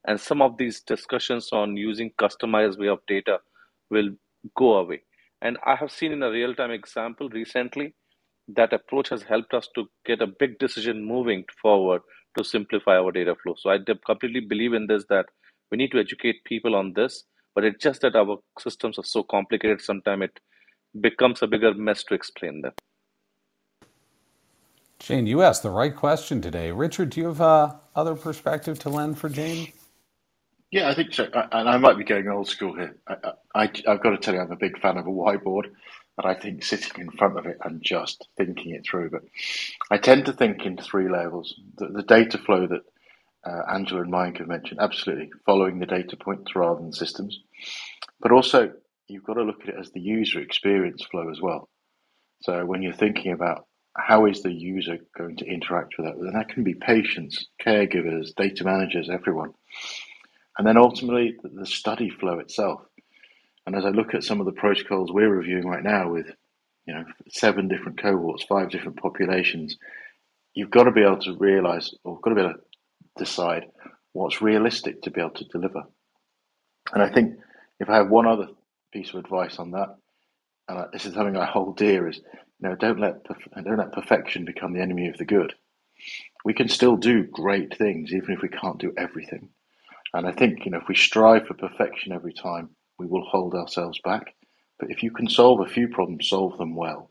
And 0.07 0.21
some 0.21 0.43
of 0.43 0.57
these 0.57 0.81
discussions 0.81 1.51
on 1.53 1.77
using 1.77 2.11
customized 2.19 2.79
way 2.79 2.89
of 2.89 3.07
data 3.07 3.39
will 3.91 4.11
go 4.57 4.75
away. 4.75 5.03
And 5.43 5.59
I 5.65 5.77
have 5.77 5.93
seen 5.93 6.13
in 6.13 6.23
a 6.23 6.31
real 6.31 6.55
time 6.55 6.71
example 6.73 7.29
recently 7.29 7.95
that 8.49 8.73
approach 8.73 9.09
has 9.09 9.23
helped 9.23 9.55
us 9.55 9.69
to 9.75 9.89
get 10.05 10.23
a 10.23 10.27
big 10.27 10.59
decision 10.59 11.05
moving 11.05 11.45
forward 11.61 12.03
to 12.37 12.45
simplify 12.45 12.97
our 12.97 13.11
data 13.11 13.35
flow. 13.43 13.55
So 13.59 13.71
I 13.71 13.79
completely 14.07 14.41
believe 14.41 14.73
in 14.73 14.87
this 14.87 15.05
that 15.09 15.27
we 15.71 15.79
need 15.79 15.91
to 15.93 15.99
educate 15.99 16.45
people 16.45 16.75
on 16.75 16.93
this 16.95 17.25
but 17.57 17.65
it's 17.65 17.83
just 17.83 18.03
that 18.03 18.15
our 18.15 18.39
systems 18.61 18.99
are 18.99 19.05
so 19.05 19.25
complicated 19.25 19.81
sometimes 19.81 20.25
it 20.25 20.41
becomes 21.01 21.43
a 21.43 21.47
bigger 21.49 21.75
mess 21.75 22.05
to 22.05 22.15
explain 22.15 22.61
them. 22.61 22.73
Jane 25.01 25.27
you 25.27 25.43
asked 25.43 25.63
the 25.63 25.71
right 25.71 25.97
question 25.97 26.41
today. 26.41 26.71
Richard 26.71 27.11
do 27.11 27.21
you 27.21 27.27
have 27.27 27.41
uh, 27.41 27.75
other 27.97 28.15
perspective 28.15 28.79
to 28.81 28.91
lend 28.91 29.19
for 29.19 29.29
jane? 29.29 29.73
Yeah 30.71 30.91
i 30.91 30.95
think 30.95 31.13
so. 31.15 31.29
And 31.53 31.69
i 31.69 31.77
might 31.79 31.97
be 31.97 32.05
going 32.05 32.29
old 32.29 32.49
school 32.49 32.77
here. 32.77 32.97
I, 33.09 33.33
I, 33.55 33.63
i've 33.89 34.03
got 34.03 34.11
to 34.11 34.19
tell 34.19 34.35
you 34.35 34.41
i'm 34.41 34.53
a 34.53 34.57
big 34.57 34.79
fan 34.81 34.99
of 34.99 35.07
a 35.07 35.11
whiteboard 35.11 35.71
and 36.19 36.27
I 36.27 36.35
think 36.35 36.65
sitting 36.65 37.01
in 37.01 37.11
front 37.11 37.39
of 37.39 37.47
it 37.47 37.59
and 37.65 37.83
just 37.83 38.29
thinking 38.37 38.75
it 38.75 38.87
through. 38.89 39.11
But 39.11 39.23
I 39.91 39.99
tend 39.99 40.27
to 40.27 40.33
think 40.33 40.65
in 40.65 40.77
three 40.77 41.09
levels. 41.11 41.55
The, 41.77 41.89
the 41.89 42.03
data 42.03 42.39
flow 42.39 42.67
that 42.67 42.83
uh, 43.47 43.73
Angela 43.73 44.03
and 44.03 44.11
Mike 44.11 44.39
have 44.39 44.49
mentioned, 44.49 44.81
absolutely 44.81 45.31
following 45.45 45.79
the 45.79 45.87
data 45.87 46.17
points 46.17 46.57
rather 46.57 46.81
than 46.81 46.93
systems. 46.93 47.41
But 48.21 48.33
also, 48.33 48.73
you've 49.09 49.25
got 49.25 49.35
to 49.35 49.43
look 49.43 49.63
at 49.63 49.71
it 49.71 49.77
as 49.79 49.91
the 49.93 50.01
user 50.01 50.41
experience 50.41 51.05
flow 51.05 51.31
as 51.31 51.41
well. 51.41 51.69
So 52.43 52.65
when 52.65 52.83
you're 52.83 52.93
thinking 52.93 53.33
about 53.33 53.67
how 53.97 54.27
is 54.27 54.43
the 54.43 54.53
user 54.53 54.99
going 55.17 55.37
to 55.39 55.47
interact 55.47 55.95
with 55.99 56.07
that, 56.07 56.17
then 56.23 56.35
that 56.35 56.49
can 56.49 56.65
be 56.65 56.75
patients, 56.75 57.47
caregivers, 57.65 58.35
data 58.37 58.65
managers, 58.65 59.09
everyone. 59.11 59.53
And 60.59 60.67
then 60.67 60.77
ultimately, 60.77 61.37
the 61.43 61.67
study 61.67 62.11
flow 62.11 62.39
itself. 62.39 62.83
And 63.67 63.75
as 63.75 63.85
I 63.85 63.91
look 63.91 64.15
at 64.15 64.25
some 64.25 64.41
of 64.41 64.47
the 64.47 64.53
protocols 64.53 65.13
we're 65.13 65.35
reviewing 65.35 65.67
right 65.67 65.83
now 65.83 66.11
with, 66.11 66.27
you 66.87 66.95
know, 66.95 67.05
seven 67.29 67.69
different 67.69 68.01
cohorts, 68.01 68.45
five 68.45 68.71
different 68.71 68.97
populations, 68.97 69.77
you've 70.55 70.71
got 70.71 70.85
to 70.85 70.93
be 70.93 71.03
able 71.03 71.19
to 71.21 71.37
realize, 71.37 71.93
or 72.05 72.21
got 72.21 72.31
to 72.31 72.37
be 72.37 72.43
able 72.43 72.55
to 72.55 72.61
decide 73.17 73.67
what's 74.13 74.41
realistic 74.41 75.03
to 75.03 75.11
be 75.11 75.21
able 75.21 75.31
to 75.31 75.45
deliver. 75.47 75.83
And 76.93 77.03
I 77.03 77.11
think 77.11 77.35
if 77.81 77.91
I 77.91 77.97
have 77.97 78.09
one 78.09 78.27
other 78.27 78.49
piece 78.93 79.11
of 79.11 79.17
advice 79.17 79.59
on 79.59 79.73
that, 79.73 79.97
and 80.69 80.87
this 80.93 81.05
is 81.05 81.15
something 81.15 81.37
I 81.37 81.47
hold 81.47 81.77
dear, 81.77 82.09
is 82.09 82.17
you 82.17 82.69
know 82.69 82.75
don't 82.77 83.01
let 83.01 83.25
don't 83.25 83.79
let 83.79 83.93
perfection 83.93 84.45
become 84.45 84.73
the 84.73 84.83
enemy 84.83 85.09
of 85.09 85.19
the 85.19 85.25
good. 85.25 85.55
We 86.45 86.55
can 86.55 86.69
still 86.69 86.97
do 86.97 87.25
great 87.25 87.77
things 87.77 88.13
even 88.13 88.33
if 88.33 88.43
we 88.43 88.49
can't 88.49 88.79
do 88.79 88.93
everything. 88.97 89.51
And 90.15 90.27
I 90.27 90.33
think 90.33 90.65
you 90.65 90.71
know 90.71 90.79
if 90.79 90.89
we 90.89 90.95
strive 90.95 91.47
for 91.47 91.55
perfection 91.55 92.13
every 92.13 92.33
time, 92.33 92.71
we 92.99 93.07
will 93.07 93.25
hold 93.25 93.55
ourselves 93.55 94.01
back. 94.05 94.35
But 94.79 94.91
if 94.91 95.03
you 95.03 95.11
can 95.11 95.29
solve 95.29 95.61
a 95.61 95.69
few 95.69 95.89
problems, 95.89 96.29
solve 96.29 96.59
them 96.59 96.75
well, 96.75 97.11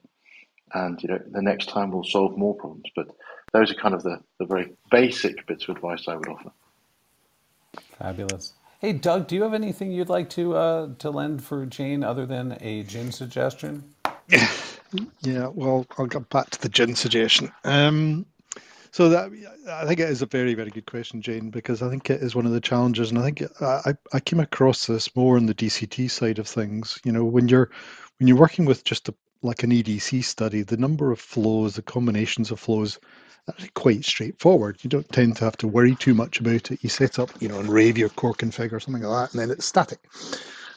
and 0.74 1.02
you 1.02 1.10
know 1.10 1.20
the 1.28 1.42
next 1.42 1.70
time 1.70 1.92
we'll 1.92 2.04
solve 2.04 2.38
more 2.38 2.56
problems. 2.56 2.86
But 2.96 3.08
those 3.54 3.72
are 3.72 3.76
kind 3.76 3.96
of 3.96 4.04
the, 4.04 4.20
the 4.40 4.46
very 4.46 4.74
basic 4.92 5.48
bits 5.48 5.68
of 5.68 5.76
advice 5.76 6.08
I 6.08 6.16
would 6.16 6.28
offer. 6.28 6.52
Fabulous. 7.98 8.54
Hey, 8.80 8.94
Doug, 8.94 9.28
do 9.28 9.36
you 9.36 9.44
have 9.44 9.54
anything 9.54 9.92
you'd 9.92 10.10
like 10.10 10.30
to 10.32 10.56
uh, 10.56 10.90
to 11.00 11.10
lend 11.10 11.44
for 11.44 11.66
Jane 11.66 12.04
other 12.04 12.26
than 12.26 12.58
a 12.62 12.84
gin 12.84 13.12
suggestion? 13.12 13.96
yeah, 15.22 15.48
well, 15.48 15.86
I'll 15.98 16.06
go 16.06 16.20
back 16.20 16.52
to 16.52 16.62
the 16.62 16.70
gin 16.70 16.96
suggestion. 16.96 17.52
Um, 17.64 18.26
so 18.96 19.10
that 19.10 19.30
I 19.70 19.86
think 19.86 20.00
it 20.00 20.10
is 20.10 20.22
a 20.22 20.26
very, 20.26 20.54
very 20.54 20.70
good 20.70 20.86
question, 20.86 21.22
Jane, 21.22 21.50
because 21.50 21.82
I 21.82 21.90
think 21.90 22.10
it 22.10 22.22
is 22.22 22.34
one 22.34 22.46
of 22.46 22.54
the 22.54 22.62
challenges, 22.62 23.12
and 23.12 23.20
I 23.20 23.24
think 23.24 23.44
I, 23.60 23.94
I 24.14 24.22
came 24.22 24.40
across 24.40 24.88
this 24.88 25.14
more 25.18 25.36
on 25.36 25.48
the 25.48 25.54
DCT 25.54 26.10
side 26.10 26.40
of 26.40 26.48
things. 26.48 26.98
You 27.04 27.12
know, 27.12 27.26
when 27.26 27.50
you're 27.50 27.70
when 28.20 28.30
you're 28.30 28.38
working 28.38 28.64
with 28.64 28.86
just 28.86 29.10
a, 29.10 29.14
like 29.42 29.64
an 29.64 29.72
EDC 29.72 30.24
study, 30.24 30.62
the 30.62 30.78
number 30.78 31.12
of 31.12 31.20
flows, 31.20 31.76
the 31.76 31.82
combinations 31.82 32.52
of 32.52 32.60
flows 32.62 32.98
that's 33.46 33.68
quite 33.74 34.06
straightforward. 34.06 34.78
You 34.82 34.90
don't 34.90 35.12
tend 35.12 35.36
to 35.36 35.44
have 35.44 35.58
to 35.58 35.68
worry 35.68 35.96
too 35.96 36.14
much 36.14 36.40
about 36.40 36.72
it. 36.72 36.82
You 36.82 36.88
set 36.88 37.20
up, 37.20 37.32
you 37.42 37.50
know, 37.50 37.60
and 37.60 37.68
Rave 37.68 37.98
your 37.98 38.08
core 38.08 38.34
config 38.34 38.72
or 38.72 38.80
something 38.80 39.04
like 39.04 39.28
that, 39.28 39.34
and 39.34 39.42
then 39.42 39.52
it's 39.52 39.66
static. 39.66 40.00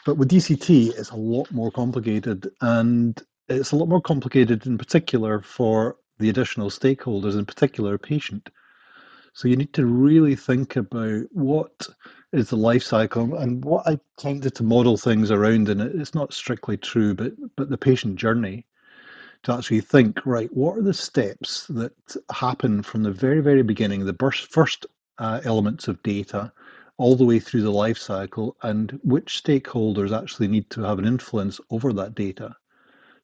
But 0.05 0.17
with 0.17 0.29
DCT, 0.29 0.99
it's 0.99 1.11
a 1.11 1.17
lot 1.17 1.53
more 1.53 1.71
complicated, 1.71 2.51
and 2.63 3.23
it's 3.49 3.71
a 3.71 3.77
lot 3.77 3.89
more 3.89 4.03
complicated 4.03 4.67
in 4.67 4.77
particular 4.77 5.41
for 5.41 5.99
the 6.19 6.29
additional 6.29 6.71
stakeholders, 6.71 7.39
in 7.39 7.47
particular 7.47 7.95
a 7.95 7.99
patient. 7.99 8.51
So 9.33 9.47
you 9.47 9.57
need 9.57 9.73
to 9.75 9.87
really 9.87 10.35
think 10.35 10.77
about 10.77 11.25
what 11.31 11.87
is 12.33 12.51
the 12.51 12.57
life 12.57 12.83
cycle 12.83 13.37
and 13.37 13.65
what 13.65 13.87
I 13.87 14.01
tended 14.17 14.55
to 14.57 14.65
model 14.65 14.97
things 14.97 15.31
around, 15.31 15.69
and 15.69 15.81
it's 15.81 16.15
not 16.15 16.33
strictly 16.33 16.77
true, 16.77 17.15
but 17.15 17.33
but 17.57 17.71
the 17.71 17.79
patient 17.79 18.17
journey 18.17 18.67
to 19.45 19.53
actually 19.53 19.81
think, 19.81 20.27
right, 20.27 20.53
what 20.53 20.77
are 20.77 20.83
the 20.83 20.93
steps 20.93 21.67
that 21.69 21.93
happen 22.33 22.83
from 22.83 23.03
the 23.05 23.13
very, 23.13 23.41
very 23.41 23.63
beginning, 23.63 24.05
the 24.05 24.47
first 24.51 24.87
uh, 25.19 25.41
elements 25.45 25.87
of 25.89 26.03
data, 26.03 26.53
all 26.97 27.15
the 27.15 27.25
way 27.25 27.39
through 27.39 27.63
the 27.63 27.71
life 27.71 27.99
cycle, 27.99 28.57
and 28.63 28.99
which 29.05 29.43
stakeholders 29.43 30.17
actually 30.17 30.49
need 30.49 30.69
to 30.71 30.83
have 30.83 30.99
an 30.99 31.05
influence 31.05 31.61
over 31.71 31.93
that 31.93 32.15
data. 32.17 32.57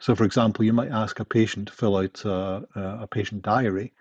So, 0.04 0.14
for 0.14 0.24
example, 0.24 0.66
you 0.66 0.74
might 0.74 0.90
ask 0.90 1.18
a 1.18 1.24
patient 1.24 1.68
to 1.68 1.72
fill 1.72 1.96
out 1.96 2.20
a 2.26 3.08
patient 3.10 3.40
diary, 3.40 3.94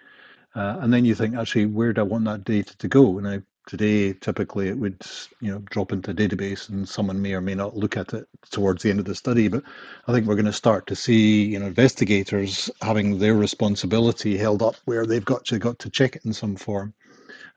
uh, 0.54 0.80
and 0.82 0.92
then 0.92 1.06
you 1.06 1.16
think, 1.16 1.34
actually, 1.34 1.66
where 1.66 1.94
do 1.94 2.02
I 2.02 2.04
want 2.04 2.26
that 2.26 2.44
data 2.44 2.78
to 2.80 2.90
go? 2.90 3.20
Now, 3.20 3.42
today, 3.68 4.12
typically 4.12 4.68
it 4.68 4.78
would 4.78 5.02
you 5.40 5.50
know 5.50 5.60
drop 5.60 5.94
into 5.94 6.12
a 6.12 6.14
database 6.14 6.68
and 6.68 6.90
someone 6.90 7.22
may 7.22 7.32
or 7.32 7.40
may 7.40 7.56
not 7.56 7.78
look 7.78 7.96
at 7.96 8.14
it 8.14 8.28
towards 8.52 8.84
the 8.84 8.90
end 8.90 9.00
of 9.00 9.06
the 9.06 9.16
study. 9.16 9.48
But 9.48 9.64
I 10.06 10.12
think 10.12 10.28
we're 10.28 10.36
going 10.36 10.44
to 10.44 10.52
start 10.52 10.88
to 10.88 10.96
see 10.98 11.46
you 11.46 11.58
know 11.58 11.68
investigators 11.68 12.70
having 12.82 13.20
their 13.20 13.36
responsibility 13.36 14.36
held 14.36 14.62
up 14.62 14.76
where 14.84 15.06
they've 15.06 15.24
got 15.24 15.46
to 15.46 15.58
got 15.58 15.80
to 15.80 15.90
check 15.90 16.18
it 16.18 16.26
in 16.26 16.34
some 16.34 16.58
form. 16.58 16.94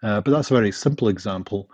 Uh, 0.05 0.21
but 0.21 0.31
that's 0.31 0.53
a 0.53 0.55
very 0.55 0.71
simple 0.71 1.09
example. 1.09 1.69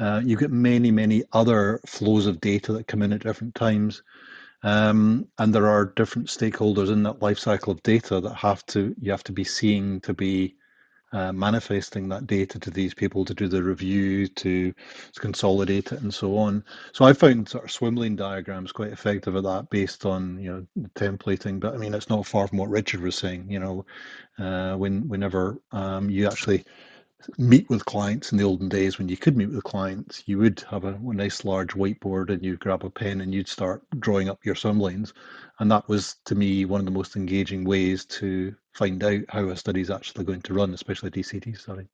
Uh, 0.00 0.22
you 0.24 0.38
get 0.38 0.50
many, 0.50 0.90
many 0.90 1.22
other 1.34 1.80
flows 1.84 2.26
of 2.26 2.40
data 2.40 2.72
that 2.72 2.86
come 2.86 3.02
in 3.02 3.12
at 3.12 3.22
different 3.22 3.54
times. 3.54 4.02
Um, 4.64 5.28
and 5.38 5.54
there 5.54 5.68
are 5.68 5.84
different 5.84 6.28
stakeholders 6.28 6.90
in 6.90 7.02
that 7.02 7.20
life 7.20 7.38
cycle 7.38 7.72
of 7.72 7.82
data 7.82 8.18
that 8.20 8.34
have 8.34 8.64
to 8.66 8.96
you 8.98 9.10
have 9.10 9.24
to 9.24 9.32
be 9.32 9.44
seeing 9.44 10.00
to 10.00 10.14
be 10.14 10.56
uh, 11.12 11.32
manifesting 11.32 12.08
that 12.08 12.26
data 12.26 12.58
to 12.58 12.70
these 12.70 12.92
people 12.92 13.24
to 13.24 13.34
do 13.34 13.46
the 13.46 13.62
review, 13.62 14.26
to, 14.26 14.74
consolidate 15.20 15.92
it, 15.92 16.00
and 16.00 16.12
so 16.12 16.36
on. 16.36 16.64
So 16.92 17.04
I 17.04 17.12
found 17.12 17.48
sort 17.48 17.64
of 17.64 17.70
swim 17.70 17.94
lane 17.94 18.16
diagrams 18.16 18.72
quite 18.72 18.90
effective 18.90 19.36
at 19.36 19.44
that, 19.44 19.70
based 19.70 20.06
on 20.06 20.40
you 20.40 20.50
know 20.50 20.66
templating. 20.94 21.60
But 21.60 21.74
I 21.74 21.76
mean, 21.76 21.94
it's 21.94 22.08
not 22.08 22.26
far 22.26 22.48
from 22.48 22.58
what 22.58 22.70
Richard 22.70 23.00
was 23.00 23.16
saying. 23.16 23.50
You 23.50 23.60
know, 23.60 23.86
uh, 24.38 24.76
when 24.76 25.06
whenever 25.08 25.60
um, 25.72 26.08
you 26.10 26.26
actually 26.26 26.64
meet 27.38 27.68
with 27.68 27.84
clients 27.84 28.32
in 28.32 28.38
the 28.38 28.44
olden 28.44 28.68
days 28.68 28.98
when 28.98 29.08
you 29.08 29.16
could 29.16 29.36
meet 29.36 29.50
with 29.50 29.64
clients, 29.64 30.22
you 30.26 30.38
would 30.38 30.64
have 30.70 30.84
a, 30.84 30.94
a, 30.94 31.14
nice 31.14 31.44
large 31.44 31.70
whiteboard 31.70 32.30
and 32.30 32.44
you'd 32.44 32.60
grab 32.60 32.84
a 32.84 32.90
pen 32.90 33.20
and 33.20 33.34
you'd 33.34 33.48
start 33.48 33.82
drawing 33.98 34.28
up 34.28 34.44
your 34.44 34.54
swim 34.54 34.80
lanes. 34.80 35.12
And 35.58 35.70
that 35.70 35.88
was, 35.88 36.16
to 36.26 36.34
me, 36.34 36.64
one 36.64 36.80
of 36.80 36.84
the 36.84 36.92
most 36.92 37.16
engaging 37.16 37.64
ways 37.64 38.04
to 38.06 38.54
find 38.72 39.02
out 39.02 39.22
how 39.28 39.48
a 39.48 39.56
study 39.56 39.80
is 39.80 39.90
actually 39.90 40.24
going 40.24 40.42
to 40.42 40.54
run, 40.54 40.74
especially 40.74 41.08
a 41.08 41.12
DCT 41.12 41.58
study. 41.58 41.86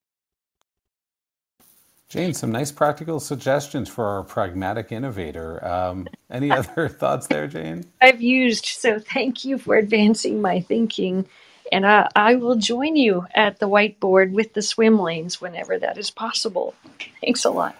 Jane, 2.09 2.35
some 2.35 2.51
nice 2.51 2.73
practical 2.73 3.21
suggestions 3.21 3.89
for 3.89 4.05
our 4.05 4.25
pragmatic 4.25 4.91
innovator. 4.91 5.65
Um, 5.65 6.09
any 6.29 6.51
other 6.51 6.89
thoughts 6.89 7.29
there, 7.29 7.47
Jane? 7.47 7.85
I've 8.01 8.21
used, 8.21 8.67
so 8.67 8.99
thank 8.99 9.45
you 9.45 9.59
for 9.59 9.77
advancing 9.77 10.43
my 10.43 10.61
thinking 10.61 11.27
and 11.73 11.87
I, 11.87 12.09
I 12.17 12.37
will 12.37 12.57
join 12.57 12.97
you 12.97 13.27
at 13.35 13.61
the 13.61 13.69
whiteboard 13.69 14.33
with 14.33 14.55
the 14.55 14.63
swim 14.63 14.99
lanes 14.99 15.41
whenever 15.41 15.79
that 15.79 15.99
is 15.99 16.11
possible. 16.11 16.75
Thanks 17.23 17.45
a 17.45 17.51
lot. 17.51 17.77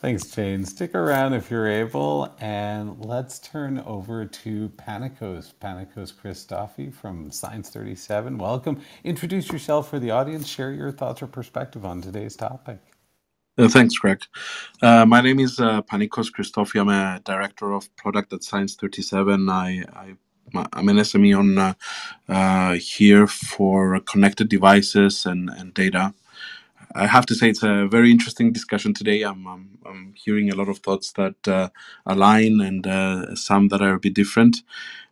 Thanks, 0.00 0.24
Jane. 0.30 0.64
Stick 0.64 0.94
around 0.94 1.34
if 1.34 1.50
you're 1.50 1.66
able, 1.68 2.32
and 2.40 3.04
let's 3.04 3.38
turn 3.40 3.80
over 3.80 4.26
to 4.26 4.68
Panicos. 4.76 5.54
Panicos 5.60 6.14
Christofi 6.14 6.94
from 6.94 7.30
Science 7.32 7.70
37. 7.70 8.38
Welcome. 8.38 8.80
Introduce 9.04 9.50
yourself 9.50 9.90
for 9.90 9.98
the 9.98 10.10
audience. 10.12 10.46
Share 10.46 10.72
your 10.72 10.92
thoughts 10.92 11.22
or 11.22 11.26
perspective 11.26 11.84
on 11.84 12.02
today's 12.02 12.36
topic. 12.36 12.78
Uh, 13.58 13.68
thanks, 13.68 13.96
Greg. 13.96 14.22
Uh, 14.82 15.06
my 15.06 15.20
name 15.20 15.40
is 15.40 15.60
uh, 15.60 15.82
Panicos 15.82 16.30
Christofi. 16.32 16.80
I'm 16.80 16.88
a 16.90 17.20
director 17.24 17.72
of 17.72 17.94
product 17.96 18.32
at 18.32 18.44
Science 18.44 18.76
37. 18.76 19.48
I, 19.48 19.84
I 19.94 20.14
I'm 20.54 20.88
an 20.88 20.98
SME 20.98 21.38
on 21.38 21.58
uh, 21.58 21.74
uh, 22.28 22.74
here 22.74 23.26
for 23.26 24.00
connected 24.00 24.48
devices 24.48 25.26
and, 25.26 25.50
and 25.50 25.74
data. 25.74 26.14
I 26.94 27.06
have 27.06 27.26
to 27.26 27.34
say 27.36 27.50
it's 27.50 27.62
a 27.64 27.88
very 27.88 28.10
interesting 28.10 28.52
discussion 28.52 28.94
today. 28.94 29.22
I'm, 29.22 29.46
I'm, 29.46 29.78
I'm 29.86 30.14
hearing 30.16 30.50
a 30.50 30.56
lot 30.56 30.68
of 30.68 30.78
thoughts 30.78 31.12
that 31.14 31.48
uh, 31.48 31.70
align 32.06 32.60
and 32.60 32.86
uh, 32.86 33.34
some 33.36 33.68
that 33.68 33.82
are 33.82 33.94
a 33.94 34.00
bit 34.00 34.14
different. 34.14 34.58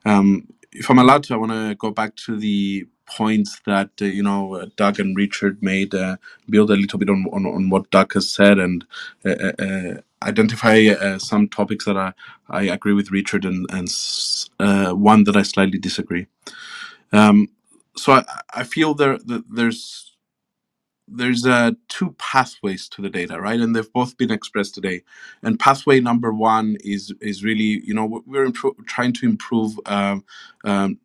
Um, 0.06 0.48
if 0.72 0.90
I'm 0.90 0.98
allowed 1.00 1.24
to, 1.24 1.34
I 1.34 1.38
want 1.38 1.52
to 1.52 1.76
go 1.76 1.90
back 1.92 2.16
to 2.26 2.38
the 2.38 2.86
points 3.06 3.60
that 3.66 3.90
uh, 4.02 4.06
you 4.06 4.22
know 4.22 4.54
uh, 4.56 4.66
Doug 4.76 5.00
and 5.00 5.16
Richard 5.16 5.62
made, 5.62 5.94
uh, 5.94 6.16
build 6.50 6.70
a 6.70 6.76
little 6.76 6.98
bit 6.98 7.10
on, 7.10 7.26
on, 7.32 7.46
on 7.46 7.70
what 7.70 7.90
Doug 7.90 8.14
has 8.14 8.30
said, 8.30 8.58
and 8.58 8.84
identify 10.24 10.86
uh, 10.88 11.18
some 11.18 11.48
topics 11.48 11.84
that 11.84 11.96
I, 11.96 12.12
I 12.48 12.64
agree 12.64 12.94
with 12.94 13.10
Richard 13.10 13.44
and, 13.44 13.66
and 13.70 13.88
uh, 14.58 14.92
one 14.92 15.24
that 15.24 15.36
I 15.36 15.42
slightly 15.42 15.78
disagree. 15.78 16.26
Um, 17.12 17.48
so 17.96 18.14
I, 18.14 18.24
I 18.54 18.64
feel 18.64 18.94
there 18.94 19.18
there's 19.24 20.04
there's 21.06 21.46
uh, 21.46 21.72
two 21.88 22.14
pathways 22.18 22.88
to 22.88 23.02
the 23.02 23.10
data, 23.10 23.40
right? 23.40 23.60
And 23.60 23.76
they've 23.76 23.92
both 23.92 24.16
been 24.16 24.30
expressed 24.30 24.74
today. 24.74 25.02
And 25.42 25.60
pathway 25.60 26.00
number 26.00 26.32
one 26.32 26.76
is 26.80 27.12
is 27.20 27.44
really 27.44 27.82
you 27.84 27.94
know 27.94 28.22
we're 28.26 28.50
trying 28.86 29.12
to 29.14 29.26
improve 29.26 29.78
um, 29.86 30.24
um, 30.64 30.98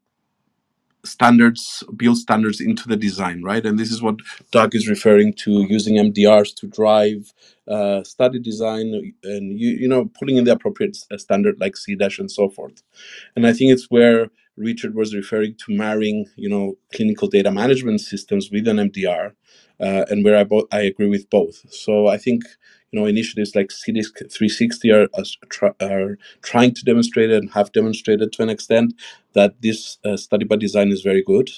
standards, 1.06 1.84
build 1.98 2.18
standards 2.18 2.62
into 2.62 2.88
the 2.88 2.98
design, 2.98 3.44
right? 3.44 3.66
And 3.66 3.80
this 3.80 3.92
is 3.92 4.02
what 4.02 4.18
Doug 4.52 4.76
is 4.76 4.90
referring 4.90 5.34
to 5.46 5.64
using 5.70 5.96
MDRs 5.96 6.56
to 6.58 6.68
drive 6.68 7.34
uh, 7.68 8.04
study 8.04 8.40
design 8.40 9.14
and 9.24 9.60
you 9.60 9.70
you 9.70 9.88
know 9.88 10.06
putting 10.20 10.38
in 10.38 10.46
the 10.46 10.52
appropriate 10.54 10.98
standard 11.18 11.60
like 11.60 11.76
CDASH 11.76 12.20
and 12.20 12.32
so 12.32 12.50
forth. 12.50 12.84
And 13.36 13.48
I 13.48 13.54
think 13.54 13.72
it's 13.72 13.88
where 13.92 14.30
Richard 14.58 14.96
was 14.96 15.16
referring 15.16 15.56
to 15.66 15.76
marrying 15.76 16.28
you 16.38 16.50
know 16.50 16.78
clinical 16.94 17.28
data 17.30 17.52
management 17.52 18.02
systems 18.02 18.52
with 18.52 18.68
an 18.68 18.78
MDR, 18.78 19.34
uh, 19.82 20.06
and 20.10 20.26
where 20.26 20.38
I 20.38 20.46
both 20.46 20.66
I 20.72 20.82
agree 20.82 21.10
with 21.10 21.30
both. 21.30 21.64
So 21.74 22.08
I 22.08 22.18
think 22.18 22.44
you 22.92 23.00
know 23.00 23.06
initiatives 23.06 23.56
like 23.56 23.68
CDISC 23.68 24.32
360 24.32 24.92
are, 24.92 25.08
are 25.82 26.18
trying 26.42 26.74
to 26.74 26.84
demonstrate 26.84 27.32
and 27.32 27.52
have 27.52 27.72
demonstrated 27.72 28.32
to 28.34 28.44
an 28.44 28.50
extent 28.50 28.94
that 29.34 29.62
this 29.62 29.98
uh, 30.06 30.18
study 30.18 30.46
by 30.46 30.56
design 30.56 30.90
is 30.90 31.02
very 31.02 31.24
good. 31.24 31.50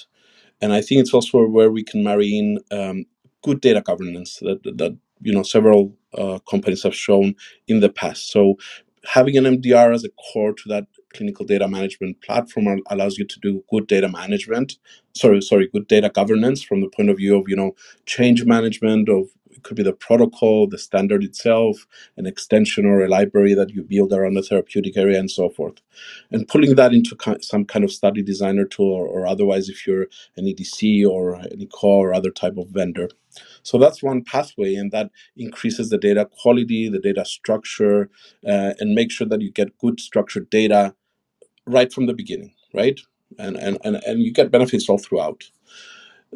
And 0.60 0.72
I 0.72 0.80
think 0.80 1.00
it's 1.00 1.14
also 1.14 1.46
where 1.46 1.70
we 1.70 1.82
can 1.82 2.04
marry 2.04 2.28
in 2.38 2.58
um, 2.70 3.06
good 3.42 3.60
data 3.60 3.80
governance 3.80 4.38
that, 4.42 4.62
that 4.64 4.96
you 5.22 5.32
know 5.32 5.42
several 5.42 5.94
uh, 6.16 6.38
companies 6.48 6.82
have 6.82 6.94
shown 6.94 7.34
in 7.68 7.80
the 7.80 7.88
past. 7.88 8.30
So 8.30 8.56
having 9.04 9.36
an 9.36 9.44
MDR 9.44 9.94
as 9.94 10.04
a 10.04 10.10
core 10.10 10.52
to 10.52 10.68
that 10.68 10.86
clinical 11.14 11.44
data 11.44 11.68
management 11.68 12.20
platform 12.22 12.80
allows 12.88 13.18
you 13.18 13.24
to 13.24 13.40
do 13.40 13.62
good 13.70 13.86
data 13.86 14.08
management 14.08 14.78
sorry 15.14 15.42
sorry 15.42 15.68
good 15.68 15.86
data 15.88 16.08
governance 16.08 16.62
from 16.62 16.80
the 16.80 16.88
point 16.88 17.10
of 17.10 17.18
view 17.18 17.36
of 17.36 17.48
you 17.48 17.56
know 17.56 17.72
change 18.06 18.44
management 18.44 19.08
of 19.08 19.26
it 19.52 19.62
could 19.62 19.76
be 19.76 19.82
the 19.82 19.92
protocol, 19.92 20.66
the 20.66 20.78
standard 20.78 21.22
itself, 21.22 21.86
an 22.16 22.26
extension 22.26 22.86
or 22.86 23.04
a 23.04 23.08
library 23.08 23.54
that 23.54 23.70
you 23.70 23.82
build 23.82 24.12
around 24.12 24.36
a 24.36 24.42
therapeutic 24.42 24.96
area, 24.96 25.18
and 25.18 25.30
so 25.30 25.50
forth. 25.50 25.74
And 26.30 26.48
pulling 26.48 26.74
that 26.76 26.92
into 26.92 27.16
some 27.40 27.64
kind 27.64 27.84
of 27.84 27.92
study 27.92 28.22
designer 28.22 28.64
tool, 28.64 28.92
or, 28.92 29.06
or 29.06 29.26
otherwise, 29.26 29.68
if 29.68 29.86
you're 29.86 30.06
an 30.36 30.46
EDC 30.46 31.06
or 31.06 31.34
an 31.34 31.58
eCOA 31.58 31.84
or 31.84 32.14
other 32.14 32.30
type 32.30 32.56
of 32.56 32.68
vendor. 32.68 33.08
So 33.62 33.78
that's 33.78 34.02
one 34.02 34.22
pathway, 34.22 34.74
and 34.74 34.90
that 34.92 35.10
increases 35.36 35.90
the 35.90 35.98
data 35.98 36.28
quality, 36.40 36.88
the 36.88 36.98
data 36.98 37.24
structure, 37.24 38.10
uh, 38.46 38.74
and 38.78 38.94
make 38.94 39.10
sure 39.10 39.26
that 39.26 39.40
you 39.40 39.50
get 39.50 39.78
good 39.78 40.00
structured 40.00 40.50
data 40.50 40.94
right 41.66 41.92
from 41.92 42.06
the 42.06 42.14
beginning, 42.14 42.54
right? 42.74 43.00
And, 43.38 43.56
and, 43.56 43.78
and, 43.84 43.96
and 44.06 44.22
you 44.22 44.32
get 44.32 44.50
benefits 44.50 44.88
all 44.88 44.98
throughout 44.98 45.44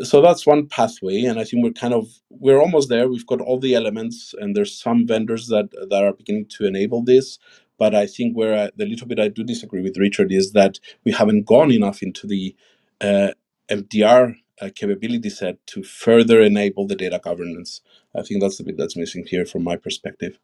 so 0.02 0.20
that's 0.20 0.46
one 0.46 0.66
pathway 0.66 1.22
and 1.24 1.40
i 1.40 1.44
think 1.44 1.62
we're 1.62 1.72
kind 1.72 1.94
of 1.94 2.06
we're 2.30 2.60
almost 2.60 2.90
there. 2.90 3.08
We've 3.08 3.26
got 3.26 3.40
all 3.40 3.58
the 3.58 3.74
elements 3.74 4.34
and 4.38 4.54
there's 4.54 4.78
some 4.78 5.06
vendors 5.06 5.48
that 5.48 5.70
that 5.90 6.04
are 6.04 6.12
beginning 6.12 6.46
to 6.56 6.66
enable 6.66 7.02
this 7.02 7.38
but 7.78 7.94
i 7.94 8.06
think 8.06 8.36
where 8.36 8.66
I, 8.66 8.70
the 8.76 8.86
little 8.86 9.06
bit 9.06 9.20
i 9.20 9.28
do 9.28 9.44
disagree 9.44 9.82
with 9.82 9.98
richard 9.98 10.32
is 10.32 10.52
that 10.52 10.80
we 11.04 11.12
haven't 11.12 11.46
gone 11.46 11.70
enough 11.70 12.02
into 12.02 12.26
the 12.26 12.54
uh, 13.00 13.30
mdr 13.70 14.36
uh, 14.60 14.70
capability 14.74 15.30
set 15.30 15.64
to 15.66 15.82
further 15.82 16.40
enable 16.40 16.86
the 16.86 16.96
data 16.96 17.20
governance. 17.22 17.80
I 18.14 18.22
think 18.22 18.40
that's 18.40 18.58
the 18.58 18.64
bit 18.64 18.76
that's 18.78 18.96
missing 18.96 19.26
here 19.26 19.44
from 19.44 19.64
my 19.64 19.76
perspective. 19.76 20.38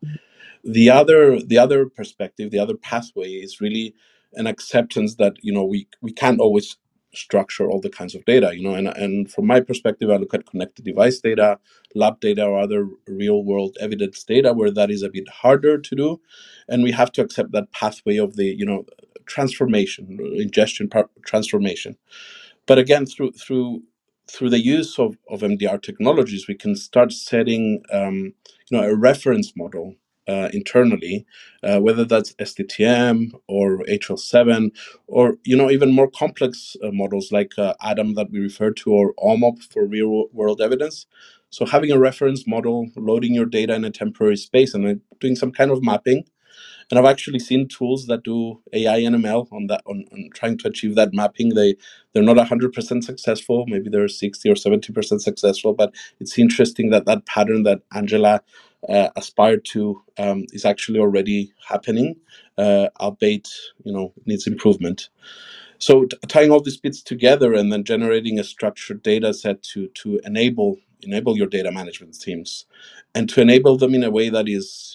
The 0.64 0.90
other 0.90 1.40
the 1.40 1.58
other 1.58 1.86
perspective 1.86 2.50
the 2.50 2.58
other 2.58 2.76
pathway 2.76 3.30
is 3.30 3.60
really 3.60 3.94
an 4.34 4.46
acceptance 4.46 5.16
that 5.16 5.34
you 5.42 5.52
know 5.52 5.64
we 5.64 5.88
we 6.00 6.12
can't 6.12 6.40
always 6.40 6.76
structure 7.14 7.70
all 7.70 7.80
the 7.80 7.90
kinds 7.90 8.14
of 8.14 8.24
data 8.26 8.52
you 8.54 8.62
know 8.62 8.74
and, 8.74 8.88
and 8.88 9.30
from 9.30 9.46
my 9.46 9.60
perspective 9.60 10.10
i 10.10 10.16
look 10.16 10.34
at 10.34 10.46
connected 10.46 10.84
device 10.84 11.20
data 11.20 11.50
lab 11.94 12.20
data 12.20 12.44
or 12.44 12.58
other 12.60 12.88
real 13.08 13.44
world 13.44 13.76
evidence 13.80 14.22
data 14.24 14.52
where 14.52 14.70
that 14.70 14.90
is 14.90 15.02
a 15.02 15.10
bit 15.10 15.28
harder 15.28 15.78
to 15.78 15.96
do. 15.96 16.20
And 16.68 16.82
we 16.82 16.92
have 16.92 17.12
to 17.12 17.22
accept 17.22 17.52
that 17.52 17.72
pathway 17.72 18.16
of 18.18 18.36
the 18.36 18.46
you 18.46 18.66
know 18.66 18.84
transformation 19.26 20.18
ingestion 20.36 20.90
transformation. 21.26 21.96
But 22.66 22.78
again 22.78 23.06
through 23.06 23.32
through 23.32 23.82
through 24.30 24.50
the 24.50 24.62
use 24.62 24.98
of, 24.98 25.18
of 25.30 25.40
mdr 25.40 25.82
technologies 25.82 26.48
we 26.48 26.54
can 26.54 26.76
start 26.76 27.12
setting 27.12 27.82
um, 27.92 28.34
you 28.70 28.78
know 28.78 28.84
a 28.84 28.96
reference 28.96 29.52
model 29.56 29.96
uh, 30.28 30.50
internally, 30.52 31.26
uh, 31.62 31.80
whether 31.80 32.04
that's 32.04 32.34
SDTM 32.34 33.32
or 33.48 33.78
HL7, 33.88 34.70
or 35.08 35.38
you 35.44 35.56
know 35.56 35.70
even 35.70 35.92
more 35.92 36.10
complex 36.10 36.76
uh, 36.84 36.90
models 36.92 37.32
like 37.32 37.52
uh, 37.58 37.74
ADaM 37.82 38.14
that 38.16 38.30
we 38.32 38.40
refer 38.40 38.72
to, 38.72 38.92
or 38.92 39.14
OMOP 39.16 39.62
for 39.72 39.86
real 39.86 40.28
world 40.32 40.60
evidence. 40.60 41.06
So 41.50 41.66
having 41.66 41.92
a 41.92 41.98
reference 41.98 42.46
model, 42.46 42.88
loading 42.96 43.34
your 43.34 43.46
data 43.46 43.74
in 43.74 43.84
a 43.84 43.90
temporary 43.90 44.36
space, 44.36 44.74
and 44.74 45.00
doing 45.20 45.36
some 45.36 45.52
kind 45.52 45.70
of 45.70 45.82
mapping. 45.84 46.24
And 46.90 46.98
I've 46.98 47.06
actually 47.06 47.40
seen 47.40 47.68
tools 47.68 48.06
that 48.06 48.24
do 48.24 48.62
AI 48.72 48.98
and 48.98 49.16
ML 49.16 49.48
on 49.52 49.68
that 49.68 49.82
on, 49.86 50.04
on 50.12 50.30
trying 50.34 50.58
to 50.58 50.68
achieve 50.68 50.96
that 50.96 51.14
mapping. 51.14 51.50
They 51.50 51.76
they're 52.14 52.22
not 52.22 52.38
hundred 52.48 52.72
percent 52.74 53.04
successful. 53.04 53.66
Maybe 53.68 53.90
they're 53.90 54.08
sixty 54.08 54.50
or 54.50 54.56
seventy 54.56 54.92
percent 54.92 55.22
successful. 55.22 55.74
But 55.74 55.94
it's 56.20 56.38
interesting 56.38 56.90
that 56.90 57.06
that 57.06 57.26
pattern 57.26 57.64
that 57.64 57.82
Angela 57.94 58.42
uh, 58.88 59.10
aspire 59.16 59.58
to 59.58 60.02
um, 60.18 60.44
is 60.52 60.64
actually 60.64 61.00
already 61.00 61.52
happening, 61.68 62.16
uh, 62.58 62.88
albeit 63.00 63.48
you 63.84 63.92
know 63.92 64.12
needs 64.26 64.46
improvement. 64.46 65.10
So 65.78 66.06
t- 66.06 66.18
tying 66.28 66.50
all 66.52 66.62
these 66.62 66.78
bits 66.78 67.02
together 67.02 67.54
and 67.54 67.72
then 67.72 67.84
generating 67.84 68.38
a 68.38 68.44
structured 68.44 69.02
data 69.02 69.34
set 69.34 69.62
to 69.74 69.88
to 69.88 70.20
enable 70.24 70.78
enable 71.02 71.36
your 71.36 71.48
data 71.48 71.72
management 71.72 72.20
teams, 72.20 72.66
and 73.14 73.28
to 73.30 73.42
enable 73.42 73.78
them 73.78 73.94
in 73.94 74.04
a 74.04 74.10
way 74.10 74.30
that 74.30 74.48
is 74.48 74.90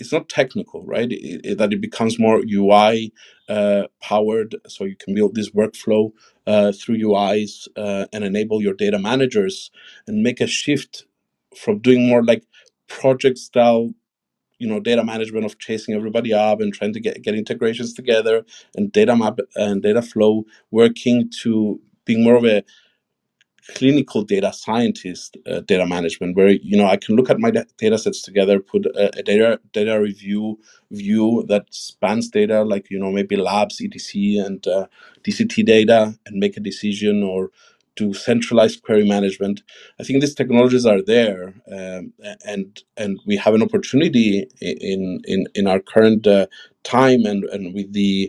it's 0.00 0.12
not 0.12 0.30
technical, 0.30 0.84
right? 0.86 1.12
It, 1.12 1.42
it, 1.46 1.58
that 1.58 1.74
it 1.74 1.82
becomes 1.82 2.20
more 2.20 2.42
UI 2.50 3.12
uh, 3.48 3.84
powered, 4.02 4.56
so 4.68 4.84
you 4.84 4.96
can 4.96 5.14
build 5.14 5.36
this 5.36 5.50
workflow 5.52 6.12
uh, 6.46 6.72
through 6.72 6.98
UIs 6.98 7.68
uh, 7.78 8.06
and 8.12 8.24
enable 8.24 8.62
your 8.62 8.74
data 8.74 9.00
managers 9.00 9.72
and 10.08 10.22
make 10.24 10.42
a 10.42 10.48
shift 10.48 11.06
from 11.58 11.80
doing 11.80 12.08
more 12.08 12.24
like 12.24 12.44
project 13.00 13.38
style, 13.38 13.92
you 14.58 14.68
know, 14.68 14.80
data 14.80 15.04
management 15.04 15.44
of 15.44 15.58
chasing 15.58 15.94
everybody 15.94 16.32
up 16.32 16.60
and 16.60 16.72
trying 16.72 16.92
to 16.92 17.00
get 17.00 17.22
get 17.22 17.34
integrations 17.34 17.92
together 17.92 18.44
and 18.76 18.92
data 18.92 19.16
map 19.16 19.38
and 19.56 19.82
data 19.82 20.02
flow 20.02 20.44
working 20.70 21.30
to 21.42 21.80
being 22.04 22.22
more 22.22 22.36
of 22.36 22.44
a 22.44 22.64
clinical 23.68 24.22
data 24.22 24.52
scientist 24.52 25.36
uh, 25.46 25.60
data 25.60 25.86
management 25.86 26.36
where 26.36 26.48
you 26.48 26.76
know 26.76 26.86
i 26.86 26.96
can 26.96 27.14
look 27.14 27.30
at 27.30 27.38
my 27.38 27.50
data 27.50 27.96
sets 27.96 28.20
together 28.20 28.58
put 28.58 28.86
a, 28.86 29.18
a, 29.18 29.22
data 29.22 29.60
data 29.72 30.00
review 30.00 30.58
view 30.90 31.44
that 31.48 31.64
spans 31.70 32.28
data 32.28 32.64
like 32.64 32.90
you 32.90 32.98
know 32.98 33.12
maybe 33.12 33.36
labs 33.36 33.80
edc 33.80 34.44
and 34.44 34.66
uh, 34.66 34.86
dct 35.22 35.64
data 35.64 36.12
and 36.26 36.40
make 36.40 36.56
a 36.56 36.60
decision 36.60 37.22
or 37.22 37.50
do 37.96 38.14
centralized 38.14 38.82
query 38.82 39.06
management 39.06 39.62
i 40.00 40.04
think 40.04 40.20
these 40.20 40.34
technologies 40.34 40.86
are 40.86 41.02
there 41.02 41.54
um, 41.72 42.12
and 42.46 42.82
and 42.96 43.20
we 43.26 43.36
have 43.36 43.54
an 43.54 43.62
opportunity 43.62 44.46
in 44.60 45.20
in 45.24 45.46
in 45.54 45.66
our 45.66 45.80
current 45.80 46.26
uh, 46.26 46.46
time 46.84 47.24
and 47.26 47.44
and 47.46 47.74
with 47.74 47.92
the 47.92 48.28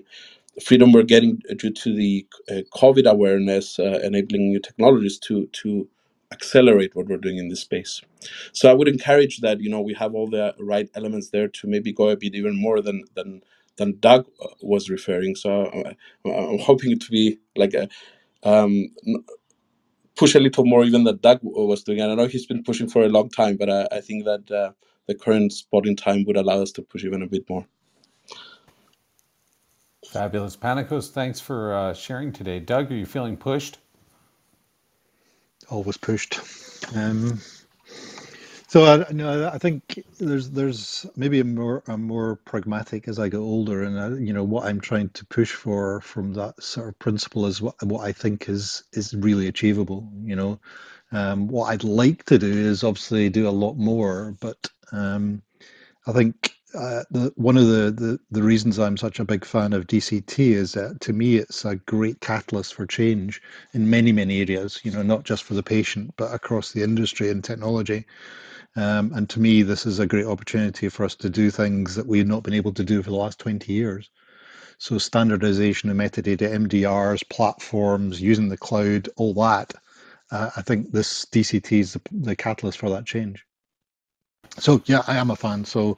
freedom 0.64 0.94
we're 0.94 1.04
getting 1.04 1.42
due 1.58 1.72
to 1.72 1.96
the 1.96 2.28
uh, 2.52 2.62
COVID 2.76 3.10
awareness, 3.10 3.80
uh, 3.80 4.00
enabling 4.04 4.50
new 4.50 4.60
technologies 4.60 5.20
to 5.20 5.48
to 5.48 5.88
accelerate 6.34 6.96
what 6.96 7.08
we're 7.08 7.18
doing 7.18 7.38
in 7.38 7.50
this 7.50 7.62
space. 7.62 8.02
So 8.54 8.70
I 8.70 8.74
would 8.74 8.90
encourage 8.90 9.40
that 9.42 9.62
you 9.62 9.70
know 9.70 9.82
we 9.82 9.96
have 9.96 10.16
all 10.16 10.30
the 10.30 10.56
right 10.60 10.90
elements 10.96 11.30
there 11.32 11.48
to 11.50 11.68
maybe 11.68 11.94
go 11.94 12.10
a 12.10 12.18
bit 12.18 12.36
even 12.36 12.60
more 12.62 12.82
than 12.82 13.04
than 13.16 13.44
than 13.78 14.00
Doug 14.00 14.28
uh, 14.44 14.48
was 14.62 14.90
referring. 14.90 15.36
So 15.36 15.66
uh, 15.66 15.94
I'm 16.26 16.60
hoping 16.60 16.94
it 16.94 17.02
to 17.02 17.12
be 17.12 17.40
like 17.56 17.74
a 17.76 17.90
um, 18.44 18.90
push 20.16 20.36
a 20.36 20.40
little 20.40 20.66
more 20.66 20.84
even 20.84 21.04
than 21.04 21.18
Doug 21.18 21.40
was 21.42 21.84
doing. 21.84 22.00
And 22.00 22.12
I 22.12 22.16
know 22.16 22.28
he's 22.28 22.46
been 22.46 22.64
pushing 22.64 22.88
for 22.88 23.04
a 23.04 23.10
long 23.10 23.30
time, 23.30 23.58
but 23.58 23.70
I, 23.70 23.88
I 23.92 24.02
think 24.02 24.26
that 24.26 24.52
uh, 24.52 24.72
the 25.08 25.16
current 25.16 25.54
spot 25.54 25.86
in 25.88 25.96
time 25.96 26.24
would 26.26 26.38
allow 26.38 26.62
us 26.62 26.72
to 26.74 26.82
push 26.82 27.04
even 27.04 27.22
a 27.22 27.28
bit 27.28 27.50
more. 27.50 27.66
Fabulous. 30.08 30.56
Panicos, 30.56 31.10
thanks 31.10 31.40
for 31.40 31.74
uh, 31.74 31.94
sharing 31.94 32.32
today. 32.32 32.60
Doug, 32.60 32.92
are 32.92 32.96
you 32.96 33.06
feeling 33.06 33.36
pushed? 33.36 33.80
Always 35.70 35.98
pushed. 35.98 36.40
Um, 36.96 37.40
so 38.74 38.86
I, 38.86 39.12
no, 39.14 39.50
I 39.54 39.60
think 39.60 40.04
there's 40.20 40.50
there's 40.50 41.06
maybe 41.16 41.40
a 41.40 41.44
more 41.44 41.84
a 41.88 41.96
more 41.96 42.38
pragmatic 42.38 43.08
as 43.08 43.20
I 43.20 43.30
get 43.30 43.38
older, 43.38 43.84
and 43.84 44.00
I, 44.00 44.10
you 44.20 44.34
know 44.34 44.44
what 44.44 44.66
I'm 44.66 44.82
trying 44.82 45.10
to 45.10 45.26
push 45.28 45.52
for 45.54 46.02
from 46.02 46.34
that 46.34 46.64
sort 46.64 46.88
of 46.90 46.98
principle 46.98 47.46
is 47.46 47.62
what 47.62 47.76
what 47.84 48.02
I 48.04 48.14
think 48.14 48.50
is 48.50 48.84
is 48.94 49.14
really 49.14 49.48
achievable. 49.48 50.12
You 50.24 50.36
know, 50.36 50.60
um, 51.12 51.50
what 51.50 51.66
I'd 51.68 51.84
like 51.84 52.26
to 52.26 52.40
do 52.40 52.52
is 52.52 52.84
obviously 52.84 53.30
do 53.30 53.48
a 53.48 53.52
lot 53.52 53.76
more, 53.78 54.36
but 54.42 54.68
um, 54.92 55.44
I 56.08 56.14
think 56.14 56.56
uh, 56.74 57.04
the, 57.12 57.32
one 57.36 57.58
of 57.58 57.68
the, 57.68 57.92
the, 57.92 58.20
the 58.32 58.44
reasons 58.44 58.80
I'm 58.80 58.98
such 58.98 59.20
a 59.20 59.26
big 59.26 59.46
fan 59.46 59.74
of 59.74 59.88
DCT 59.88 60.40
is 60.54 60.74
that 60.74 61.02
to 61.02 61.14
me 61.14 61.38
it's 61.38 61.66
a 61.66 61.76
great 61.76 62.22
catalyst 62.22 62.74
for 62.74 62.88
change 62.88 63.40
in 63.74 63.92
many 63.92 64.12
many 64.12 64.42
areas. 64.42 64.82
You 64.84 64.92
know, 64.92 65.04
not 65.04 65.26
just 65.26 65.44
for 65.44 65.54
the 65.54 65.64
patient, 65.64 66.16
but 66.18 66.34
across 66.34 66.72
the 66.72 66.84
industry 66.84 67.30
and 67.30 67.44
technology. 67.44 68.06
Um, 68.76 69.12
and 69.14 69.30
to 69.30 69.40
me, 69.40 69.62
this 69.62 69.86
is 69.86 70.00
a 70.00 70.08
great 70.08 70.26
opportunity 70.26 70.90
for 70.90 71.06
us 71.06 71.16
to 71.16 71.30
do 71.30 71.52
things 71.52 71.96
that 71.96 72.08
we've 72.08 72.28
not 72.28 72.44
been 72.44 72.54
able 72.54 72.74
to 72.74 72.84
do 72.84 73.04
for 73.04 73.12
the 73.12 73.16
last 73.16 73.40
20 73.40 73.72
years. 73.72 74.10
So 74.80 74.98
standardization 74.98 75.90
of 75.90 75.98
metadata, 75.98 76.50
MDRs, 76.50 77.30
platforms, 77.30 78.20
using 78.20 78.50
the 78.50 78.58
cloud, 78.58 79.10
all 79.16 79.34
that. 79.36 79.74
Uh, 80.32 80.50
I 80.56 80.62
think 80.62 80.92
this 80.92 81.26
DCT 81.26 81.80
is 81.80 81.94
the, 81.94 82.02
the 82.12 82.36
catalyst 82.36 82.80
for 82.80 82.90
that 82.90 83.06
change. 83.06 83.46
So 84.60 84.82
yeah, 84.86 85.04
I 85.08 85.18
am 85.18 85.30
a 85.30 85.36
fan. 85.36 85.66
So 85.66 85.98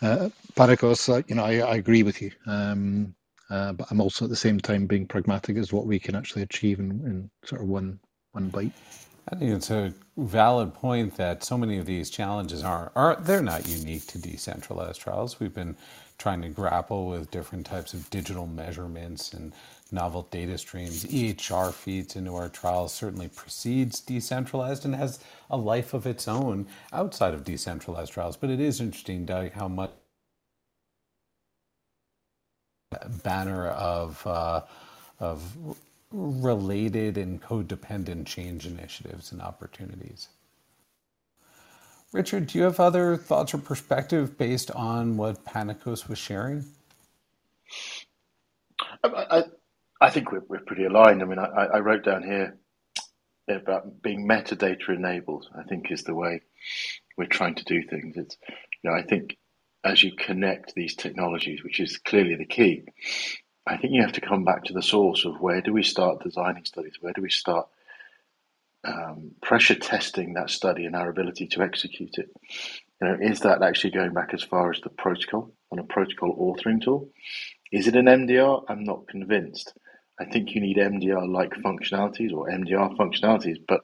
uh, 0.00 0.30
uh, 0.56 1.22
you 1.28 1.34
know, 1.34 1.44
I, 1.44 1.58
I, 1.58 1.76
agree 1.76 2.02
with 2.02 2.22
you. 2.22 2.30
Um, 2.46 3.14
uh, 3.50 3.72
but 3.72 3.86
I'm 3.90 4.00
also 4.00 4.24
at 4.24 4.30
the 4.30 4.36
same 4.36 4.60
time 4.60 4.86
being 4.86 5.06
pragmatic 5.06 5.56
as 5.56 5.72
what 5.72 5.86
we 5.86 5.98
can 5.98 6.14
actually 6.14 6.42
achieve 6.42 6.78
in, 6.80 6.90
in 6.90 7.30
sort 7.44 7.62
of 7.62 7.68
one 7.68 7.98
one 8.32 8.48
bite. 8.48 8.72
I 9.30 9.36
think 9.36 9.52
it's 9.52 9.70
a 9.70 9.92
valid 10.16 10.72
point 10.74 11.16
that 11.16 11.44
so 11.44 11.58
many 11.58 11.76
of 11.78 11.86
these 11.86 12.08
challenges 12.08 12.64
are 12.64 12.90
are 12.96 13.16
they're 13.16 13.42
not 13.42 13.68
unique 13.68 14.06
to 14.08 14.18
decentralized 14.18 15.00
trials. 15.00 15.38
We've 15.38 15.54
been 15.54 15.76
trying 16.16 16.42
to 16.42 16.48
grapple 16.48 17.08
with 17.08 17.30
different 17.30 17.66
types 17.66 17.92
of 17.94 18.08
digital 18.10 18.46
measurements 18.46 19.32
and 19.34 19.52
novel 19.92 20.28
data 20.30 20.56
streams. 20.58 21.04
EHR 21.04 21.72
feeds 21.72 22.16
into 22.16 22.34
our 22.34 22.48
trials 22.48 22.92
certainly 22.94 23.28
precedes 23.28 24.00
decentralized 24.00 24.84
and 24.84 24.94
has 24.94 25.20
a 25.50 25.56
life 25.56 25.94
of 25.94 26.06
its 26.06 26.26
own 26.26 26.66
outside 26.92 27.34
of 27.34 27.44
decentralized 27.44 28.12
trials. 28.12 28.36
But 28.36 28.50
it 28.50 28.60
is 28.60 28.80
interesting, 28.80 29.26
Doug, 29.26 29.52
how 29.52 29.68
much 29.68 29.92
banner 33.22 33.68
of 33.68 34.26
uh, 34.26 34.62
of 35.20 35.76
related 36.10 37.18
and 37.18 37.42
codependent 37.42 38.26
change 38.26 38.66
initiatives 38.66 39.32
and 39.32 39.42
opportunities. 39.42 40.28
Richard, 42.12 42.46
do 42.46 42.58
you 42.58 42.64
have 42.64 42.80
other 42.80 43.16
thoughts 43.16 43.52
or 43.52 43.58
perspective 43.58 44.38
based 44.38 44.70
on 44.70 45.18
what 45.18 45.44
Panicos 45.44 46.08
was 46.08 46.18
sharing? 46.18 46.64
Um, 49.04 49.14
I, 49.14 49.38
I, 49.38 49.42
I 50.00 50.10
think 50.10 50.32
we're, 50.32 50.44
we're 50.48 50.60
pretty 50.60 50.84
aligned. 50.84 51.22
I 51.22 51.26
mean, 51.26 51.38
I, 51.38 51.66
I 51.74 51.78
wrote 51.80 52.04
down 52.04 52.22
here 52.22 52.56
about 53.48 54.00
being 54.02 54.26
metadata 54.26 54.88
enabled. 54.88 55.48
I 55.54 55.64
think 55.64 55.90
is 55.90 56.04
the 56.04 56.14
way 56.14 56.40
we're 57.18 57.26
trying 57.26 57.56
to 57.56 57.64
do 57.64 57.82
things. 57.82 58.16
It's, 58.16 58.36
you 58.82 58.90
know, 58.90 58.96
I 58.96 59.02
think 59.02 59.36
as 59.84 60.02
you 60.02 60.12
connect 60.16 60.74
these 60.74 60.94
technologies, 60.94 61.62
which 61.62 61.80
is 61.80 61.98
clearly 61.98 62.36
the 62.36 62.46
key, 62.46 62.84
I 63.68 63.76
think 63.76 63.92
you 63.92 64.00
have 64.00 64.12
to 64.12 64.22
come 64.22 64.44
back 64.44 64.64
to 64.64 64.72
the 64.72 64.82
source 64.82 65.26
of 65.26 65.40
where 65.40 65.60
do 65.60 65.74
we 65.74 65.82
start 65.82 66.22
designing 66.22 66.64
studies? 66.64 66.96
Where 67.00 67.12
do 67.12 67.20
we 67.20 67.28
start 67.28 67.68
um, 68.82 69.32
pressure 69.42 69.74
testing 69.74 70.32
that 70.34 70.48
study 70.48 70.86
and 70.86 70.96
our 70.96 71.10
ability 71.10 71.48
to 71.48 71.60
execute 71.60 72.16
it? 72.16 72.30
You 73.00 73.08
know, 73.08 73.18
is 73.20 73.40
that 73.40 73.62
actually 73.62 73.90
going 73.90 74.14
back 74.14 74.32
as 74.32 74.42
far 74.42 74.70
as 74.70 74.80
the 74.80 74.88
protocol 74.88 75.52
and 75.70 75.78
a 75.78 75.84
protocol 75.84 76.34
authoring 76.34 76.82
tool? 76.82 77.10
Is 77.70 77.86
it 77.86 77.94
an 77.94 78.06
MDR? 78.06 78.64
I'm 78.68 78.84
not 78.84 79.06
convinced. 79.06 79.74
I 80.18 80.24
think 80.24 80.54
you 80.54 80.62
need 80.62 80.78
MDR 80.78 81.30
like 81.30 81.50
functionalities 81.50 82.32
or 82.32 82.48
MDR 82.48 82.96
functionalities, 82.96 83.58
but 83.68 83.82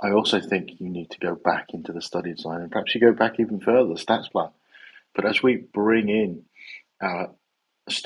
I 0.00 0.12
also 0.12 0.40
think 0.40 0.78
you 0.78 0.88
need 0.88 1.10
to 1.10 1.18
go 1.18 1.34
back 1.34 1.74
into 1.74 1.92
the 1.92 2.00
study 2.00 2.32
design 2.32 2.60
and 2.60 2.70
perhaps 2.70 2.94
you 2.94 3.00
go 3.00 3.12
back 3.12 3.40
even 3.40 3.58
further, 3.58 3.88
the 3.88 3.94
stats 3.94 4.30
plan. 4.30 4.50
But 5.16 5.26
as 5.26 5.42
we 5.42 5.56
bring 5.56 6.08
in 6.08 6.44
our 7.02 7.30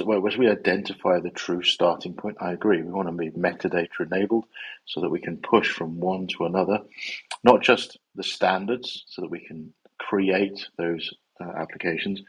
well, 0.05 0.27
as 0.27 0.37
we 0.37 0.49
identify 0.49 1.21
the 1.21 1.31
true 1.31 1.63
starting 1.63 2.15
point, 2.15 2.37
I 2.41 2.53
agree. 2.53 2.83
We 2.83 2.93
want 2.93 3.09
to 3.09 3.13
be 3.13 3.31
metadata 3.31 3.89
enabled 4.01 4.45
so 4.85 5.01
that 5.01 5.09
we 5.09 5.21
can 5.21 5.39
push 5.39 5.71
from 5.71 6.01
one 6.01 6.27
to 6.37 6.45
another, 6.45 6.81
not 7.45 7.63
just 7.63 7.99
the 8.15 8.23
standards 8.23 9.05
so 9.09 9.23
that 9.23 9.31
we 9.31 9.41
can 9.41 9.73
create 9.99 10.69
those 10.77 11.15
uh, 11.41 11.51
applications, 11.57 12.21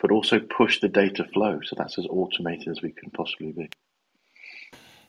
but 0.00 0.10
also 0.10 0.38
push 0.38 0.80
the 0.80 0.88
data 0.88 1.24
flow. 1.32 1.60
So 1.64 1.76
that's 1.78 1.98
as 1.98 2.06
automated 2.10 2.68
as 2.68 2.82
we 2.82 2.92
can 2.92 3.10
possibly 3.10 3.52
be. 3.52 3.70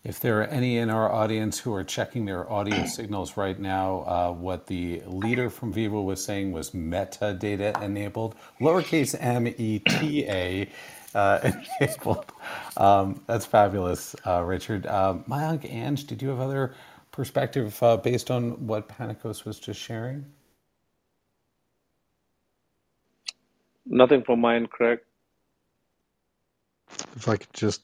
If 0.01 0.21
there 0.21 0.39
are 0.39 0.45
any 0.45 0.77
in 0.77 0.89
our 0.89 1.11
audience 1.11 1.59
who 1.59 1.73
are 1.73 1.83
checking 1.83 2.25
their 2.25 2.49
audio 2.49 2.85
signals 2.97 3.35
right 3.35 3.59
now, 3.59 4.05
uh, 4.07 4.31
what 4.31 4.67
the 4.67 5.01
leader 5.05 5.49
from 5.49 5.73
Veeva 5.73 6.01
was 6.01 6.23
saying 6.23 6.53
was 6.53 6.71
metadata 6.71 7.81
enabled, 7.81 8.35
lowercase 8.61 9.17
m 9.19 9.47
e 9.47 9.79
t 9.79 10.25
a 10.25 10.69
uh, 11.15 11.51
enabled. 11.81 12.31
Um, 12.77 13.21
that's 13.27 13.45
fabulous, 13.45 14.15
uh, 14.25 14.43
Richard. 14.43 14.85
Uh, 14.85 15.15
Mayank, 15.27 15.71
Ange, 15.71 16.05
did 16.07 16.21
you 16.21 16.29
have 16.29 16.39
other 16.39 16.73
perspective 17.11 17.81
uh, 17.83 17.97
based 17.97 18.31
on 18.31 18.67
what 18.67 18.89
Panicos 18.89 19.45
was 19.45 19.59
just 19.59 19.79
sharing? 19.79 20.25
Nothing 23.85 24.23
from 24.23 24.41
mine, 24.41 24.67
Craig. 24.67 24.99
If 27.15 27.27
I 27.27 27.37
could 27.37 27.53
just 27.53 27.81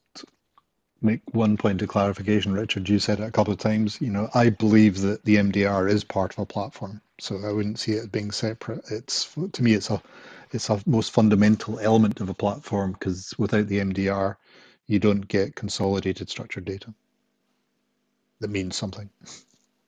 make 1.01 1.21
one 1.31 1.57
point 1.57 1.81
of 1.81 1.89
clarification, 1.89 2.53
Richard. 2.53 2.89
You 2.89 2.99
said 2.99 3.19
it 3.19 3.23
a 3.27 3.31
couple 3.31 3.53
of 3.53 3.59
times. 3.59 4.01
You 4.01 4.11
know, 4.11 4.29
I 4.33 4.49
believe 4.49 5.01
that 5.01 5.23
the 5.23 5.37
MDR 5.37 5.89
is 5.89 6.03
part 6.03 6.33
of 6.33 6.39
a 6.39 6.45
platform, 6.45 7.01
so 7.19 7.39
I 7.45 7.51
wouldn't 7.51 7.79
see 7.79 7.93
it 7.93 8.11
being 8.11 8.31
separate. 8.31 8.81
It's 8.91 9.33
to 9.53 9.63
me, 9.63 9.73
it's 9.73 9.89
a 9.89 10.01
it's 10.51 10.69
a 10.69 10.81
most 10.85 11.11
fundamental 11.11 11.79
element 11.79 12.21
of 12.21 12.29
a 12.29 12.33
platform 12.33 12.93
because 12.93 13.33
without 13.37 13.67
the 13.67 13.79
MDR, 13.79 14.35
you 14.87 14.99
don't 14.99 15.27
get 15.27 15.55
consolidated 15.55 16.29
structured 16.29 16.65
data 16.65 16.93
that 18.39 18.49
means 18.49 18.75
something. 18.75 19.09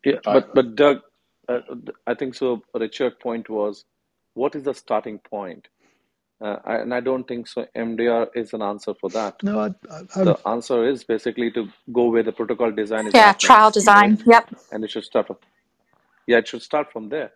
Yeah, 0.06 0.20
but 0.24 0.54
but 0.54 0.76
Doug, 0.76 1.02
uh, 1.50 1.60
I 2.06 2.14
think 2.14 2.36
so. 2.36 2.62
Richard 2.74 3.20
point 3.20 3.50
was, 3.50 3.86
what 4.34 4.56
is 4.56 4.64
the 4.64 4.74
starting 4.74 5.20
point? 5.20 5.68
Uh, 6.40 6.58
I, 6.66 6.76
and 6.78 6.94
I 6.94 7.00
don't 7.00 7.28
think 7.28 7.48
so. 7.48 7.66
MDR 7.76 8.28
is 8.36 8.54
an 8.54 8.62
answer 8.62 8.94
for 8.94 9.10
that. 9.10 9.42
No, 9.42 9.60
I, 9.60 9.68
I, 9.92 10.24
the 10.24 10.40
answer 10.46 10.88
is 10.88 11.04
basically 11.04 11.52
to 11.52 11.68
go 11.92 12.10
where 12.10 12.24
the 12.24 12.32
protocol 12.32 12.72
design 12.72 13.08
is. 13.08 13.14
Yeah, 13.14 13.34
trial 13.34 13.72
design. 13.72 14.22
Yep. 14.26 14.56
And 14.72 14.84
it 14.84 14.92
should 14.92 15.04
start 15.04 15.28
from. 15.28 15.38
Yeah, 16.28 16.38
it 16.38 16.48
should 16.48 16.62
start 16.62 16.92
from 16.92 17.10
there. 17.10 17.32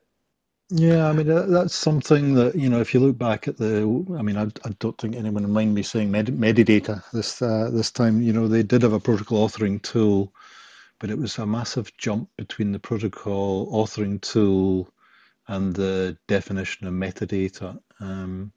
Yeah, 0.72 1.10
I 1.10 1.14
mean 1.14 1.28
that's 1.28 1.76
something 1.76 2.36
that 2.36 2.56
you 2.56 2.70
know. 2.70 2.82
If 2.82 2.94
you 2.94 3.02
look 3.02 3.18
back 3.18 3.48
at 3.48 3.58
the, 3.58 3.84
I 4.18 4.24
mean, 4.24 4.38
I, 4.38 4.46
I 4.66 4.72
don't 4.80 4.98
think 5.00 5.16
anyone 5.16 5.44
will 5.44 5.52
mind 5.52 5.76
me 5.76 5.84
saying 5.84 6.12
med, 6.12 6.28
Medidata 6.28 7.04
this 7.14 7.42
uh, 7.42 7.72
this 7.74 7.92
time. 7.92 8.22
You 8.22 8.34
know, 8.34 8.50
they 8.50 8.64
did 8.64 8.84
have 8.84 8.94
a 8.94 9.00
protocol 9.02 9.48
authoring 9.50 9.82
tool, 9.82 10.34
but 11.00 11.10
it 11.12 11.18
was 11.20 11.38
a 11.40 11.46
massive 11.48 11.96
jump 11.98 12.30
between 12.38 12.72
the 12.74 12.80
protocol 12.80 13.72
authoring 13.74 14.22
tool 14.22 14.90
and 15.48 15.76
the 15.76 16.18
definition 16.28 16.88
of 16.88 16.94
metadata. 16.94 17.80
Um, 18.00 18.54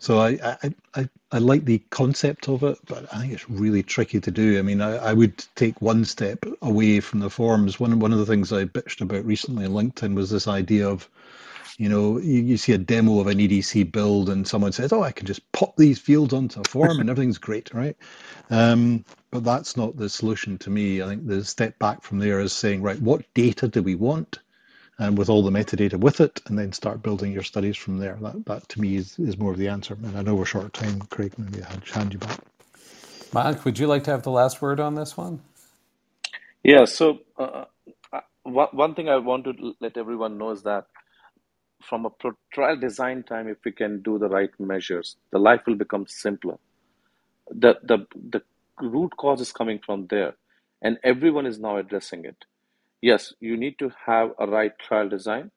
so 0.00 0.18
I, 0.18 0.28
I, 0.42 0.74
I, 0.94 1.08
I, 1.30 1.38
like 1.38 1.66
the 1.66 1.78
concept 1.90 2.48
of 2.48 2.62
it, 2.62 2.78
but 2.86 3.12
I 3.14 3.20
think 3.20 3.34
it's 3.34 3.48
really 3.50 3.82
tricky 3.82 4.18
to 4.18 4.30
do. 4.30 4.58
I 4.58 4.62
mean, 4.62 4.80
I, 4.80 4.96
I 4.96 5.12
would 5.12 5.44
take 5.56 5.80
one 5.82 6.06
step 6.06 6.44
away 6.62 7.00
from 7.00 7.20
the 7.20 7.28
forms. 7.28 7.78
One 7.78 8.00
one 8.00 8.12
of 8.12 8.18
the 8.18 8.24
things 8.26 8.50
I 8.50 8.64
bitched 8.64 9.02
about 9.02 9.26
recently 9.26 9.66
on 9.66 9.72
LinkedIn 9.72 10.14
was 10.14 10.30
this 10.30 10.48
idea 10.48 10.88
of, 10.88 11.06
you 11.76 11.90
know, 11.90 12.18
you, 12.18 12.40
you 12.40 12.56
see 12.56 12.72
a 12.72 12.78
demo 12.78 13.20
of 13.20 13.26
an 13.26 13.38
EDC 13.38 13.92
build 13.92 14.30
and 14.30 14.48
someone 14.48 14.72
says, 14.72 14.90
"Oh, 14.90 15.02
I 15.02 15.12
can 15.12 15.26
just 15.26 15.52
pop 15.52 15.76
these 15.76 15.98
fields 15.98 16.32
onto 16.32 16.62
a 16.62 16.68
form 16.68 16.98
and 16.98 17.10
everything's 17.10 17.38
great," 17.38 17.72
right? 17.74 17.96
Um, 18.48 19.04
but 19.30 19.44
that's 19.44 19.76
not 19.76 19.96
the 19.98 20.08
solution 20.08 20.56
to 20.58 20.70
me. 20.70 21.02
I 21.02 21.06
think 21.06 21.26
the 21.26 21.44
step 21.44 21.78
back 21.78 22.02
from 22.02 22.18
there 22.18 22.40
is 22.40 22.52
saying, 22.52 22.82
right, 22.82 23.00
what 23.00 23.22
data 23.34 23.68
do 23.68 23.82
we 23.82 23.94
want? 23.94 24.38
And 25.00 25.18
with 25.18 25.30
all 25.30 25.42
the 25.42 25.50
metadata 25.50 25.96
with 25.98 26.20
it, 26.20 26.42
and 26.46 26.58
then 26.58 26.72
start 26.72 27.02
building 27.02 27.32
your 27.32 27.42
studies 27.42 27.76
from 27.76 27.98
there. 27.98 28.18
That, 28.22 28.46
that 28.46 28.68
to 28.70 28.80
me 28.82 28.96
is, 28.96 29.18
is 29.18 29.38
more 29.38 29.52
of 29.52 29.58
the 29.58 29.68
answer. 29.68 29.94
And 29.94 30.16
I 30.16 30.22
know 30.22 30.36
we're 30.36 30.46
short 30.46 30.66
of 30.66 30.72
time, 30.74 31.00
Craig, 31.10 31.34
maybe 31.38 31.64
I'll 31.64 31.80
hand 31.92 32.12
you 32.12 32.20
back. 32.20 32.40
Mike, 33.32 33.64
would 33.64 33.78
you 33.78 33.88
like 33.88 34.04
to 34.04 34.12
have 34.12 34.24
the 34.24 34.30
last 34.30 34.62
word 34.62 34.80
on 34.80 34.94
this 34.96 35.16
one? 35.16 35.40
Yeah, 36.64 36.84
so 36.86 37.20
uh, 37.38 37.66
uh 38.12 38.20
one 38.44 38.94
thing 38.94 39.08
I 39.08 39.18
want 39.18 39.44
to 39.44 39.74
let 39.80 39.96
everyone 39.96 40.38
know 40.38 40.50
is 40.50 40.62
that 40.64 40.86
from 41.82 42.06
a 42.06 42.10
trial 42.52 42.76
design 42.78 43.22
time, 43.24 43.48
if 43.48 43.58
we 43.64 43.72
can 43.72 44.02
do 44.02 44.18
the 44.18 44.28
right 44.28 44.50
measures, 44.60 45.16
the 45.32 45.38
life 45.38 45.62
will 45.66 45.76
become 45.76 46.06
simpler. 46.08 46.58
The, 47.50 47.76
the, 47.82 48.06
the 48.30 48.42
root 48.80 49.16
cause 49.16 49.40
is 49.40 49.52
coming 49.52 49.80
from 49.84 50.06
there, 50.08 50.34
and 50.82 50.98
everyone 51.04 51.46
is 51.46 51.58
now 51.60 51.78
addressing 51.78 52.24
it. 52.26 52.44
Yes, 53.02 53.32
you 53.40 53.56
need 53.56 53.78
to 53.78 53.90
have 54.06 54.32
a 54.38 54.46
right 54.46 54.72
trial 54.78 55.08
design. 55.08 55.50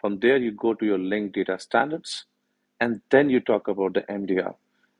From 0.00 0.20
there, 0.20 0.38
you 0.38 0.52
go 0.52 0.74
to 0.74 0.86
your 0.86 0.98
linked 0.98 1.34
data 1.34 1.58
standards, 1.58 2.24
and 2.80 3.00
then 3.10 3.28
you 3.28 3.40
talk 3.40 3.68
about 3.68 3.94
the 3.94 4.02
MDR. 4.02 4.54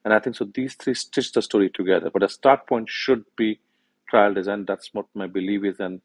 And 0.05 0.12
I 0.12 0.18
think 0.18 0.36
so 0.36 0.45
these 0.45 0.74
three 0.74 0.95
stitch 0.95 1.32
the 1.32 1.43
story 1.43 1.70
together. 1.70 2.11
But 2.11 2.22
a 2.22 2.28
start 2.28 2.66
point 2.66 2.89
should 2.91 3.24
be 3.36 3.61
trial 4.09 4.34
design. 4.34 4.64
That's 4.66 4.93
what 4.93 5.07
my 5.14 5.26
belief 5.26 5.64
is. 5.64 5.80
And 5.80 6.01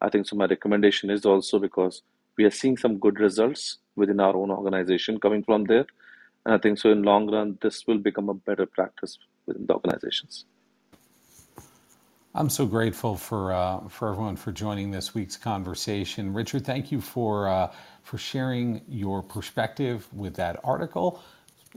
I 0.00 0.08
think 0.08 0.26
so 0.26 0.36
my 0.36 0.46
recommendation 0.46 1.10
is 1.10 1.24
also 1.24 1.58
because 1.58 2.02
we 2.36 2.44
are 2.44 2.50
seeing 2.50 2.76
some 2.76 2.98
good 2.98 3.20
results 3.20 3.78
within 3.96 4.20
our 4.20 4.36
own 4.36 4.50
organization 4.50 5.18
coming 5.20 5.42
from 5.42 5.64
there. 5.64 5.86
And 6.44 6.54
I 6.54 6.58
think 6.58 6.78
so 6.78 6.90
in 6.90 7.02
long 7.02 7.30
run, 7.30 7.58
this 7.60 7.86
will 7.86 7.98
become 7.98 8.28
a 8.28 8.34
better 8.34 8.66
practice 8.66 9.18
within 9.46 9.66
the 9.66 9.74
organizations. 9.74 10.44
I'm 12.38 12.50
so 12.50 12.66
grateful 12.66 13.16
for 13.16 13.52
uh, 13.52 13.88
for 13.88 14.10
everyone 14.10 14.36
for 14.36 14.52
joining 14.52 14.92
this 14.92 15.12
week's 15.12 15.36
conversation. 15.36 16.32
Richard, 16.32 16.64
thank 16.64 16.92
you 16.92 17.00
for 17.00 17.48
uh, 17.48 17.72
for 18.04 18.16
sharing 18.16 18.80
your 18.88 19.24
perspective 19.24 20.06
with 20.14 20.36
that 20.36 20.60
article. 20.62 21.20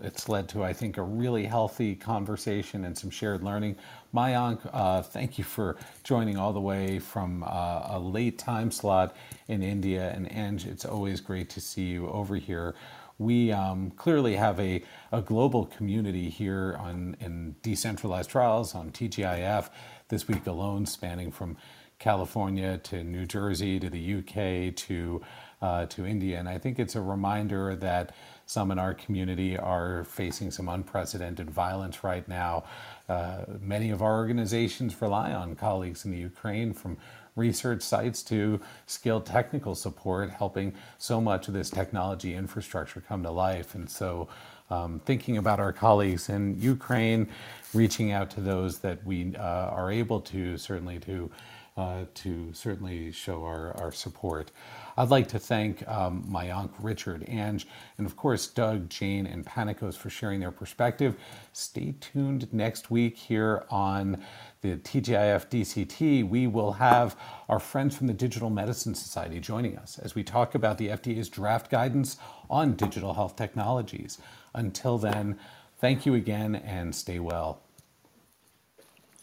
It's 0.03 0.29
led 0.29 0.47
to, 0.49 0.63
I 0.63 0.71
think, 0.73 0.97
a 0.97 1.01
really 1.01 1.45
healthy 1.45 1.95
conversation 1.95 2.85
and 2.85 2.95
some 2.95 3.09
shared 3.09 3.43
learning. 3.43 3.75
Mayank, 4.13 4.59
uh, 4.71 5.01
thank 5.01 5.39
you 5.39 5.43
for 5.43 5.77
joining 6.03 6.37
all 6.37 6.53
the 6.53 6.61
way 6.61 6.99
from 6.99 7.43
uh, 7.43 7.87
a 7.87 7.99
late 7.99 8.37
time 8.37 8.69
slot 8.69 9.15
in 9.47 9.63
India. 9.63 10.11
And 10.15 10.31
Ange, 10.31 10.67
it's 10.67 10.85
always 10.85 11.21
great 11.21 11.49
to 11.51 11.61
see 11.61 11.85
you 11.85 12.07
over 12.09 12.35
here 12.35 12.75
we 13.21 13.51
um, 13.51 13.91
clearly 13.91 14.35
have 14.35 14.59
a, 14.59 14.83
a 15.11 15.21
global 15.21 15.65
community 15.65 16.29
here 16.29 16.75
on 16.79 17.15
in 17.19 17.55
decentralized 17.61 18.29
trials 18.29 18.73
on 18.73 18.91
TGIF 18.91 19.69
this 20.09 20.27
week 20.27 20.47
alone, 20.47 20.85
spanning 20.85 21.31
from 21.31 21.55
California 21.99 22.79
to 22.79 23.03
New 23.03 23.27
Jersey 23.27 23.79
to 23.79 23.89
the 23.89 24.15
UK 24.15 24.75
to 24.75 25.21
uh, 25.61 25.85
to 25.85 26.05
India. 26.05 26.39
And 26.39 26.49
I 26.49 26.57
think 26.57 26.79
it's 26.79 26.95
a 26.95 27.01
reminder 27.01 27.75
that 27.75 28.15
some 28.47 28.71
in 28.71 28.79
our 28.79 28.95
community 28.95 29.55
are 29.55 30.03
facing 30.05 30.49
some 30.49 30.67
unprecedented 30.67 31.51
violence 31.51 32.03
right 32.03 32.27
now. 32.27 32.63
Uh, 33.07 33.45
many 33.61 33.91
of 33.91 34.01
our 34.01 34.17
organizations 34.17 34.99
rely 34.99 35.31
on 35.31 35.55
colleagues 35.55 36.03
in 36.03 36.11
the 36.11 36.17
Ukraine 36.17 36.73
from 36.73 36.97
research 37.35 37.81
sites 37.81 38.23
to 38.23 38.59
skilled 38.85 39.25
technical 39.25 39.75
support, 39.75 40.29
helping 40.29 40.73
so 40.97 41.21
much 41.21 41.47
of 41.47 41.53
this 41.53 41.69
technology 41.69 42.33
infrastructure 42.33 43.01
come 43.01 43.23
to 43.23 43.31
life. 43.31 43.75
And 43.75 43.89
so, 43.89 44.27
um, 44.69 45.01
thinking 45.05 45.37
about 45.37 45.59
our 45.59 45.73
colleagues 45.73 46.29
in 46.29 46.59
Ukraine, 46.59 47.27
reaching 47.73 48.11
out 48.11 48.29
to 48.31 48.41
those 48.41 48.79
that 48.79 49.05
we 49.05 49.35
uh, 49.35 49.41
are 49.41 49.91
able 49.91 50.21
to, 50.21 50.57
certainly 50.57 50.97
to 50.99 51.29
uh, 51.77 52.03
to 52.13 52.51
certainly 52.53 53.11
show 53.11 53.43
our, 53.43 53.75
our 53.77 53.91
support. 53.91 54.51
I'd 54.97 55.09
like 55.09 55.29
to 55.29 55.39
thank 55.39 55.87
um, 55.87 56.23
Mayank, 56.29 56.71
Richard, 56.79 57.23
Ange, 57.27 57.65
and 57.97 58.05
of 58.05 58.15
course 58.17 58.47
Doug, 58.47 58.89
Jane, 58.89 59.25
and 59.25 59.45
Panicos 59.45 59.95
for 59.95 60.09
sharing 60.09 60.39
their 60.41 60.51
perspective. 60.51 61.15
Stay 61.53 61.95
tuned 62.01 62.51
next 62.53 62.91
week 62.91 63.17
here 63.17 63.63
on 63.69 64.21
the 64.61 64.77
TGIF 64.77 65.49
DCT. 65.49 66.27
We 66.27 66.47
will 66.47 66.73
have 66.73 67.15
our 67.49 67.59
friends 67.59 67.97
from 67.97 68.07
the 68.07 68.13
Digital 68.13 68.49
Medicine 68.49 68.95
Society 68.95 69.39
joining 69.39 69.77
us 69.77 69.99
as 69.99 70.15
we 70.15 70.23
talk 70.23 70.55
about 70.55 70.77
the 70.77 70.89
FDA's 70.89 71.29
draft 71.29 71.69
guidance 71.71 72.17
on 72.49 72.73
digital 72.73 73.13
health 73.15 73.35
technologies. 73.35 74.19
Until 74.53 74.97
then, 74.97 75.39
thank 75.79 76.05
you 76.05 76.13
again 76.15 76.55
and 76.55 76.95
stay 76.95 77.19
well. 77.19 77.61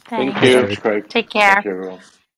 Thank 0.08 0.42
you. 0.42 0.76
Take 1.08 1.30
care. 1.30 1.54
Thank 1.54 1.64
you, 1.64 1.72
everyone. 1.72 2.00